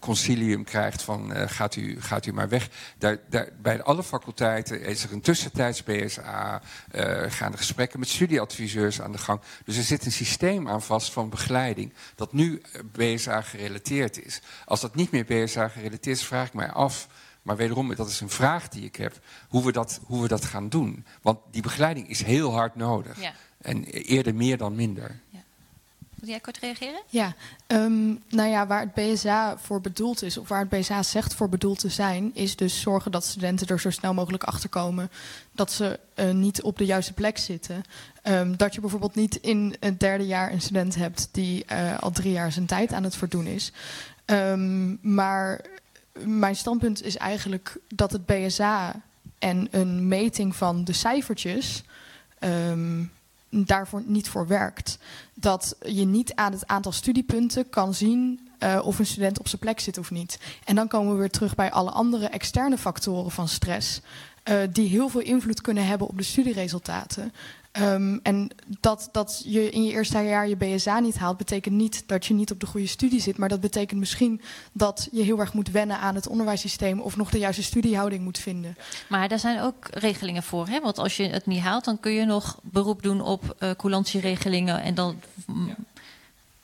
concilium 0.01 0.65
krijgt 0.65 1.03
van 1.03 1.49
gaat, 1.49 1.77
u, 1.77 2.01
gaat 2.01 2.27
u 2.27 2.33
maar 2.33 2.49
weg. 2.49 2.69
Daar, 2.99 3.19
daar, 3.29 3.49
bij 3.63 3.83
alle 3.83 4.03
faculteiten 4.03 4.81
is 4.81 5.05
er 5.05 5.13
een 5.13 5.21
tussentijds 5.21 5.83
BSA, 5.83 6.63
gaan 7.29 7.53
er 7.53 7.59
gesprekken 7.59 7.99
met 7.99 8.09
studieadviseurs 8.09 9.01
aan 9.01 9.13
de 9.13 9.19
gang. 9.19 9.41
Dus 9.65 9.77
er 9.77 9.83
zit 9.83 10.05
een 10.05 10.13
systeem 10.13 10.69
aan 10.69 10.83
vast 10.83 11.13
van 11.13 11.29
begeleiding 11.29 11.93
dat 12.15 12.33
nu 12.33 12.63
BSA 12.93 13.41
gerelateerd 13.41 14.25
is. 14.25 14.41
Als 14.65 14.81
dat 14.81 14.95
niet 14.95 15.11
meer 15.11 15.25
BSA 15.25 15.69
gerelateerd 15.69 16.17
is, 16.17 16.25
vraag 16.25 16.47
ik 16.47 16.55
mij 16.55 16.71
af 16.71 17.09
maar 17.45 17.57
wederom, 17.57 17.95
dat 17.95 18.09
is 18.09 18.21
een 18.21 18.31
vraag 18.31 18.69
die 18.69 18.85
ik 18.85 18.97
heb, 18.97 19.21
hoe 19.49 19.65
we 19.65 19.73
dat, 19.73 20.01
hoe 20.05 20.23
we 20.23 20.29
dat 20.29 20.45
gaan 20.45 20.69
doen. 20.69 21.05
Want 21.23 21.39
die 21.51 21.63
begeleiding 21.63 22.09
is 22.09 22.23
heel 22.23 22.53
hard 22.53 22.75
nodig. 22.75 23.21
Ja. 23.21 23.33
En 23.61 23.85
eerder 23.85 24.35
meer 24.35 24.57
dan 24.57 24.75
minder. 24.75 25.21
Ja. 25.29 25.43
Wil 26.15 26.29
jij 26.29 26.41
kort 26.41 26.59
reageren? 26.59 27.01
Ja, 27.09 27.35
um, 27.67 28.23
nou 28.29 28.49
ja, 28.49 28.67
waar 28.67 28.81
het 28.81 28.95
BSA 28.95 29.59
voor 29.59 29.81
bedoeld 29.81 30.23
is, 30.23 30.39
of 30.39 30.49
waar 30.49 30.61
het 30.61 30.69
BSA 30.69 31.03
zegt 31.03 31.35
voor 31.35 31.49
bedoeld 31.49 31.79
te 31.79 31.89
zijn, 31.89 32.31
is 32.35 32.57
dus 32.57 32.81
zorgen 32.81 33.11
dat 33.11 33.25
studenten 33.25 33.67
er 33.67 33.81
zo 33.81 33.91
snel 33.91 34.15
mogelijk 34.15 34.45
achter 34.45 34.69
komen 34.69 35.11
dat 35.53 35.73
ze 35.73 36.01
uh, 36.15 36.31
niet 36.31 36.63
op 36.63 36.79
de 36.79 36.85
juiste 36.85 37.13
plek 37.13 37.39
zitten. 37.39 37.83
Um, 38.23 38.57
dat 38.57 38.75
je 38.75 38.81
bijvoorbeeld 38.81 39.15
niet 39.15 39.37
in 39.37 39.77
het 39.81 40.01
derde 40.01 40.27
jaar 40.27 40.53
een 40.53 40.61
student 40.61 40.95
hebt 40.95 41.29
die 41.31 41.65
uh, 41.73 41.99
al 41.99 42.11
drie 42.11 42.33
jaar 42.33 42.53
zijn 42.53 42.67
tijd 42.67 42.93
aan 42.93 43.05
het 43.05 43.17
verdoen 43.17 43.47
is. 43.47 43.73
Um, 44.27 44.99
maar 45.03 45.61
mijn 46.23 46.57
standpunt 46.57 47.03
is 47.03 47.17
eigenlijk 47.17 47.77
dat 47.89 48.13
het 48.13 48.27
BSA 48.27 49.01
en 49.39 49.69
een 49.71 50.09
meting 50.09 50.57
van 50.57 50.85
de 50.85 50.93
cijfertjes 50.93 51.85
um, 52.41 53.13
daarvoor 53.51 54.03
niet 54.07 54.29
voor 54.29 54.47
werkt. 54.47 54.99
Dat 55.35 55.77
je 55.81 56.05
niet 56.05 56.35
aan 56.35 56.53
het 56.53 56.67
aantal 56.67 56.93
studiepunten 56.93 57.69
kan 57.71 57.95
zien 57.95 58.49
uh, 58.59 58.81
of 58.85 58.99
een 58.99 59.07
student 59.07 59.39
op 59.39 59.49
zijn 59.49 59.61
plek 59.61 59.81
zit 59.81 59.99
of 59.99 60.11
niet. 60.11 60.39
En 60.65 60.75
dan 60.75 60.89
komen 60.89 61.13
we 61.13 61.19
weer 61.19 61.31
terug 61.31 61.55
bij 61.55 61.71
alle 61.71 61.91
andere 61.91 62.27
externe 62.27 62.79
factoren 62.79 63.31
van 63.31 63.49
stress. 63.49 64.01
Uh, 64.49 64.59
die 64.71 64.89
heel 64.89 65.09
veel 65.09 65.21
invloed 65.21 65.61
kunnen 65.61 65.87
hebben 65.87 66.09
op 66.09 66.17
de 66.17 66.23
studieresultaten. 66.23 67.33
Ehm, 67.75 68.19
en 68.23 68.51
dat, 68.81 69.09
dat 69.13 69.43
je 69.45 69.71
in 69.71 69.85
je 69.85 69.93
eerste 69.93 70.19
jaar 70.19 70.49
je 70.49 70.57
BSA 70.57 71.01
niet 71.01 71.19
haalt, 71.19 71.37
betekent 71.37 71.75
niet 71.75 72.03
dat 72.07 72.27
je 72.27 72.35
niet 72.35 72.51
op 72.51 72.61
de 72.61 72.67
goede 72.67 72.87
studie 72.87 73.21
zit. 73.21 73.37
Maar 73.37 73.49
dat 73.49 73.61
betekent 73.61 74.01
misschien 74.01 74.41
dat 74.73 75.09
je 75.13 75.23
heel 75.23 75.39
erg 75.39 75.53
moet 75.53 75.71
wennen 75.71 75.99
aan 75.99 76.15
het 76.15 76.29
onderwijssysteem 76.29 77.01
of 77.01 77.17
nog 77.17 77.31
de 77.31 77.39
juiste 77.39 77.63
studiehouding 77.63 78.25
moet 78.25 78.39
vinden. 78.39 78.77
Maar 79.09 79.29
daar 79.29 79.39
zijn 79.39 79.61
ook 79.61 79.89
regelingen 79.91 80.43
voor. 80.43 80.69
Hè? 80.69 80.81
Want 80.81 80.99
als 80.99 81.17
je 81.17 81.29
het 81.29 81.47
niet 81.47 81.61
haalt, 81.61 81.85
dan 81.85 82.01
kun 82.01 82.13
je 82.13 82.25
nog 82.25 82.59
beroep 82.63 83.03
doen 83.03 83.21
op 83.21 83.57
uh, 83.59 83.71
coulantieregelingen. 83.71 84.83
En 84.83 84.95
dan... 84.95 85.21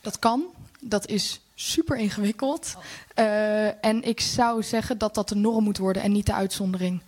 Dat 0.01 0.19
kan. 0.19 0.43
Dat 0.79 1.07
is 1.07 1.39
super 1.55 1.97
ingewikkeld. 1.97 2.75
Uh, 3.19 3.85
en 3.85 4.03
ik 4.03 4.19
zou 4.19 4.63
zeggen 4.63 4.97
dat 4.97 5.15
dat 5.15 5.29
de 5.29 5.35
norm 5.35 5.63
moet 5.63 5.77
worden 5.77 6.01
en 6.01 6.11
niet 6.11 6.25
de 6.25 6.33
uitzondering 6.33 7.01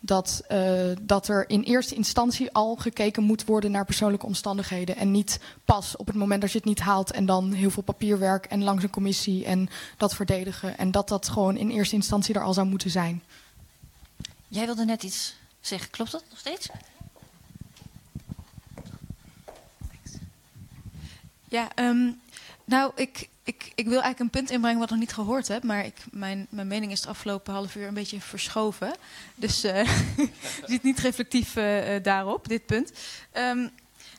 dat, 0.00 0.42
uh, 0.50 0.92
dat 1.02 1.28
er 1.28 1.50
in 1.50 1.62
eerste 1.62 1.94
instantie 1.94 2.52
al 2.52 2.76
gekeken 2.76 3.22
moet 3.22 3.44
worden 3.44 3.70
naar 3.70 3.84
persoonlijke 3.84 4.26
omstandigheden. 4.26 4.96
En 4.96 5.10
niet 5.10 5.40
pas 5.64 5.96
op 5.96 6.06
het 6.06 6.16
moment 6.16 6.40
dat 6.40 6.52
je 6.52 6.58
het 6.58 6.66
niet 6.66 6.80
haalt 6.80 7.10
en 7.12 7.26
dan 7.26 7.52
heel 7.52 7.70
veel 7.70 7.82
papierwerk 7.82 8.44
en 8.46 8.62
langs 8.62 8.82
een 8.82 8.90
commissie 8.90 9.44
en 9.44 9.68
dat 9.96 10.14
verdedigen. 10.14 10.78
En 10.78 10.90
dat 10.90 11.08
dat 11.08 11.28
gewoon 11.28 11.56
in 11.56 11.70
eerste 11.70 11.94
instantie 11.94 12.34
er 12.34 12.42
al 12.42 12.54
zou 12.54 12.66
moeten 12.66 12.90
zijn. 12.90 13.22
Jij 14.48 14.66
wilde 14.66 14.84
net 14.84 15.02
iets 15.02 15.34
zeggen, 15.60 15.90
klopt 15.90 16.12
dat 16.12 16.24
nog 16.30 16.38
steeds? 16.38 16.68
Ja, 21.48 21.68
um, 21.74 22.20
nou, 22.64 22.92
ik, 22.94 23.28
ik, 23.46 23.72
ik 23.74 23.84
wil 23.84 24.02
eigenlijk 24.02 24.20
een 24.20 24.40
punt 24.40 24.50
inbrengen 24.50 24.78
wat 24.78 24.88
ik 24.88 24.94
nog 24.94 25.00
niet 25.00 25.14
gehoord 25.14 25.48
heb. 25.48 25.62
Maar 25.62 25.84
ik, 25.84 25.94
mijn, 26.10 26.46
mijn 26.50 26.66
mening 26.66 26.92
is 26.92 27.00
het 27.00 27.08
afgelopen 27.08 27.52
half 27.52 27.74
uur 27.74 27.86
een 27.86 27.94
beetje 27.94 28.20
verschoven. 28.20 28.94
Dus 29.34 29.64
uh, 29.64 29.88
zit 30.64 30.82
niet 30.82 30.98
reflectief 30.98 31.56
uh, 31.56 32.02
daarop, 32.02 32.48
dit 32.48 32.66
punt. 32.66 32.92
Um, 33.32 33.70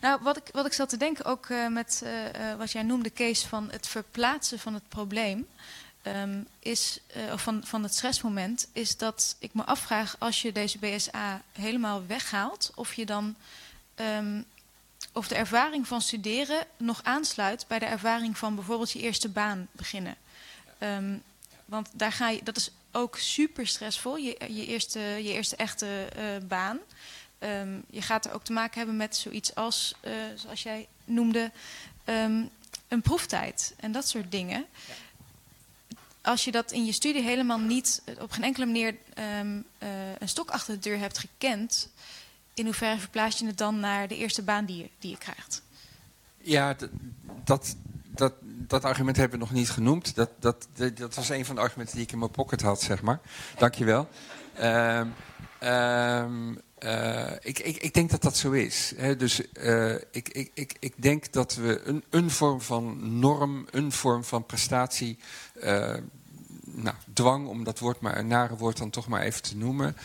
nou, 0.01 0.19
wat 0.21 0.37
ik, 0.37 0.43
wat 0.51 0.65
ik 0.65 0.73
zat 0.73 0.89
te 0.89 0.97
denken, 0.97 1.25
ook 1.25 1.47
met 1.69 2.05
wat 2.57 2.71
jij 2.71 2.83
noemde, 2.83 3.09
Kees, 3.09 3.43
van 3.43 3.67
het 3.71 3.87
verplaatsen 3.87 4.59
van 4.59 4.73
het 4.73 4.87
probleem. 4.87 5.47
Um, 6.03 6.47
is, 6.59 6.99
of 7.31 7.41
van, 7.41 7.61
van 7.65 7.83
het 7.83 7.93
stressmoment, 7.93 8.67
is 8.73 8.97
dat 8.97 9.35
ik 9.39 9.53
me 9.53 9.65
afvraag 9.65 10.15
als 10.19 10.41
je 10.41 10.51
deze 10.51 10.77
BSA 10.77 11.41
helemaal 11.51 12.05
weghaalt, 12.05 12.71
of 12.75 12.93
je 12.93 13.05
dan 13.05 13.35
um, 13.95 14.45
of 15.17 15.27
de 15.27 15.35
ervaring 15.35 15.87
van 15.87 16.01
studeren 16.01 16.65
nog 16.77 17.03
aansluit 17.03 17.65
bij 17.67 17.79
de 17.79 17.85
ervaring 17.85 18.37
van 18.37 18.55
bijvoorbeeld 18.55 18.91
je 18.91 18.99
eerste 18.99 19.29
baan 19.29 19.67
beginnen. 19.71 20.15
Um, 20.79 21.23
want 21.65 21.89
daar 21.93 22.11
ga 22.11 22.29
je, 22.29 22.43
dat 22.43 22.57
is 22.57 22.71
ook 22.91 23.17
super 23.17 23.67
stressvol, 23.67 24.17
je, 24.17 24.37
je, 24.49 24.65
eerste, 24.65 24.99
je 24.99 25.33
eerste 25.33 25.55
echte 25.55 26.09
uh, 26.17 26.47
baan. 26.47 26.79
Um, 27.39 27.83
je 27.89 28.01
gaat 28.01 28.25
er 28.25 28.33
ook 28.33 28.43
te 28.43 28.51
maken 28.51 28.77
hebben 28.77 28.97
met 28.97 29.15
zoiets 29.15 29.55
als, 29.55 29.93
uh, 30.01 30.11
zoals 30.35 30.63
jij 30.63 30.87
noemde, 31.05 31.51
um, 32.05 32.49
een 32.87 33.01
proeftijd 33.01 33.73
en 33.79 33.91
dat 33.91 34.07
soort 34.07 34.31
dingen. 34.31 34.65
Als 36.21 36.43
je 36.43 36.51
dat 36.51 36.71
in 36.71 36.85
je 36.85 36.91
studie 36.91 37.21
helemaal 37.21 37.59
niet 37.59 38.01
op 38.19 38.31
geen 38.31 38.43
enkele 38.43 38.65
manier 38.65 38.95
een 40.19 40.29
stok 40.29 40.49
achter 40.49 40.73
de 40.73 40.79
deur 40.79 40.99
hebt 40.99 41.17
gekend, 41.17 41.89
in 42.57 42.65
hoeverre 42.65 42.99
verplaats 42.99 43.39
je 43.39 43.45
het 43.45 43.57
dan 43.57 43.79
naar 43.79 44.07
de 44.07 44.17
eerste 44.17 44.41
baan 44.41 44.65
die 44.65 44.77
je, 44.77 44.89
die 44.99 45.11
je 45.11 45.17
krijgt? 45.17 45.61
Ja, 46.37 46.75
dat, 47.43 47.75
dat, 48.07 48.33
dat 48.43 48.83
argument 48.83 49.17
hebben 49.17 49.39
we 49.39 49.45
nog 49.45 49.53
niet 49.53 49.69
genoemd. 49.69 50.15
Dat, 50.15 50.29
dat, 50.39 50.67
dat 50.93 51.15
was 51.15 51.29
een 51.29 51.45
van 51.45 51.55
de 51.55 51.61
argumenten 51.61 51.95
die 51.95 52.05
ik 52.05 52.11
in 52.11 52.19
mijn 52.19 52.31
pocket 52.31 52.61
had, 52.61 52.81
zeg 52.81 53.01
maar. 53.01 53.19
Dankjewel. 53.57 54.07
Um, 54.61 55.13
um, 55.63 56.59
ik, 57.39 57.59
ik, 57.59 57.77
ik 57.77 57.93
denk 57.93 58.09
dat 58.09 58.21
dat 58.21 58.37
zo 58.37 58.51
is. 58.51 58.93
Dus 59.17 59.41
uh, 59.53 59.93
ik, 59.93 60.29
ik, 60.29 60.51
ik, 60.53 60.75
ik 60.79 60.93
denk 60.97 61.31
dat 61.31 61.55
we 61.55 61.81
een, 61.83 62.03
een 62.09 62.31
vorm 62.31 62.61
van 62.61 63.19
norm, 63.19 63.67
een 63.71 63.91
vorm 63.91 64.23
van 64.23 64.45
prestatie... 64.45 65.17
Uh, 65.63 65.95
nou, 66.63 66.95
dwang, 67.13 67.47
om 67.47 67.63
dat 67.63 67.79
woord 67.79 67.99
maar 67.99 68.17
een 68.17 68.27
nare 68.27 68.55
woord 68.55 68.77
dan 68.77 68.89
toch 68.89 69.07
maar 69.07 69.21
even 69.21 69.41
te 69.41 69.57
noemen... 69.57 69.97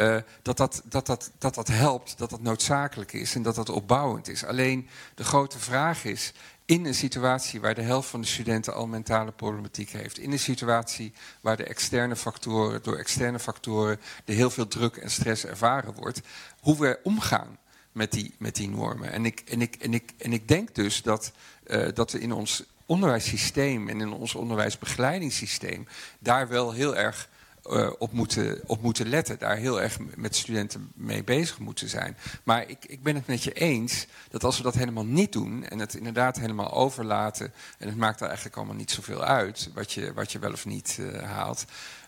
Uh, 0.00 0.16
dat, 0.42 0.56
dat, 0.56 0.82
dat, 0.84 1.30
dat, 1.38 1.54
dat 1.54 1.68
helpt, 1.68 2.18
dat 2.18 2.30
dat 2.30 2.42
noodzakelijk 2.42 3.12
is 3.12 3.34
en 3.34 3.42
dat 3.42 3.54
dat 3.54 3.68
opbouwend 3.68 4.28
is. 4.28 4.44
Alleen 4.44 4.88
de 5.14 5.24
grote 5.24 5.58
vraag 5.58 6.04
is, 6.04 6.32
in 6.64 6.84
een 6.84 6.94
situatie 6.94 7.60
waar 7.60 7.74
de 7.74 7.82
helft 7.82 8.08
van 8.08 8.20
de 8.20 8.26
studenten 8.26 8.74
al 8.74 8.86
mentale 8.86 9.32
problematiek 9.32 9.90
heeft, 9.90 10.18
in 10.18 10.32
een 10.32 10.38
situatie 10.38 11.12
waar 11.40 11.56
de 11.56 11.64
externe 11.64 12.16
factoren, 12.16 12.82
door 12.82 12.96
externe 12.96 13.38
factoren 13.38 14.00
er 14.24 14.34
heel 14.34 14.50
veel 14.50 14.68
druk 14.68 14.96
en 14.96 15.10
stress 15.10 15.44
ervaren 15.44 15.94
wordt, 15.94 16.20
hoe 16.60 16.78
we 16.78 16.98
omgaan 17.02 17.58
met 17.92 18.12
die, 18.12 18.34
met 18.38 18.54
die 18.54 18.68
normen. 18.68 19.12
En 19.12 19.24
ik, 19.24 19.40
en, 19.40 19.60
ik, 19.60 19.74
en, 19.74 19.94
ik, 19.94 20.12
en 20.18 20.32
ik 20.32 20.48
denk 20.48 20.74
dus 20.74 21.02
dat, 21.02 21.32
uh, 21.66 21.88
dat 21.94 22.12
we 22.12 22.20
in 22.20 22.32
ons 22.32 22.64
onderwijssysteem 22.86 23.88
en 23.88 24.00
in 24.00 24.12
ons 24.12 24.34
onderwijsbegeleidingssysteem 24.34 25.86
daar 26.18 26.48
wel 26.48 26.72
heel 26.72 26.96
erg 26.96 27.28
uh, 27.66 27.90
op, 27.98 28.12
moeten, 28.12 28.60
op 28.66 28.82
moeten 28.82 29.08
letten. 29.08 29.38
Daar 29.38 29.56
heel 29.56 29.80
erg 29.80 29.98
met 30.16 30.36
studenten 30.36 30.92
mee 30.94 31.24
bezig 31.24 31.58
moeten 31.58 31.88
zijn. 31.88 32.16
Maar 32.44 32.68
ik, 32.68 32.84
ik 32.84 33.02
ben 33.02 33.14
het 33.14 33.26
met 33.26 33.42
je 33.42 33.52
eens 33.52 34.06
dat 34.28 34.44
als 34.44 34.56
we 34.56 34.62
dat 34.62 34.74
helemaal 34.74 35.04
niet 35.04 35.32
doen... 35.32 35.64
en 35.64 35.78
het 35.78 35.94
inderdaad 35.94 36.38
helemaal 36.38 36.72
overlaten... 36.72 37.52
en 37.78 37.88
het 37.88 37.96
maakt 37.96 38.20
er 38.20 38.26
eigenlijk 38.26 38.56
allemaal 38.56 38.74
niet 38.74 38.90
zoveel 38.90 39.24
uit... 39.24 39.70
wat 39.74 39.92
je, 39.92 40.12
wat 40.12 40.32
je 40.32 40.38
wel 40.38 40.52
of 40.52 40.64
niet 40.64 40.96
uh, 41.00 41.22
haalt... 41.22 41.64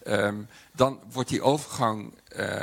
Um, 0.06 0.48
dan 0.72 1.00
wordt 1.12 1.28
die 1.28 1.42
overgang 1.42 2.12
uh, 2.36 2.60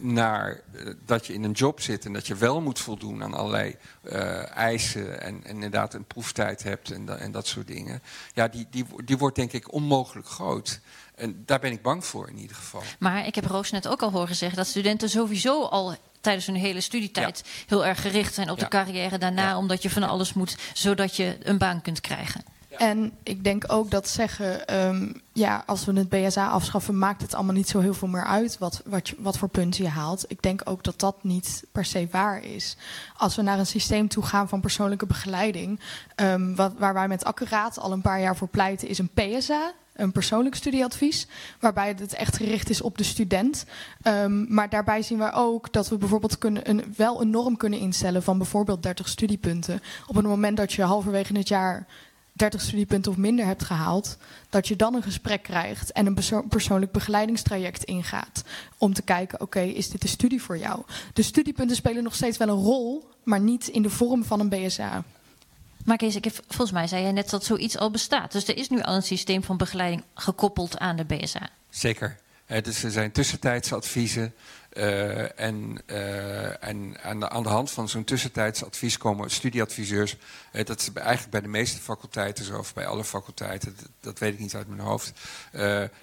naar 0.00 0.60
uh, 0.72 0.94
dat 1.04 1.26
je 1.26 1.32
in 1.32 1.44
een 1.44 1.52
job 1.52 1.80
zit 1.80 2.04
en 2.04 2.12
dat 2.12 2.26
je 2.26 2.34
wel 2.34 2.60
moet 2.60 2.78
voldoen 2.78 3.22
aan 3.22 3.34
allerlei 3.34 3.76
uh, 4.02 4.56
eisen 4.56 5.20
en, 5.20 5.44
en, 5.44 5.54
inderdaad 5.54 5.94
een 5.94 6.04
proeftijd 6.04 6.62
hebt 6.62 6.90
en, 6.90 7.20
en 7.20 7.32
dat 7.32 7.46
soort 7.46 7.66
dingen. 7.66 8.02
Ja, 8.34 8.48
die, 8.48 8.66
die, 8.70 8.86
die 9.04 9.18
wordt 9.18 9.36
denk 9.36 9.52
ik 9.52 9.72
onmogelijk 9.72 10.28
groot. 10.28 10.80
En 11.14 11.42
daar 11.46 11.60
ben 11.60 11.72
ik 11.72 11.82
bang 11.82 12.04
voor 12.04 12.28
in 12.28 12.38
ieder 12.38 12.56
geval. 12.56 12.82
Maar 12.98 13.26
ik 13.26 13.34
heb 13.34 13.44
Roos 13.44 13.70
net 13.70 13.88
ook 13.88 14.02
al 14.02 14.10
horen 14.10 14.36
zeggen 14.36 14.58
dat 14.58 14.66
studenten 14.66 15.10
sowieso 15.10 15.64
al 15.64 15.96
tijdens 16.20 16.46
hun 16.46 16.56
hele 16.56 16.80
studietijd 16.80 17.42
ja. 17.44 17.50
heel 17.66 17.86
erg 17.86 18.00
gericht 18.00 18.34
zijn 18.34 18.50
op 18.50 18.56
ja. 18.58 18.62
de 18.62 18.70
carrière 18.70 19.18
daarna, 19.18 19.48
ja. 19.48 19.56
omdat 19.56 19.82
je 19.82 19.90
van 19.90 20.02
alles 20.02 20.32
moet, 20.32 20.56
zodat 20.72 21.16
je 21.16 21.36
een 21.42 21.58
baan 21.58 21.82
kunt 21.82 22.00
krijgen. 22.00 22.44
En 22.78 23.12
ik 23.22 23.44
denk 23.44 23.64
ook 23.66 23.90
dat 23.90 24.08
zeggen, 24.08 24.76
um, 24.86 25.22
ja, 25.32 25.62
als 25.66 25.84
we 25.84 25.92
het 25.92 26.08
BSA 26.08 26.48
afschaffen, 26.48 26.98
maakt 26.98 27.22
het 27.22 27.34
allemaal 27.34 27.54
niet 27.54 27.68
zo 27.68 27.80
heel 27.80 27.94
veel 27.94 28.08
meer 28.08 28.24
uit 28.24 28.58
wat, 28.58 28.82
wat, 28.84 29.12
wat 29.18 29.38
voor 29.38 29.48
punten 29.48 29.84
je 29.84 29.90
haalt. 29.90 30.24
Ik 30.28 30.42
denk 30.42 30.60
ook 30.64 30.84
dat 30.84 31.00
dat 31.00 31.16
niet 31.20 31.64
per 31.72 31.84
se 31.84 32.08
waar 32.10 32.44
is. 32.44 32.76
Als 33.16 33.36
we 33.36 33.42
naar 33.42 33.58
een 33.58 33.66
systeem 33.66 34.08
toe 34.08 34.22
gaan 34.22 34.48
van 34.48 34.60
persoonlijke 34.60 35.06
begeleiding, 35.06 35.80
um, 36.16 36.56
wat, 36.56 36.72
waar 36.78 36.94
wij 36.94 37.08
met 37.08 37.24
accuraat 37.24 37.78
al 37.78 37.92
een 37.92 38.00
paar 38.00 38.20
jaar 38.20 38.36
voor 38.36 38.48
pleiten, 38.48 38.88
is 38.88 38.98
een 38.98 39.10
PSA 39.14 39.72
een 39.92 40.12
persoonlijk 40.12 40.54
studieadvies, 40.54 41.26
waarbij 41.60 41.88
het 41.88 42.14
echt 42.14 42.36
gericht 42.36 42.70
is 42.70 42.80
op 42.80 42.98
de 42.98 43.04
student. 43.04 43.64
Um, 44.04 44.46
maar 44.48 44.68
daarbij 44.68 45.02
zien 45.02 45.18
we 45.18 45.32
ook 45.32 45.72
dat 45.72 45.88
we 45.88 45.96
bijvoorbeeld 45.96 46.38
kunnen 46.38 46.68
een, 46.68 46.94
wel 46.96 47.20
een 47.20 47.30
norm 47.30 47.56
kunnen 47.56 47.78
instellen 47.78 48.22
van 48.22 48.38
bijvoorbeeld 48.38 48.82
30 48.82 49.08
studiepunten. 49.08 49.82
Op 50.06 50.14
het 50.14 50.26
moment 50.26 50.56
dat 50.56 50.72
je 50.72 50.82
halverwege 50.82 51.36
het 51.36 51.48
jaar 51.48 51.86
30 52.32 52.60
studiepunten 52.60 53.12
of 53.12 53.18
minder 53.18 53.46
hebt 53.46 53.64
gehaald, 53.64 54.16
dat 54.50 54.68
je 54.68 54.76
dan 54.76 54.94
een 54.94 55.02
gesprek 55.02 55.42
krijgt 55.42 55.92
en 55.92 56.06
een 56.06 56.14
perso 56.14 56.42
persoonlijk 56.42 56.92
begeleidingstraject 56.92 57.84
ingaat. 57.84 58.44
Om 58.78 58.92
te 58.92 59.02
kijken, 59.02 59.40
oké, 59.40 59.58
okay, 59.58 59.68
is 59.68 59.90
dit 59.90 60.02
de 60.02 60.08
studie 60.08 60.42
voor 60.42 60.58
jou? 60.58 60.82
De 61.12 61.22
studiepunten 61.22 61.76
spelen 61.76 62.02
nog 62.02 62.14
steeds 62.14 62.36
wel 62.38 62.48
een 62.48 62.62
rol, 62.62 63.08
maar 63.22 63.40
niet 63.40 63.68
in 63.68 63.82
de 63.82 63.90
vorm 63.90 64.24
van 64.24 64.40
een 64.40 64.48
BSA. 64.48 65.04
Maar 65.84 65.96
Kees, 65.96 66.16
ik 66.16 66.24
heb, 66.24 66.34
volgens 66.46 66.72
mij 66.72 66.86
zei 66.86 67.02
jij 67.02 67.12
net 67.12 67.30
dat 67.30 67.44
zoiets 67.44 67.78
al 67.78 67.90
bestaat. 67.90 68.32
Dus 68.32 68.48
er 68.48 68.56
is 68.56 68.68
nu 68.68 68.80
al 68.80 68.94
een 68.94 69.02
systeem 69.02 69.42
van 69.42 69.56
begeleiding 69.56 70.04
gekoppeld 70.14 70.78
aan 70.78 70.96
de 70.96 71.04
BSA. 71.04 71.48
Zeker. 71.70 72.20
Dus 72.62 72.82
er 72.82 72.90
zijn 72.90 73.12
tussentijdse 73.12 73.74
adviezen. 73.74 74.34
Uh, 74.76 75.40
en, 75.40 75.78
uh, 75.86 76.64
en 76.64 76.96
aan, 77.02 77.20
de, 77.20 77.28
aan 77.28 77.42
de 77.42 77.48
hand 77.48 77.70
van 77.70 77.88
zo'n 77.88 78.04
tussentijds 78.04 78.64
advies 78.64 78.98
komen 78.98 79.30
studieadviseurs. 79.30 80.16
dat 80.64 80.80
is 80.80 80.92
eigenlijk 80.92 81.30
bij 81.30 81.40
de 81.40 81.48
meeste 81.48 81.80
faculteiten 81.80 82.44
zo, 82.44 82.58
of 82.58 82.74
bij 82.74 82.86
alle 82.86 83.04
faculteiten, 83.04 83.74
dat, 83.76 83.88
dat 84.00 84.18
weet 84.18 84.32
ik 84.32 84.38
niet 84.38 84.54
uit 84.54 84.68
mijn 84.68 84.80
hoofd. 84.80 85.12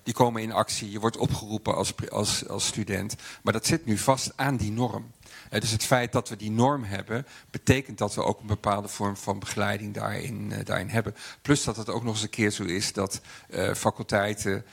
die 0.04 0.14
komen 0.14 0.42
in 0.42 0.52
actie, 0.52 0.92
je 0.92 1.00
wordt 1.00 1.18
opgeroepen 1.18 1.76
als, 1.76 1.94
als, 2.10 2.48
als 2.48 2.66
student. 2.66 3.16
Maar 3.42 3.54
dat 3.54 3.66
zit 3.66 3.86
nu 3.86 3.98
vast 3.98 4.32
aan 4.36 4.58
die 4.58 4.72
norm. 4.72 5.12
Dus 5.60 5.72
het 5.72 5.84
feit 5.84 6.12
dat 6.12 6.30
we 6.30 6.36
die 6.36 6.52
norm 6.52 6.84
hebben, 6.84 7.26
betekent 7.52 7.98
dat 7.98 8.16
we 8.16 8.24
ook 8.24 8.40
een 8.40 8.48
bepaalde 8.48 8.88
vorm 8.88 9.18
van 9.18 9.40
begeleiding 9.40 9.94
daarin, 9.94 10.50
uh, 10.52 10.58
daarin 10.64 10.90
hebben. 10.90 11.16
Plus 11.42 11.64
dat 11.64 11.76
het 11.78 11.90
ook 11.90 12.04
nog 12.04 12.14
eens 12.14 12.24
een 12.24 12.30
keer 12.30 12.52
zo 12.52 12.64
is 12.64 12.94
dat 12.94 13.22
uh, 13.50 13.74
faculteiten 13.74 14.66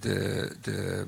de, 0.00 0.56
de 0.60 1.06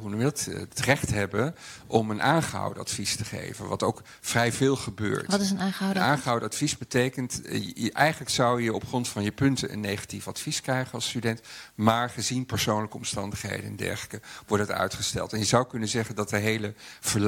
hoe 0.00 0.10
noem 0.10 0.18
je 0.18 0.24
dat? 0.24 0.44
het 0.52 0.80
recht 0.80 1.10
hebben 1.10 1.54
om 1.86 2.10
een 2.10 2.22
aangehouden 2.22 2.82
advies 2.82 3.16
te 3.16 3.24
geven. 3.24 3.68
Wat 3.68 3.82
ook 3.82 4.02
vrij 4.20 4.52
veel 4.52 4.76
gebeurt. 4.76 5.30
Wat 5.30 5.40
is 5.40 5.50
een 5.50 5.60
aangehouden 5.60 6.02
Een 6.02 6.08
advies? 6.08 6.18
aangehouden 6.18 6.48
advies 6.48 6.78
betekent, 6.78 7.42
eh, 7.42 7.62
je- 7.74 7.92
eigenlijk 7.92 8.30
zou 8.30 8.62
je 8.62 8.72
op 8.74 8.86
grond 8.86 9.08
van 9.08 9.22
je 9.22 9.32
punten 9.32 9.72
een 9.72 9.80
negatief 9.80 10.28
advies 10.28 10.60
krijgen 10.60 10.92
als 10.92 11.08
student. 11.08 11.40
Maar 11.74 12.10
gezien 12.10 12.46
persoonlijke 12.46 12.96
omstandigheden 12.96 13.64
en 13.66 13.76
dergelijke 13.76 14.20
wordt 14.46 14.68
het 14.68 14.76
uitgesteld. 14.78 15.32
En 15.32 15.38
je 15.38 15.44
zou 15.44 15.66
kunnen 15.66 15.88
zeggen 15.88 16.14
dat 16.14 16.28
de 16.28 16.36
hele 16.38 16.74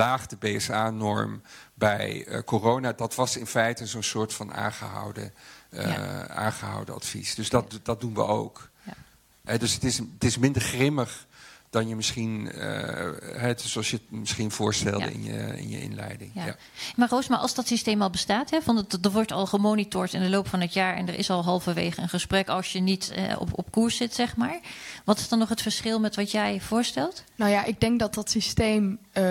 verlaagde 0.04 0.36
BSA-norm 0.36 1.42
bij 1.74 2.26
eh, 2.26 2.42
corona, 2.44 2.92
dat 2.92 3.14
was 3.14 3.36
in 3.36 3.46
feite 3.46 3.86
zo'n 3.86 4.02
soort 4.02 4.32
van 4.34 4.52
aangehouden, 4.54 5.32
eh, 5.70 5.92
Ja. 5.92 6.28
aangehouden 6.28 6.94
advies. 6.94 7.34
Dus 7.34 7.48
dat, 7.48 7.80
dat 7.82 8.00
doen 8.00 8.14
we 8.14 8.24
ook. 8.26 8.68
Ja. 9.44 9.56
Dus 9.56 9.74
het 9.74 9.84
is, 9.84 9.98
het 9.98 10.24
is 10.24 10.38
minder 10.38 10.62
grimmig 10.62 11.26
dan 11.70 11.88
je 11.88 11.96
misschien, 11.96 12.52
eh, 12.52 13.40
het, 13.40 13.60
zoals 13.60 13.90
je 13.90 13.96
het 13.96 14.18
misschien 14.18 14.50
voorstelde 14.50 14.98
Ja. 14.98 15.06
in, 15.06 15.22
je, 15.24 15.58
in 15.58 15.68
je 15.68 15.80
inleiding. 15.80 16.30
Ja. 16.34 16.46
Ja. 16.46 16.56
Maar 16.96 17.08
Roos, 17.08 17.28
maar 17.28 17.38
als 17.38 17.54
dat 17.54 17.66
systeem 17.66 18.02
al 18.02 18.10
bestaat, 18.10 18.50
hè, 18.50 18.62
van 18.62 18.76
het, 18.76 19.04
er 19.04 19.10
wordt 19.10 19.32
al 19.32 19.46
gemonitord 19.46 20.12
in 20.12 20.22
de 20.22 20.28
loop 20.28 20.48
van 20.48 20.60
het 20.60 20.72
jaar 20.72 20.94
en 20.96 21.08
er 21.08 21.18
is 21.18 21.30
al 21.30 21.44
halverwege 21.44 22.00
een 22.00 22.08
gesprek 22.08 22.48
als 22.48 22.72
je 22.72 22.80
niet 22.80 23.10
eh, 23.10 23.40
op, 23.40 23.48
op 23.58 23.70
koers 23.70 23.96
zit, 23.96 24.14
zeg 24.14 24.36
maar. 24.36 24.60
Wat 25.04 25.18
is 25.18 25.28
dan 25.28 25.38
nog 25.38 25.48
het 25.48 25.62
verschil 25.62 26.00
met 26.00 26.16
wat 26.16 26.30
jij 26.30 26.60
voorstelt? 26.60 27.24
Nou 27.36 27.50
ja, 27.50 27.64
ik 27.64 27.80
denk 27.80 27.98
dat 27.98 28.14
dat 28.14 28.30
systeem 28.30 28.98
eh, 29.12 29.24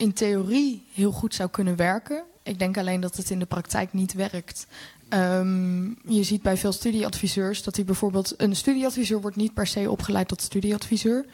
in 0.00 0.12
theorie 0.12 0.86
heel 0.92 1.12
goed 1.12 1.34
zou 1.34 1.50
kunnen 1.50 1.76
werken. 1.76 2.22
Ik 2.42 2.58
denk 2.58 2.78
alleen 2.78 3.00
dat 3.00 3.16
het 3.16 3.30
in 3.30 3.38
de 3.38 3.46
praktijk 3.46 3.92
niet 3.92 4.12
werkt. 4.12 4.66
Ehm, 5.08 5.84
je 5.88 6.22
ziet 6.22 6.42
bij 6.42 6.56
veel 6.56 6.72
studieadviseurs 6.72 7.62
dat 7.62 7.74
die 7.74 7.84
bijvoorbeeld... 7.84 8.34
een 8.36 8.56
studieadviseur 8.56 9.20
wordt 9.20 9.36
niet 9.36 9.54
per 9.54 9.66
se 9.66 9.90
opgeleid 9.90 10.28
tot 10.28 10.42
studieadviseur. 10.42 11.24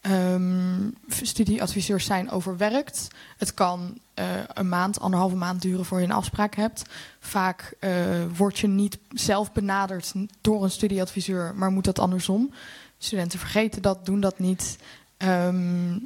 Ehm, 0.00 0.90
studieadviseurs 1.08 2.04
zijn 2.04 2.30
overwerkt. 2.30 3.08
Het 3.36 3.54
kan 3.54 3.98
eh, 4.14 4.26
een 4.54 4.68
maand, 4.68 5.00
anderhalve 5.00 5.36
maand 5.36 5.62
duren 5.62 5.84
voor 5.84 5.98
je 5.98 6.04
een 6.04 6.12
afspraak 6.12 6.54
hebt. 6.54 6.82
Vaak 7.20 7.74
eh, 7.78 7.90
word 8.36 8.58
je 8.58 8.66
niet 8.66 8.98
zelf 9.10 9.52
benaderd 9.52 10.12
door 10.40 10.64
een 10.64 10.70
studieadviseur, 10.70 11.54
maar 11.54 11.70
moet 11.70 11.84
dat 11.84 11.98
andersom. 11.98 12.50
Studenten 12.98 13.38
vergeten 13.38 13.82
dat, 13.82 14.06
doen 14.06 14.20
dat 14.20 14.38
niet. 14.38 14.76
Ehm, 15.16 15.98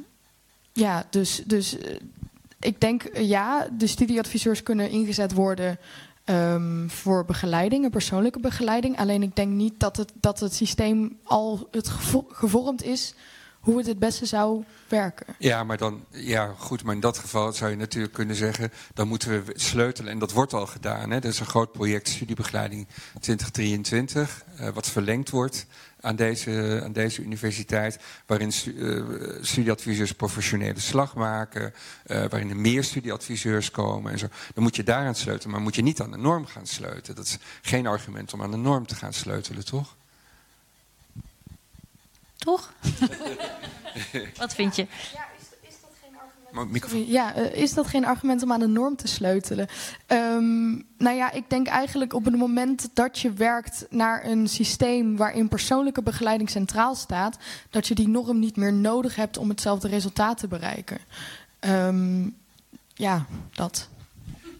ja, 0.73 1.05
dus, 1.09 1.43
dus 1.45 1.77
eh, 1.77 1.95
ik 2.59 2.81
denk 2.81 3.03
eh, 3.03 3.27
ja, 3.27 3.67
de 3.77 3.87
studieadviseurs 3.87 4.63
kunnen 4.63 4.89
ingezet 4.89 5.33
worden 5.33 5.77
ehm, 6.23 6.87
voor 6.87 7.25
begeleiding, 7.25 7.83
een 7.83 7.91
persoonlijke 7.91 8.39
begeleiding. 8.39 8.97
Alleen 8.97 9.23
ik 9.23 9.35
denk 9.35 9.51
niet 9.51 9.79
dat 9.79 9.97
het, 9.97 10.11
dat 10.13 10.39
het 10.39 10.53
systeem 10.53 11.17
al 11.23 11.67
het 11.71 11.89
gevo- 11.89 12.27
gevormd 12.29 12.83
is 12.83 13.13
hoe 13.61 13.77
het 13.77 13.87
het 13.87 13.99
beste 13.99 14.25
zou 14.25 14.63
werken. 14.87 15.35
Ja, 15.39 15.63
maar 15.63 15.77
dan, 15.77 16.05
ja, 16.09 16.53
goed, 16.57 16.83
maar 16.83 16.95
in 16.95 17.01
dat 17.01 17.17
geval 17.17 17.53
zou 17.53 17.71
je 17.71 17.77
natuurlijk 17.77 18.13
kunnen 18.13 18.35
zeggen, 18.35 18.71
dan 18.93 19.07
moeten 19.07 19.45
we 19.45 19.53
sleutelen. 19.55 20.11
En 20.11 20.19
dat 20.19 20.31
wordt 20.31 20.53
al 20.53 20.67
gedaan. 20.67 21.09
Hè. 21.09 21.17
Er 21.17 21.25
is 21.25 21.39
een 21.39 21.45
groot 21.45 21.71
project 21.71 22.07
studiebegeleiding 22.07 22.87
2023, 23.19 24.43
eh, 24.55 24.69
wat 24.69 24.89
verlengd 24.89 25.29
wordt 25.29 25.65
aan 25.99 26.15
deze, 26.15 26.81
aan 26.83 26.93
deze 26.93 27.21
universiteit. 27.21 27.99
Waarin 28.25 28.51
eh, 28.51 29.03
studieadviseurs 29.41 30.11
professionele 30.11 30.79
slag 30.79 31.15
maken, 31.15 31.73
eh, 32.03 32.17
waarin 32.17 32.49
er 32.49 32.57
meer 32.57 32.83
studieadviseurs 32.83 33.71
komen 33.71 34.11
en 34.11 34.19
zo. 34.19 34.27
Dan 34.53 34.63
moet 34.63 34.75
je 34.75 34.83
daaraan 34.83 35.15
sleutelen, 35.15 35.51
maar 35.51 35.61
moet 35.61 35.75
je 35.75 35.81
niet 35.81 36.01
aan 36.01 36.11
de 36.11 36.17
norm 36.17 36.45
gaan 36.45 36.67
sleutelen. 36.67 37.15
Dat 37.15 37.25
is 37.25 37.37
geen 37.61 37.87
argument 37.87 38.33
om 38.33 38.41
aan 38.41 38.51
de 38.51 38.57
norm 38.57 38.87
te 38.87 38.95
gaan 38.95 39.13
sleutelen, 39.13 39.65
toch? 39.65 39.95
Toch? 42.43 42.73
wat 44.37 44.53
vind 44.53 44.75
je? 44.75 44.87
Ja, 47.05 47.33
eh, 47.33 47.61
is 47.61 47.73
dat 47.73 47.87
geen 47.87 48.05
argument 48.05 48.43
om 48.43 48.51
aan 48.51 48.59
de 48.59 48.67
norm 48.67 48.95
te 48.95 49.07
sleutelen? 49.07 49.67
Ehm, 50.05 50.69
nou 50.97 51.15
ja, 51.15 51.31
ik 51.31 51.49
denk 51.49 51.67
eigenlijk 51.67 52.13
op 52.13 52.25
het 52.25 52.35
moment 52.35 52.89
dat 52.93 53.19
je 53.19 53.33
werkt 53.33 53.85
naar 53.89 54.25
een 54.25 54.47
systeem 54.47 55.17
waarin 55.17 55.47
persoonlijke 55.47 56.01
begeleiding 56.01 56.49
centraal 56.49 56.95
staat, 56.95 57.37
dat 57.69 57.87
je 57.87 57.95
die 57.95 58.07
norm 58.07 58.39
niet 58.39 58.55
meer 58.55 58.73
nodig 58.73 59.15
hebt 59.15 59.37
om 59.37 59.49
hetzelfde 59.49 59.87
resultaat 59.87 60.37
te 60.37 60.47
bereiken. 60.47 60.97
Ehm, 61.59 62.27
ja, 62.93 63.25
dat. 63.51 63.89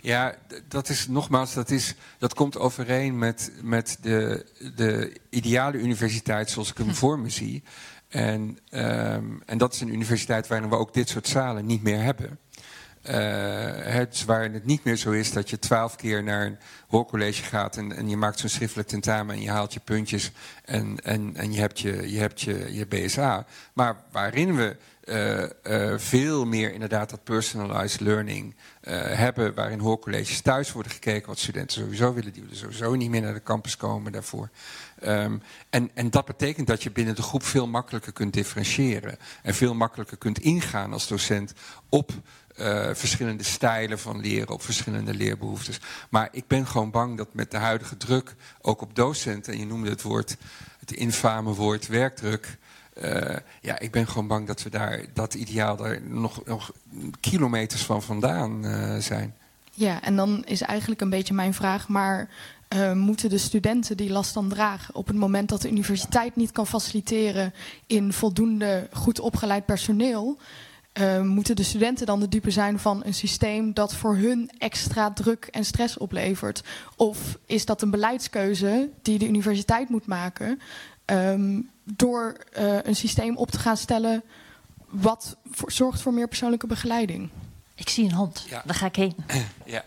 Ja, 0.01 0.35
dat 0.67 0.89
is 0.89 1.07
nogmaals, 1.07 1.53
dat, 1.53 1.69
is, 1.69 1.95
dat 2.17 2.33
komt 2.33 2.57
overeen 2.57 3.17
met, 3.17 3.51
met 3.61 3.97
de, 4.01 4.45
de 4.75 5.17
ideale 5.29 5.77
universiteit 5.77 6.49
zoals 6.49 6.69
ik 6.69 6.77
hem 6.77 6.95
voor 6.95 7.19
me 7.19 7.29
zie. 7.29 7.63
En, 8.07 8.57
ehm, 8.69 9.25
en 9.45 9.57
dat 9.57 9.73
is 9.73 9.81
een 9.81 9.93
universiteit 9.93 10.47
waarin 10.47 10.69
we 10.69 10.75
ook 10.75 10.93
dit 10.93 11.09
soort 11.09 11.27
zalen 11.27 11.65
niet 11.65 11.83
meer 11.83 12.03
hebben. 12.03 12.39
Eh, 13.01 13.93
het 13.93 14.13
is 14.13 14.25
waarin 14.25 14.53
het 14.53 14.65
niet 14.65 14.83
meer 14.83 14.95
zo 14.95 15.11
is 15.11 15.31
dat 15.31 15.49
je 15.49 15.59
twaalf 15.59 15.95
keer 15.95 16.23
naar 16.23 16.45
een 16.45 16.57
hoorcollege 16.87 17.43
gaat 17.43 17.77
en, 17.77 17.95
en 17.95 18.09
je 18.09 18.17
maakt 18.17 18.39
zo'n 18.39 18.49
schriftelijk 18.49 18.87
tentamen 18.87 19.35
en 19.35 19.41
je 19.41 19.49
haalt 19.49 19.73
je 19.73 19.79
puntjes 19.79 20.31
en, 20.65 20.97
en, 21.03 21.35
en 21.35 21.53
je 21.53 21.59
hebt 21.59 21.79
je, 21.79 22.11
je, 22.11 22.19
hebt 22.19 22.41
je, 22.41 22.73
je 22.73 22.85
BSA. 22.85 23.45
Maar 23.73 23.95
waarin 24.11 24.55
we 24.55 24.75
eh, 25.01 25.43
eh, 25.43 25.99
veel 25.99 26.45
meer 26.45 26.73
inderdaad 26.73 27.09
dat 27.09 27.23
personalized 27.23 27.99
learning 27.99 28.55
hebben, 28.81 29.53
waarin 29.53 29.79
hoorcolleges 29.79 30.41
thuis 30.41 30.71
worden 30.71 30.91
gekeken 30.91 31.27
wat 31.27 31.39
studenten 31.39 31.81
sowieso 31.81 32.13
willen, 32.13 32.33
die 32.33 32.41
willen 32.41 32.57
sowieso 32.57 32.95
niet 32.95 33.09
meer 33.09 33.21
naar 33.21 33.33
de 33.33 33.43
campus 33.43 33.77
komen 33.77 34.11
daarvoor. 34.11 34.49
Ehm, 34.99 35.37
en, 35.69 35.89
en 35.93 36.09
dat 36.09 36.25
betekent 36.25 36.67
dat 36.67 36.83
je 36.83 36.91
binnen 36.91 37.15
de 37.15 37.21
groep 37.21 37.43
veel 37.43 37.67
makkelijker 37.67 38.13
kunt 38.13 38.33
differentiëren 38.33 39.17
en 39.43 39.53
veel 39.53 39.73
makkelijker 39.73 40.17
kunt 40.17 40.39
ingaan 40.39 40.93
als 40.93 41.07
docent 41.07 41.53
op 41.89 42.11
eh, 42.55 42.89
verschillende 42.93 43.43
stijlen 43.43 43.99
van 43.99 44.19
leren, 44.21 44.49
op 44.49 44.61
verschillende 44.61 45.13
leerbehoeftes. 45.13 45.79
Maar 46.09 46.29
ik 46.31 46.47
ben 46.47 46.67
gewoon 46.67 46.91
bang 46.91 47.17
dat 47.17 47.27
met 47.31 47.51
de 47.51 47.57
huidige 47.57 47.97
druk, 47.97 48.35
ook 48.61 48.81
op 48.81 48.95
docenten, 48.95 49.53
en 49.53 49.59
je 49.59 49.65
noemde 49.65 49.89
het 49.89 50.01
woord, 50.01 50.37
het 50.79 50.91
infame 50.91 51.53
woord 51.53 51.87
werkdruk. 51.87 52.57
eh, 52.93 53.37
ja, 53.61 53.79
ik 53.79 53.91
ben 53.91 54.07
gewoon 54.07 54.27
bang 54.27 54.47
dat 54.47 54.63
we 54.63 54.69
daar 54.69 55.01
dat 55.13 55.33
ideaal 55.33 55.75
daar 55.75 56.01
nog, 56.01 56.45
nog 56.45 56.71
kilometers 57.19 57.81
van 57.81 58.01
vandaan 58.01 58.65
eh, 58.65 58.97
zijn. 58.97 59.35
Ja, 59.73 60.01
en 60.01 60.15
dan 60.15 60.43
is 60.45 60.61
eigenlijk 60.61 61.01
een 61.01 61.09
beetje 61.09 61.33
mijn 61.33 61.53
vraag, 61.53 61.87
maar 61.87 62.29
moeten 62.93 63.29
de 63.29 63.37
studenten 63.37 63.97
die 63.97 64.09
last 64.09 64.33
dan 64.33 64.49
dragen 64.49 64.95
op 64.95 65.07
het 65.07 65.15
moment 65.15 65.49
dat 65.49 65.61
de 65.61 65.69
universiteit 65.69 66.35
niet 66.35 66.51
kan 66.51 66.67
faciliteren 66.67 67.53
in 67.87 68.13
voldoende 68.13 68.87
goed 68.91 69.19
opgeleid 69.19 69.65
personeel, 69.65 70.37
eh, 70.93 71.21
moeten 71.21 71.55
de 71.55 71.63
studenten 71.63 72.05
dan 72.05 72.19
de 72.19 72.27
dupe 72.27 72.51
zijn 72.51 72.79
van 72.79 73.01
een 73.05 73.13
systeem 73.13 73.73
dat 73.73 73.95
voor 73.95 74.15
hun 74.15 74.49
extra 74.57 75.11
druk 75.11 75.45
en 75.51 75.65
stress 75.65 75.97
oplevert? 75.97 76.63
Of 76.95 77.37
is 77.45 77.65
dat 77.65 77.81
een 77.81 77.91
beleidskeuze 77.91 78.89
die 79.01 79.19
de 79.19 79.27
universiteit 79.27 79.89
moet 79.89 80.05
maken 80.05 80.59
ehm, 81.05 81.59
door 81.83 82.37
eh, 82.51 82.77
een 82.83 82.95
systeem 82.95 83.37
op 83.37 83.51
te 83.51 83.59
gaan 83.59 83.77
stellen 83.77 84.23
wat 84.89 85.37
voor- 85.51 85.71
zorgt 85.71 86.01
voor 86.01 86.13
meer 86.13 86.27
persoonlijke 86.27 86.67
begeleiding? 86.67 87.29
Ik 87.75 87.89
zie 87.89 88.05
een 88.05 88.11
hand. 88.11 88.45
Ja. 88.49 88.61
Daar 88.65 88.75
ga 88.75 88.85
ik 88.85 88.95
heen. 88.95 89.15
Ja. 89.65 89.83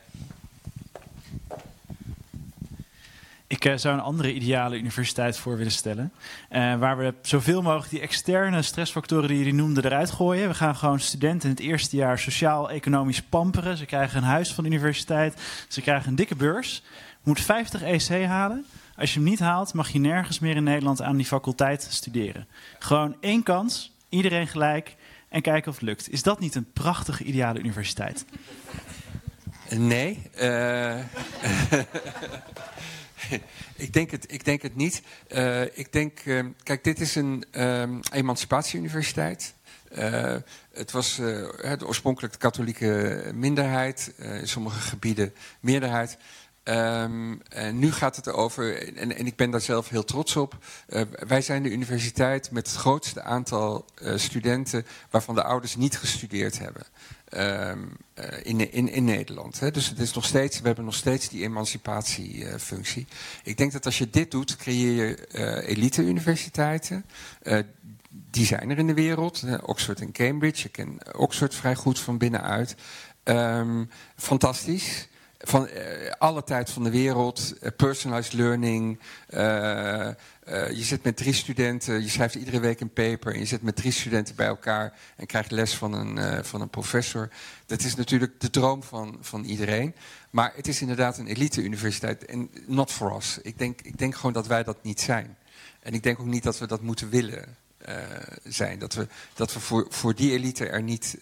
Ik 3.54 3.64
eh, 3.64 3.76
zou 3.76 3.94
een 3.94 4.00
andere 4.02 4.34
ideale 4.34 4.78
universiteit 4.78 5.38
voor 5.38 5.56
willen 5.56 5.72
stellen. 5.72 6.12
eh, 6.48 6.74
waar 6.78 6.96
we 6.96 7.14
zoveel 7.22 7.62
mogelijk 7.62 7.90
die 7.90 8.00
externe 8.00 8.62
stressfactoren 8.62 9.28
die 9.28 9.38
jullie 9.38 9.54
noemden 9.54 9.84
eruit 9.84 10.10
gooien. 10.10 10.48
We 10.48 10.54
gaan 10.54 10.76
gewoon 10.76 11.00
studenten 11.00 11.48
in 11.48 11.54
het 11.54 11.64
eerste 11.64 11.96
jaar 11.96 12.18
sociaal-economisch 12.18 13.22
pamperen. 13.22 13.76
Ze 13.76 13.84
krijgen 13.84 14.16
een 14.16 14.28
huis 14.28 14.52
van 14.52 14.64
de 14.64 14.70
universiteit. 14.70 15.40
Ze 15.68 15.80
krijgen 15.80 16.08
een 16.08 16.14
dikke 16.14 16.36
beurs. 16.36 16.82
Moet 17.22 17.40
50 17.40 17.82
EC 17.82 18.24
halen. 18.26 18.64
Als 18.96 19.12
je 19.14 19.20
hem 19.20 19.28
niet 19.28 19.38
haalt, 19.38 19.74
mag 19.74 19.88
je 19.88 19.98
nergens 19.98 20.38
meer 20.38 20.56
in 20.56 20.64
Nederland 20.64 21.02
aan 21.02 21.16
die 21.16 21.26
faculteit 21.26 21.86
studeren. 21.90 22.46
Gewoon 22.78 23.16
één 23.20 23.42
kans, 23.42 23.92
iedereen 24.08 24.46
gelijk 24.46 24.96
en 25.28 25.42
kijken 25.42 25.70
of 25.70 25.74
het 25.74 25.84
lukt. 25.84 26.10
Is 26.12 26.22
dat 26.22 26.40
niet 26.40 26.54
een 26.54 26.72
prachtige 26.72 27.24
ideale 27.24 27.58
universiteit? 27.58 28.24
Nee. 29.70 30.30
eh, 30.34 30.98
ik, 33.76 33.92
denk 33.92 34.10
het, 34.10 34.32
ik 34.32 34.44
denk 34.44 34.62
het 34.62 34.76
niet. 34.76 35.02
Eh, 35.28 35.62
ik 35.78 35.92
denk, 35.92 36.18
eh, 36.18 36.44
kijk, 36.62 36.84
dit 36.84 37.00
is 37.00 37.14
een 37.14 37.44
ehm 37.50 38.00
emancipatieuniversiteit. 38.12 39.54
Eh, 39.94 40.36
het 40.72 40.90
was 40.90 41.18
eh, 41.18 41.48
het 41.56 41.84
oorspronkelijk 41.84 42.32
de 42.32 42.38
katholieke 42.38 43.22
minderheid, 43.34 44.12
in 44.18 44.48
sommige 44.48 44.80
gebieden 44.80 45.34
meerderheid. 45.60 46.16
Ehm, 46.64 47.34
en 47.48 47.78
nu 47.78 47.92
gaat 47.92 48.16
het 48.16 48.26
erover, 48.26 48.96
en, 48.96 49.16
en 49.16 49.26
ik 49.26 49.36
ben 49.36 49.50
daar 49.50 49.60
zelf 49.60 49.88
heel 49.88 50.04
trots 50.04 50.36
op. 50.36 50.58
eh, 50.86 51.02
wij 51.26 51.42
zijn 51.42 51.62
de 51.62 51.70
universiteit 51.70 52.50
met 52.50 52.66
het 52.66 52.76
grootste 52.76 53.22
aantal 53.22 53.84
eh, 53.94 54.16
studenten 54.16 54.86
waarvan 55.10 55.34
de 55.34 55.42
ouders 55.42 55.76
niet 55.76 55.98
gestudeerd 55.98 56.58
hebben. 56.58 56.82
Ehm, 57.28 57.78
eh, 58.14 58.38
in, 58.42 58.72
in, 58.72 58.88
in 58.88 59.04
Nederland. 59.04 59.60
Hè. 59.60 59.70
Dus 59.70 59.88
het 59.88 59.98
is 59.98 60.12
nog 60.12 60.24
steeds, 60.24 60.60
we 60.60 60.66
hebben 60.66 60.84
nog 60.84 60.94
steeds 60.94 61.28
die 61.28 61.42
emancipatiefunctie. 61.42 63.06
ik 63.42 63.56
denk 63.56 63.72
dat 63.72 63.86
als 63.86 63.98
je 63.98 64.10
dit 64.10 64.30
doet, 64.30 64.56
creëer 64.56 64.94
je 64.94 65.66
elite-universiteiten. 65.66 67.04
die 68.30 68.46
zijn 68.46 68.70
er 68.70 68.78
in 68.78 68.86
de 68.86 68.94
wereld. 68.94 69.44
Oxford 69.62 70.00
en 70.00 70.12
Cambridge. 70.12 70.66
Ik 70.66 70.72
ken 70.72 70.98
Oxford 71.16 71.54
vrij 71.54 71.74
goed 71.74 72.00
van 72.00 72.18
binnenuit. 72.18 72.74
Um, 73.24 73.90
fantastisch 74.16 75.08
van 75.46 75.68
uh, 75.68 76.10
alle 76.18 76.44
tijd 76.44 76.70
van 76.70 76.84
de 76.84 76.90
wereld, 76.90 77.54
uh, 77.62 77.70
personalized 77.76 78.32
learning. 78.32 79.00
Uh, 79.30 79.40
je 80.70 80.82
zit 80.82 81.02
met 81.02 81.16
drie 81.16 81.32
studenten, 81.32 82.02
je 82.02 82.08
schrijft 82.08 82.34
iedere 82.34 82.60
week 82.60 82.80
een 82.80 82.92
paper 82.92 83.32
en 83.32 83.38
je 83.38 83.44
zit 83.46 83.62
met 83.62 83.76
drie 83.76 83.92
studenten 83.92 84.34
bij 84.34 84.46
elkaar 84.46 84.92
en 85.16 85.26
krijgt 85.26 85.50
les 85.50 85.74
van 85.74 85.92
een, 85.92 86.44
van 86.44 86.60
een 86.60 86.70
professor. 86.70 87.28
Dat 87.66 87.82
is 87.82 87.94
natuurlijk 87.94 88.40
de 88.40 88.50
droom 88.50 88.82
van, 88.82 89.18
van 89.20 89.44
iedereen. 89.44 89.94
Maar 90.30 90.52
het 90.56 90.68
is 90.68 90.80
inderdaad 90.80 91.18
een 91.18 91.26
elite 91.26 91.62
universiteit 91.62 92.24
en 92.24 92.50
not 92.66 92.90
for 92.90 93.16
us. 93.16 93.38
Ik 93.42 93.58
denk, 93.58 93.80
ik 93.80 93.98
denk 93.98 94.14
gewoon 94.14 94.32
dat 94.32 94.46
wij 94.46 94.62
dat 94.62 94.82
niet 94.82 95.00
zijn. 95.00 95.36
En 95.80 95.94
ik 95.94 96.02
denk 96.02 96.20
ook 96.20 96.26
niet 96.26 96.42
dat 96.42 96.58
we 96.58 96.66
dat 96.66 96.82
moeten 96.82 97.08
willen 97.08 97.56
zijn. 98.44 98.78
Dat 98.78 98.94
we, 98.94 99.06
dat 99.34 99.52
we 99.52 99.60
voor, 99.60 99.86
voor 99.88 100.14
die 100.14 100.32
elite 100.32 100.66
er 100.66 100.82
niet, 100.82 101.16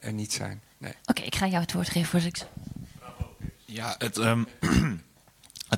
er 0.00 0.12
niet 0.12 0.32
zijn. 0.32 0.62
Nee. 0.78 0.92
Oké, 1.04 1.22
ik 1.22 1.34
ga 1.34 1.46
jou 1.46 1.62
het 1.62 1.72
woord 1.72 1.88
geven 1.88 2.20
voor. 2.20 2.30
Ja, 3.70 3.94
het, 3.98 4.16
um, 4.26 4.46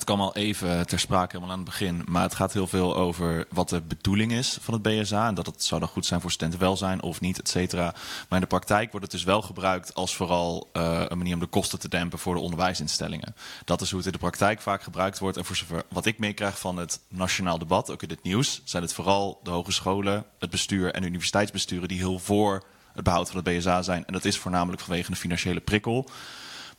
kwam 0.04 0.20
al 0.20 0.34
even 0.34 0.86
ter 0.86 0.98
sprake 0.98 1.36
helemaal 1.36 1.52
aan 1.52 1.60
het 1.60 1.68
begin. 1.68 2.02
Maar 2.08 2.22
het 2.22 2.34
gaat 2.34 2.52
heel 2.52 2.66
veel 2.66 2.96
over 2.96 3.46
wat 3.50 3.68
de 3.68 3.80
bedoeling 3.80 4.32
is 4.32 4.58
van 4.60 4.74
het 4.74 4.82
BSA. 4.82 5.26
En 5.26 5.34
dat 5.34 5.46
het 5.46 5.64
zou 5.64 5.80
dan 5.80 5.88
goed 5.88 6.06
zijn 6.06 6.20
voor 6.20 6.30
studentenwelzijn 6.30 7.02
of 7.02 7.20
niet, 7.20 7.38
et 7.38 7.48
cetera. 7.48 7.94
Maar 8.28 8.38
in 8.38 8.40
de 8.40 8.46
praktijk 8.46 8.90
wordt 8.90 9.06
het 9.06 9.14
dus 9.14 9.24
wel 9.24 9.42
gebruikt 9.42 9.94
als 9.94 10.16
vooral 10.16 10.70
uh, 10.72 11.02
een 11.08 11.18
manier 11.18 11.34
om 11.34 11.40
de 11.40 11.46
kosten 11.46 11.78
te 11.78 11.88
dempen 11.88 12.18
voor 12.18 12.34
de 12.34 12.40
onderwijsinstellingen. 12.40 13.34
Dat 13.64 13.80
is 13.80 13.88
hoe 13.88 13.98
het 13.98 14.06
in 14.06 14.12
de 14.12 14.18
praktijk 14.18 14.60
vaak 14.60 14.82
gebruikt 14.82 15.18
wordt. 15.18 15.36
En 15.36 15.44
voor 15.44 15.56
zover 15.56 15.82
wat 15.88 16.06
ik 16.06 16.18
meekrijg 16.18 16.58
van 16.58 16.76
het 16.76 17.00
nationaal 17.08 17.58
debat, 17.58 17.90
ook 17.90 18.02
in 18.02 18.10
het 18.10 18.22
nieuws, 18.22 18.60
zijn 18.64 18.82
het 18.82 18.94
vooral 18.94 19.40
de 19.42 19.50
hogescholen, 19.50 20.24
het 20.38 20.50
bestuur 20.50 20.94
en 20.94 21.00
de 21.00 21.08
universiteitsbesturen 21.08 21.88
die 21.88 21.98
heel 21.98 22.18
voor 22.18 22.64
het 22.92 23.04
behoud 23.04 23.30
van 23.30 23.42
het 23.44 23.58
BSA 23.58 23.82
zijn. 23.82 24.06
En 24.06 24.12
dat 24.12 24.24
is 24.24 24.38
voornamelijk 24.38 24.82
vanwege 24.82 25.10
een 25.10 25.16
financiële 25.16 25.60
prikkel. 25.60 26.10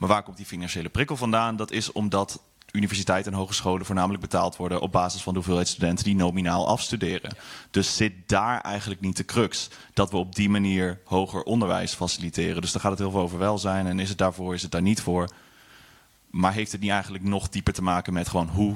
Maar 0.02 0.10
waar 0.10 0.24
komt 0.24 0.38
die 0.38 0.46
financiële 0.46 0.90
prikkel 0.90 1.18
vandaan? 1.18 1.56
Dat 1.56 1.72
is 1.72 1.92
omdat 1.92 2.42
universiteiten 2.72 3.32
en 3.32 3.38
hogescholen 3.38 3.86
voornamelijk 3.86 4.22
betaald 4.22 4.56
worden 4.56 4.82
op 4.82 4.92
basis 4.92 5.22
van 5.22 5.34
de 5.34 5.40
hoeveelheid 5.40 5.68
studenten 5.68 6.06
die 6.06 6.16
nominaal 6.16 6.68
afstuderen. 6.68 7.36
Dus 7.72 7.96
zit 7.96 8.14
daar 8.26 8.62
eigenlijk 8.62 9.02
niet 9.02 9.18
de 9.18 9.26
crux 9.26 9.70
dat 9.94 10.12
we 10.12 10.18
op 10.18 10.36
die 10.36 10.50
manier 10.50 11.00
hoger 11.06 11.44
onderwijs 11.44 11.94
faciliteren. 11.94 12.62
Dus 12.62 12.72
daar 12.72 12.82
gaat 12.82 12.92
het 12.92 13.00
heel 13.00 13.12
veel 13.12 13.20
over 13.20 13.38
welzijn 13.38 13.88
en 13.88 14.00
is 14.00 14.10
het 14.10 14.18
daarvoor, 14.18 14.54
is 14.54 14.62
het 14.62 14.72
daar 14.72 14.82
niet 14.82 15.02
voor. 15.02 15.30
Maar 16.30 16.54
heeft 16.54 16.72
het 16.72 16.82
niet 16.82 16.92
eigenlijk 16.92 17.24
nog 17.24 17.50
dieper 17.50 17.74
te 17.74 17.84
maken 17.84 18.14
met 18.14 18.30
gewoon 18.30 18.48
hoe 18.48 18.76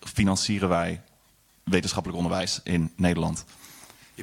financieren 0.00 0.68
wij 0.68 1.02
wetenschappelijk 1.62 2.18
onderwijs 2.18 2.60
in 2.64 2.92
Nederland? 2.96 3.44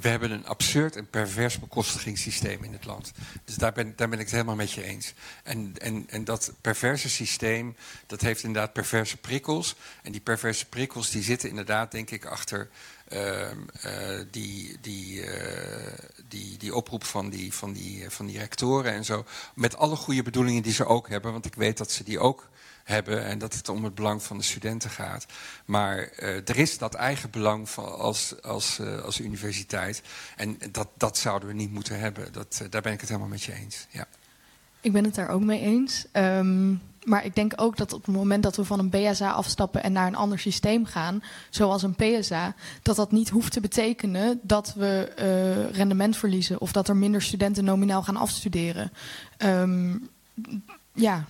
We 0.01 0.09
hebben 0.09 0.31
een 0.31 0.45
absurd 0.45 0.95
en 0.95 1.09
pervers 1.09 1.59
bekostigingssysteem 1.59 2.63
in 2.63 2.73
het 2.73 2.85
land. 2.85 3.11
Dus 3.45 3.55
daar 3.55 3.73
ben, 3.73 3.93
daar 3.95 4.09
ben 4.09 4.19
ik 4.19 4.25
het 4.25 4.33
helemaal 4.33 4.55
met 4.55 4.71
je 4.71 4.83
eens. 4.83 5.13
En, 5.43 5.73
en, 5.77 6.05
en 6.09 6.23
dat 6.23 6.53
perverse 6.61 7.09
systeem, 7.09 7.75
dat 8.05 8.21
heeft 8.21 8.43
inderdaad 8.43 8.73
perverse 8.73 9.17
prikkels. 9.17 9.75
En 10.03 10.11
die 10.11 10.21
perverse 10.21 10.65
prikkels 10.65 11.11
die 11.11 11.23
zitten 11.23 11.49
inderdaad, 11.49 11.91
denk 11.91 12.09
ik, 12.09 12.25
achter 12.25 12.69
uh, 13.13 13.51
uh, 13.85 14.21
die, 14.31 14.77
die, 14.81 15.21
uh, 15.21 15.93
die, 16.27 16.46
die 16.57 16.75
oproep 16.75 17.03
van 17.03 17.29
die, 17.29 17.53
van, 17.53 17.73
die, 17.73 18.09
van 18.09 18.25
die 18.25 18.37
rectoren 18.37 18.93
en 18.93 19.05
zo. 19.05 19.25
Met 19.55 19.77
alle 19.77 19.95
goede 19.95 20.23
bedoelingen 20.23 20.63
die 20.63 20.73
ze 20.73 20.85
ook 20.85 21.09
hebben. 21.09 21.31
Want 21.31 21.45
ik 21.45 21.55
weet 21.55 21.77
dat 21.77 21.91
ze 21.91 22.03
die 22.03 22.19
ook 22.19 22.49
hebben 22.83 23.25
en 23.25 23.39
dat 23.39 23.53
het 23.53 23.69
om 23.69 23.83
het 23.83 23.95
belang 23.95 24.23
van 24.23 24.37
de 24.37 24.43
studenten 24.43 24.89
gaat. 24.89 25.25
Maar 25.65 25.97
uh, 25.97 26.27
er 26.49 26.57
is 26.57 26.77
dat 26.77 26.93
eigen 26.93 27.29
belang 27.29 27.69
van 27.69 27.97
als, 27.97 28.41
als, 28.41 28.79
uh, 28.79 29.01
als 29.01 29.19
universiteit. 29.19 30.01
En 30.35 30.57
dat, 30.71 30.87
dat 30.97 31.17
zouden 31.17 31.47
we 31.47 31.53
niet 31.53 31.71
moeten 31.71 31.99
hebben. 31.99 32.33
Dat, 32.33 32.61
daar 32.69 32.81
ben 32.81 32.93
ik 32.93 32.99
het 32.99 33.09
helemaal 33.09 33.29
met 33.29 33.43
je 33.43 33.53
eens. 33.53 33.87
Ja. 33.89 34.07
Ik 34.81 34.91
ben 34.91 35.03
het 35.03 35.15
daar 35.15 35.29
ook 35.29 35.41
mee 35.41 35.61
eens. 35.61 36.05
Um, 36.13 36.81
maar 37.07 37.25
ik 37.25 37.35
denk 37.35 37.53
ook 37.55 37.77
dat 37.77 37.93
op 37.93 38.05
het 38.05 38.15
moment 38.15 38.43
dat 38.43 38.55
we 38.55 38.63
van 38.63 38.79
een 38.79 38.89
BSA 38.89 39.31
afstappen 39.31 39.83
en 39.83 39.91
naar 39.91 40.07
een 40.07 40.15
ander 40.15 40.39
systeem 40.39 40.85
gaan, 40.85 41.23
zoals 41.49 41.83
een 41.83 41.95
PSA, 41.95 42.55
dat 42.81 42.95
dat 42.95 43.11
niet 43.11 43.29
hoeft 43.29 43.51
te 43.51 43.59
betekenen 43.59 44.39
dat 44.41 44.73
we 44.73 45.11
rendement 45.71 46.17
verliezen 46.17 46.61
of 46.61 46.71
dat 46.71 46.87
er 46.87 46.95
minder 46.95 47.21
studenten 47.21 47.63
nominaal 47.63 48.03
gaan 48.03 48.17
afstuderen. 48.17 48.91
Um, 49.37 50.09
ja, 50.97 51.25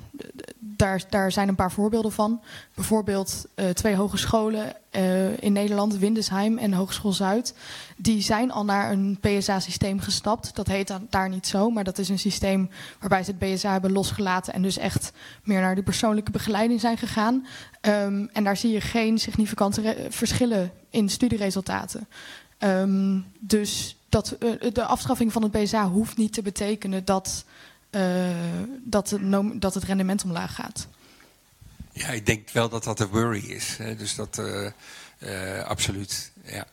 daar, 0.60 1.04
daar 1.10 1.32
zijn 1.32 1.48
een 1.48 1.56
paar 1.56 1.72
voorbeelden 1.72 2.12
van. 2.12 2.42
Bijvoorbeeld 2.74 3.46
uh, 3.56 3.70
twee 3.70 3.96
hogescholen 3.96 4.74
uh, 4.92 5.42
in 5.42 5.54
Nederland, 5.54 5.98
Windesheim 5.98 6.58
en 6.58 6.74
Hogeschool 6.74 7.14
Zuid. 7.14 7.54
Die 7.98 8.22
zijn 8.22 8.52
al 8.52 8.66
naar 8.66 8.92
een 8.92 9.18
PSA-systeem 9.22 10.00
gestapt. 10.00 10.56
Dat 10.56 10.68
heet 10.68 10.94
daar 11.10 11.30
niet 11.30 11.48
zo, 11.48 11.70
maar 11.70 11.84
dat 11.84 11.98
is 11.98 12.10
een 12.10 12.20
systeem 12.20 12.70
waarbij 13.00 13.24
ze 13.24 13.34
het 13.38 13.40
BSA 13.40 13.72
hebben 13.72 13.92
losgelaten... 13.92 14.54
en 14.54 14.62
dus 14.62 14.78
echt 14.78 15.12
meer 15.44 15.62
naar 15.62 15.76
de 15.76 15.84
persoonlijke 15.84 16.32
begeleiding 16.32 16.80
zijn 16.80 16.98
gegaan. 16.98 17.46
Um, 17.82 18.30
en 18.34 18.44
daar 18.44 18.58
zie 18.58 18.72
je 18.72 18.82
geen 18.82 19.18
significante 19.18 20.08
verschillen 20.10 20.72
in 20.90 21.10
studieresultaten. 21.10 22.08
Um, 22.60 23.26
dus 23.40 23.98
dat, 24.10 24.36
uh, 24.40 24.72
de 24.74 24.84
afschaffing 24.84 25.32
van 25.32 25.44
het 25.44 25.52
BSA 25.52 25.90
hoeft 25.90 26.18
niet 26.18 26.34
te 26.34 26.42
betekenen 26.42 27.06
dat 27.06 27.46
dat, 28.84 29.10
het 29.10 29.62
dat 29.62 29.74
het 29.74 29.84
rendement 29.84 30.24
omlaag 30.24 30.56
gaat. 30.56 30.88
Ja, 31.92 32.08
ik 32.08 32.26
denk 32.26 32.50
wel 32.50 32.70
dat 32.70 32.84
dat 32.84 33.00
een 33.00 33.08
worry 33.08 33.46
is. 33.46 33.78
Hè? 33.78 33.96
Dus 33.96 34.16
dat 34.16 34.38
uh, 34.38 34.70
uh, 35.20 35.64
absoluut, 35.64 36.32
ja. 36.44 36.66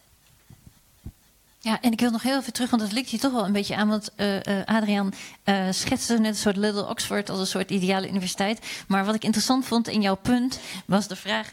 Ja, 1.58 1.80
en 1.80 1.92
ik 1.92 2.00
wil 2.00 2.10
nog 2.10 2.22
heel 2.22 2.38
even 2.38 2.52
terug, 2.52 2.70
want 2.70 2.82
dat 2.82 2.92
ligt 2.92 3.10
hier 3.10 3.20
toch 3.20 3.32
wel 3.32 3.44
een 3.44 3.52
beetje 3.52 3.76
aan. 3.76 3.88
Want 3.88 4.10
uh, 4.16 4.38
Adriaan 4.64 5.12
uh, 5.44 5.66
schetste 5.70 6.18
net 6.18 6.26
een 6.30 6.34
soort 6.34 6.56
Little 6.56 6.88
Oxford 6.88 7.30
als 7.30 7.40
een 7.40 7.46
soort 7.46 7.70
ideale 7.70 8.08
universiteit. 8.08 8.66
Maar 8.86 9.04
wat 9.04 9.14
ik 9.14 9.24
interessant 9.24 9.66
vond 9.66 9.88
in 9.88 10.02
jouw 10.02 10.14
punt 10.14 10.60
was 10.84 11.08
de 11.08 11.16
vraag 11.16 11.52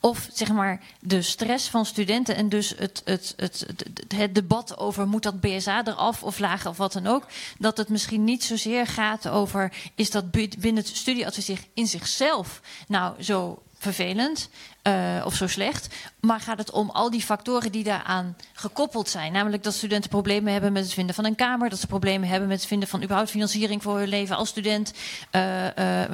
of 0.00 0.28
zeg 0.32 0.52
maar 0.52 0.80
de 1.00 1.22
stress 1.22 1.68
van 1.68 1.86
studenten 1.86 2.36
en 2.36 2.48
dus 2.48 2.74
het, 2.76 3.02
het, 3.04 3.34
het, 3.36 3.66
het, 4.08 4.34
debat 4.34 4.78
over 4.78 5.06
moet 5.06 5.22
dat 5.22 5.40
BSA 5.40 5.86
eraf 5.86 6.22
of 6.22 6.38
lager 6.38 6.70
of 6.70 6.76
wat 6.76 6.92
dan 6.92 7.06
ook. 7.06 7.26
Dat 7.58 7.76
het 7.76 7.88
misschien 7.88 8.24
niet 8.24 8.44
zozeer 8.44 8.86
gaat 8.86 9.28
over 9.28 9.72
is 9.94 10.10
dat 10.10 10.30
binnen 10.30 10.76
het 10.76 10.86
studieadvies 10.86 11.50
in 11.74 11.86
zichzelf 11.86 12.60
nou 12.88 13.22
zo 13.22 13.62
vervelend 13.82 14.48
uh, 14.82 15.22
of 15.24 15.34
zo 15.34 15.46
slecht. 15.46 15.94
Maar 16.20 16.40
gaat 16.40 16.58
het 16.58 16.70
om 16.70 16.90
al 16.90 17.10
die 17.10 17.22
factoren 17.22 17.72
die 17.72 17.84
daaraan 17.84 18.36
gekoppeld 18.52 19.08
zijn. 19.08 19.32
Namelijk 19.32 19.62
dat 19.62 19.74
studenten 19.74 20.10
problemen 20.10 20.52
hebben 20.52 20.72
met 20.72 20.82
het 20.82 20.92
vinden 20.92 21.14
van 21.14 21.24
een 21.24 21.34
kamer. 21.34 21.70
Dat 21.70 21.78
ze 21.78 21.86
problemen 21.86 22.28
hebben 22.28 22.48
met 22.48 22.58
het 22.58 22.66
vinden 22.66 22.88
van 22.88 23.02
überhaupt 23.02 23.30
financiering 23.30 23.82
voor 23.82 23.98
hun 23.98 24.08
leven 24.08 24.36
als 24.36 24.48
student. 24.48 24.92
Uh, 25.32 25.64
uh, 25.64 25.70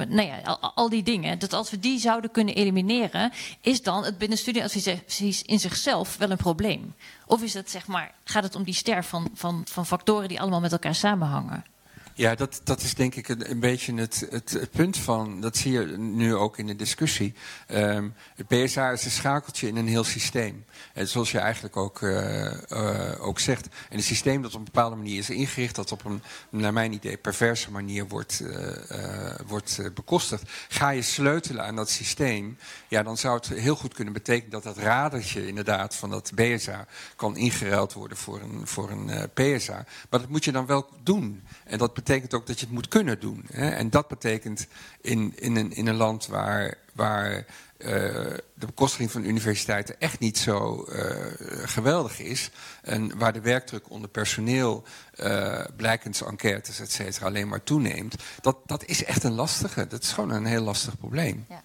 nou 0.07 0.21
ja, 0.21 0.57
al, 0.75 0.89
die 0.89 1.03
dingen. 1.03 1.39
Dat 1.39 1.53
als 1.53 1.69
we 1.69 1.79
die 1.79 1.99
zouden 1.99 2.31
kunnen 2.31 2.55
elimineren, 2.55 3.31
is 3.61 3.81
dan 3.81 4.03
het 4.03 4.17
binnen 4.17 4.37
studieadvies 4.37 5.41
in 5.41 5.59
zichzelf 5.59 6.17
wel 6.17 6.31
een 6.31 6.37
probleem. 6.37 6.95
Of 7.25 7.41
is 7.41 7.53
het, 7.53 7.69
zeg 7.69 7.87
maar, 7.87 8.11
gaat 8.23 8.43
het 8.43 8.55
om 8.55 8.63
die 8.63 8.73
ster 8.73 9.03
van, 9.03 9.29
van, 9.33 9.61
van 9.69 9.85
factoren 9.85 10.27
die 10.27 10.41
allemaal 10.41 10.59
met 10.59 10.71
elkaar 10.71 10.95
samenhangen? 10.95 11.63
Ja, 12.19 12.35
dat, 12.35 12.61
dat 12.63 12.81
is 12.81 12.93
denk 12.93 13.15
ik 13.15 13.27
een, 13.27 13.49
een 13.49 13.59
beetje 13.59 13.93
het, 13.93 14.27
het, 14.29 14.69
punt 14.71 14.97
van, 14.97 15.41
dat 15.41 15.57
zie 15.57 15.71
je 15.71 15.85
nu 15.97 16.35
ook 16.35 16.57
in 16.57 16.67
de 16.67 16.75
discussie. 16.75 17.33
Um, 17.71 18.13
het 18.35 18.47
BSA 18.47 18.91
is 18.91 19.05
een 19.05 19.11
schakeltje 19.11 19.67
in 19.67 19.75
een 19.75 19.87
heel 19.87 20.03
systeem. 20.03 20.65
En 20.93 21.07
zoals 21.07 21.31
je 21.31 21.39
eigenlijk 21.39 21.77
ook, 21.77 22.01
uh, 22.01 22.53
uh, 22.69 23.25
ook 23.25 23.39
zegt. 23.39 23.67
En 23.89 23.97
een 23.97 24.03
systeem 24.03 24.41
dat 24.41 24.53
op 24.53 24.59
een 24.59 24.65
bepaalde 24.65 24.95
manier 24.95 25.17
is 25.17 25.29
ingericht, 25.29 25.75
dat 25.75 25.91
op 25.91 26.05
een, 26.05 26.21
naar 26.49 26.73
mijn 26.73 26.93
idee, 26.93 27.17
perverse 27.17 27.71
manier 27.71 28.07
wordt, 28.07 28.41
uh, 28.41 29.35
wordt 29.47 29.79
bekostigd. 29.93 30.43
Ga 30.69 30.89
je 30.89 31.01
sleutelen 31.01 31.65
aan 31.65 31.75
dat 31.75 31.89
systeem, 31.89 32.57
ja, 32.87 33.03
dan 33.03 33.17
zou 33.17 33.35
het 33.35 33.47
heel 33.47 33.75
goed 33.75 33.93
kunnen 33.93 34.13
betekenen 34.13 34.51
dat 34.51 34.63
dat 34.63 34.77
radertje 34.77 35.47
inderdaad 35.47 35.95
van 35.95 36.09
dat 36.09 36.31
BSA 36.35 36.85
kan 37.15 37.37
ingeruild 37.37 37.93
worden 37.93 38.17
voor 38.17 38.41
een, 38.41 38.67
voor 38.67 38.89
een 38.89 39.29
PSA. 39.33 39.85
Maar 40.09 40.19
dat 40.19 40.29
moet 40.29 40.45
je 40.45 40.51
dan 40.51 40.65
wel 40.65 40.89
doen. 41.03 41.43
En 41.63 41.77
dat 41.77 41.93
betekent 41.93 42.07
ook 42.09 42.47
dat 42.47 42.59
je 42.59 42.65
het 42.65 42.73
moet 42.73 42.87
kunnen 42.87 43.19
doen. 43.19 43.45
Hè? 43.51 43.69
En 43.69 43.89
dat 43.89 44.07
betekent 44.07 44.67
in, 45.01 45.33
in, 45.35 45.55
een, 45.55 45.71
in 45.71 45.87
een 45.87 45.95
land 45.95 46.27
waar, 46.27 46.77
waar 46.93 47.35
uh, 47.35 47.45
de 48.53 48.65
bekostiging 48.65 49.11
van 49.11 49.25
universiteiten 49.25 49.99
echt 49.99 50.19
niet 50.19 50.37
zo 50.37 50.85
uh, 50.89 51.15
geweldig 51.63 52.19
is. 52.19 52.49
En 52.81 53.17
waar 53.17 53.33
de 53.33 53.41
werkdruk 53.41 53.89
onder 53.89 54.09
personeel, 54.09 54.83
uh, 55.15 55.65
blijkens 55.75 56.23
enquêtes, 56.23 56.79
et 56.79 56.91
cetera, 56.91 57.25
alleen 57.25 57.47
maar 57.47 57.63
toeneemt. 57.63 58.15
Dat, 58.41 58.57
dat 58.65 58.85
is 58.85 59.03
echt 59.03 59.23
een 59.23 59.33
lastige. 59.35 59.87
Dat 59.87 60.03
is 60.03 60.11
gewoon 60.11 60.31
een 60.31 60.45
heel 60.45 60.63
lastig 60.63 60.97
probleem. 60.97 61.45
Ja. 61.49 61.61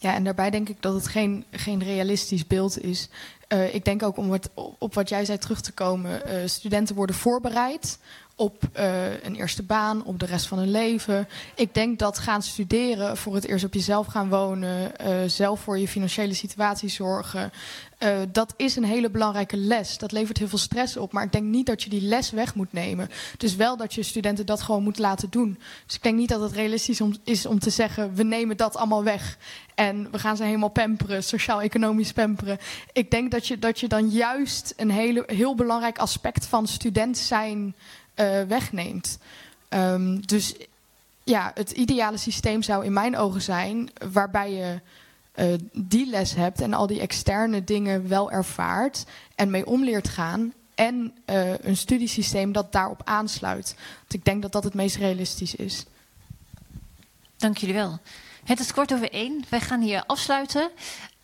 Ja, 0.00 0.14
en 0.14 0.24
daarbij 0.24 0.50
denk 0.50 0.68
ik 0.68 0.82
dat 0.82 0.94
het 0.94 1.08
geen, 1.08 1.44
geen 1.50 1.82
realistisch 1.82 2.46
beeld 2.46 2.82
is. 2.82 3.08
Ik 3.72 3.84
denk 3.84 4.02
ook 4.02 4.16
om 4.16 4.28
wat, 4.28 4.50
op 4.78 4.94
wat 4.94 5.08
jij 5.08 5.24
zei 5.24 5.38
terug 5.38 5.60
te 5.60 5.72
komen. 5.72 6.22
Studenten 6.50 6.94
worden 6.94 7.16
voorbereid 7.16 7.98
op 8.38 8.62
uh, 8.76 9.22
een 9.22 9.34
eerste 9.34 9.62
baan, 9.62 10.04
op 10.04 10.20
de 10.20 10.26
rest 10.26 10.46
van 10.46 10.58
hun 10.58 10.70
leven. 10.70 11.28
Ik 11.54 11.74
denk 11.74 11.98
dat 11.98 12.18
gaan 12.18 12.42
studeren, 12.42 13.16
voor 13.16 13.34
het 13.34 13.46
eerst 13.46 13.64
op 13.64 13.74
jezelf 13.74 14.06
gaan 14.06 14.28
wonen, 14.28 14.92
uh, 15.00 15.16
zelf 15.26 15.60
voor 15.60 15.78
je 15.78 15.88
financiële 15.88 16.34
situatie 16.34 16.88
zorgen, 16.88 17.52
uh, 17.98 18.18
dat 18.32 18.54
is 18.56 18.76
een 18.76 18.84
hele 18.84 19.10
belangrijke 19.10 19.56
les. 19.56 19.98
Dat 19.98 20.12
levert 20.12 20.38
heel 20.38 20.48
veel 20.48 20.58
stress 20.58 20.96
op, 20.96 21.12
maar 21.12 21.24
ik 21.24 21.32
denk 21.32 21.44
niet 21.44 21.66
dat 21.66 21.82
je 21.82 21.90
die 21.90 22.02
les 22.02 22.30
weg 22.30 22.54
moet 22.54 22.72
nemen. 22.72 23.10
Dus 23.36 23.56
wel 23.56 23.76
dat 23.76 23.94
je 23.94 24.02
studenten 24.02 24.46
dat 24.46 24.62
gewoon 24.62 24.82
moet 24.82 24.98
laten 24.98 25.30
doen. 25.30 25.58
Dus 25.86 25.94
ik 25.94 26.02
denk 26.02 26.16
niet 26.16 26.28
dat 26.28 26.40
het 26.40 26.52
realistisch 26.52 27.00
is 27.24 27.46
om 27.46 27.58
te 27.58 27.70
zeggen: 27.70 28.14
we 28.14 28.22
nemen 28.22 28.56
dat 28.56 28.76
allemaal 28.76 29.04
weg 29.04 29.38
en 29.74 30.10
we 30.10 30.18
gaan 30.18 30.36
ze 30.36 30.44
helemaal 30.44 30.68
pamperen, 30.68 31.24
sociaal-economisch 31.24 32.12
pamperen. 32.12 32.58
Ik 32.92 33.10
denk 33.10 33.30
dat 33.30 33.46
je, 33.46 33.58
dat 33.58 33.80
je 33.80 33.88
dan 33.88 34.08
juist 34.08 34.74
een 34.76 34.90
hele, 34.90 35.22
heel 35.26 35.54
belangrijk 35.54 35.98
aspect 35.98 36.46
van 36.46 36.66
student 36.66 37.18
zijn 37.18 37.74
uh, 38.20 38.42
wegneemt. 38.42 39.18
Um, 39.70 40.26
dus 40.26 40.54
ja, 41.24 41.50
het 41.54 41.70
ideale 41.70 42.16
systeem 42.16 42.62
zou 42.62 42.84
in 42.84 42.92
mijn 42.92 43.16
ogen 43.16 43.42
zijn 43.42 43.90
waarbij 44.12 44.52
je 44.52 44.80
uh, 45.34 45.54
die 45.72 46.06
les 46.06 46.34
hebt 46.34 46.60
en 46.60 46.72
al 46.74 46.86
die 46.86 47.00
externe 47.00 47.64
dingen 47.64 48.08
wel 48.08 48.30
ervaart 48.30 49.04
en 49.34 49.50
mee 49.50 49.66
om 49.66 49.84
leert 49.84 50.08
gaan. 50.08 50.52
En 50.74 51.14
uh, 51.26 51.58
een 51.58 51.76
studiesysteem 51.76 52.52
dat 52.52 52.72
daarop 52.72 53.00
aansluit. 53.04 53.74
Want 53.98 54.14
ik 54.14 54.24
denk 54.24 54.42
dat 54.42 54.52
dat 54.52 54.64
het 54.64 54.74
meest 54.74 54.96
realistisch 54.96 55.54
is. 55.54 55.84
Dank 57.36 57.56
jullie 57.56 57.74
wel. 57.74 57.98
Het 58.44 58.60
is 58.60 58.72
kort 58.72 58.92
over 58.92 59.12
één. 59.12 59.44
Wij 59.48 59.60
gaan 59.60 59.80
hier 59.80 60.04
afsluiten. 60.06 60.70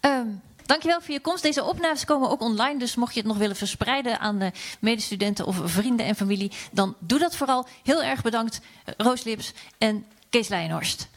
Um, 0.01 0.40
Dankjewel 0.67 1.01
voor 1.01 1.15
je 1.15 1.21
komst. 1.21 1.43
Deze 1.43 1.65
opnames 1.65 2.05
komen 2.05 2.31
ook 2.31 2.41
online. 2.41 2.79
Dus 2.79 2.95
mocht 2.95 3.15
je 3.15 3.21
het 3.21 3.29
nog 3.29 3.39
willen 3.39 3.57
verspreiden 3.57 4.21
aan 4.21 4.39
de 4.39 4.53
medestudenten 4.81 5.47
of 5.47 5.61
vrienden 5.65 6.07
en 6.07 6.17
familie, 6.17 6.53
dan 6.73 6.97
doe 6.99 7.19
dat 7.19 7.37
vooral. 7.37 7.67
Heel 7.83 8.03
erg 8.03 8.23
bedankt, 8.23 8.61
Roos 8.97 9.25
Lips 9.25 9.53
en 9.79 10.07
Kees 10.31 10.49
Leijenhorst. 10.49 11.09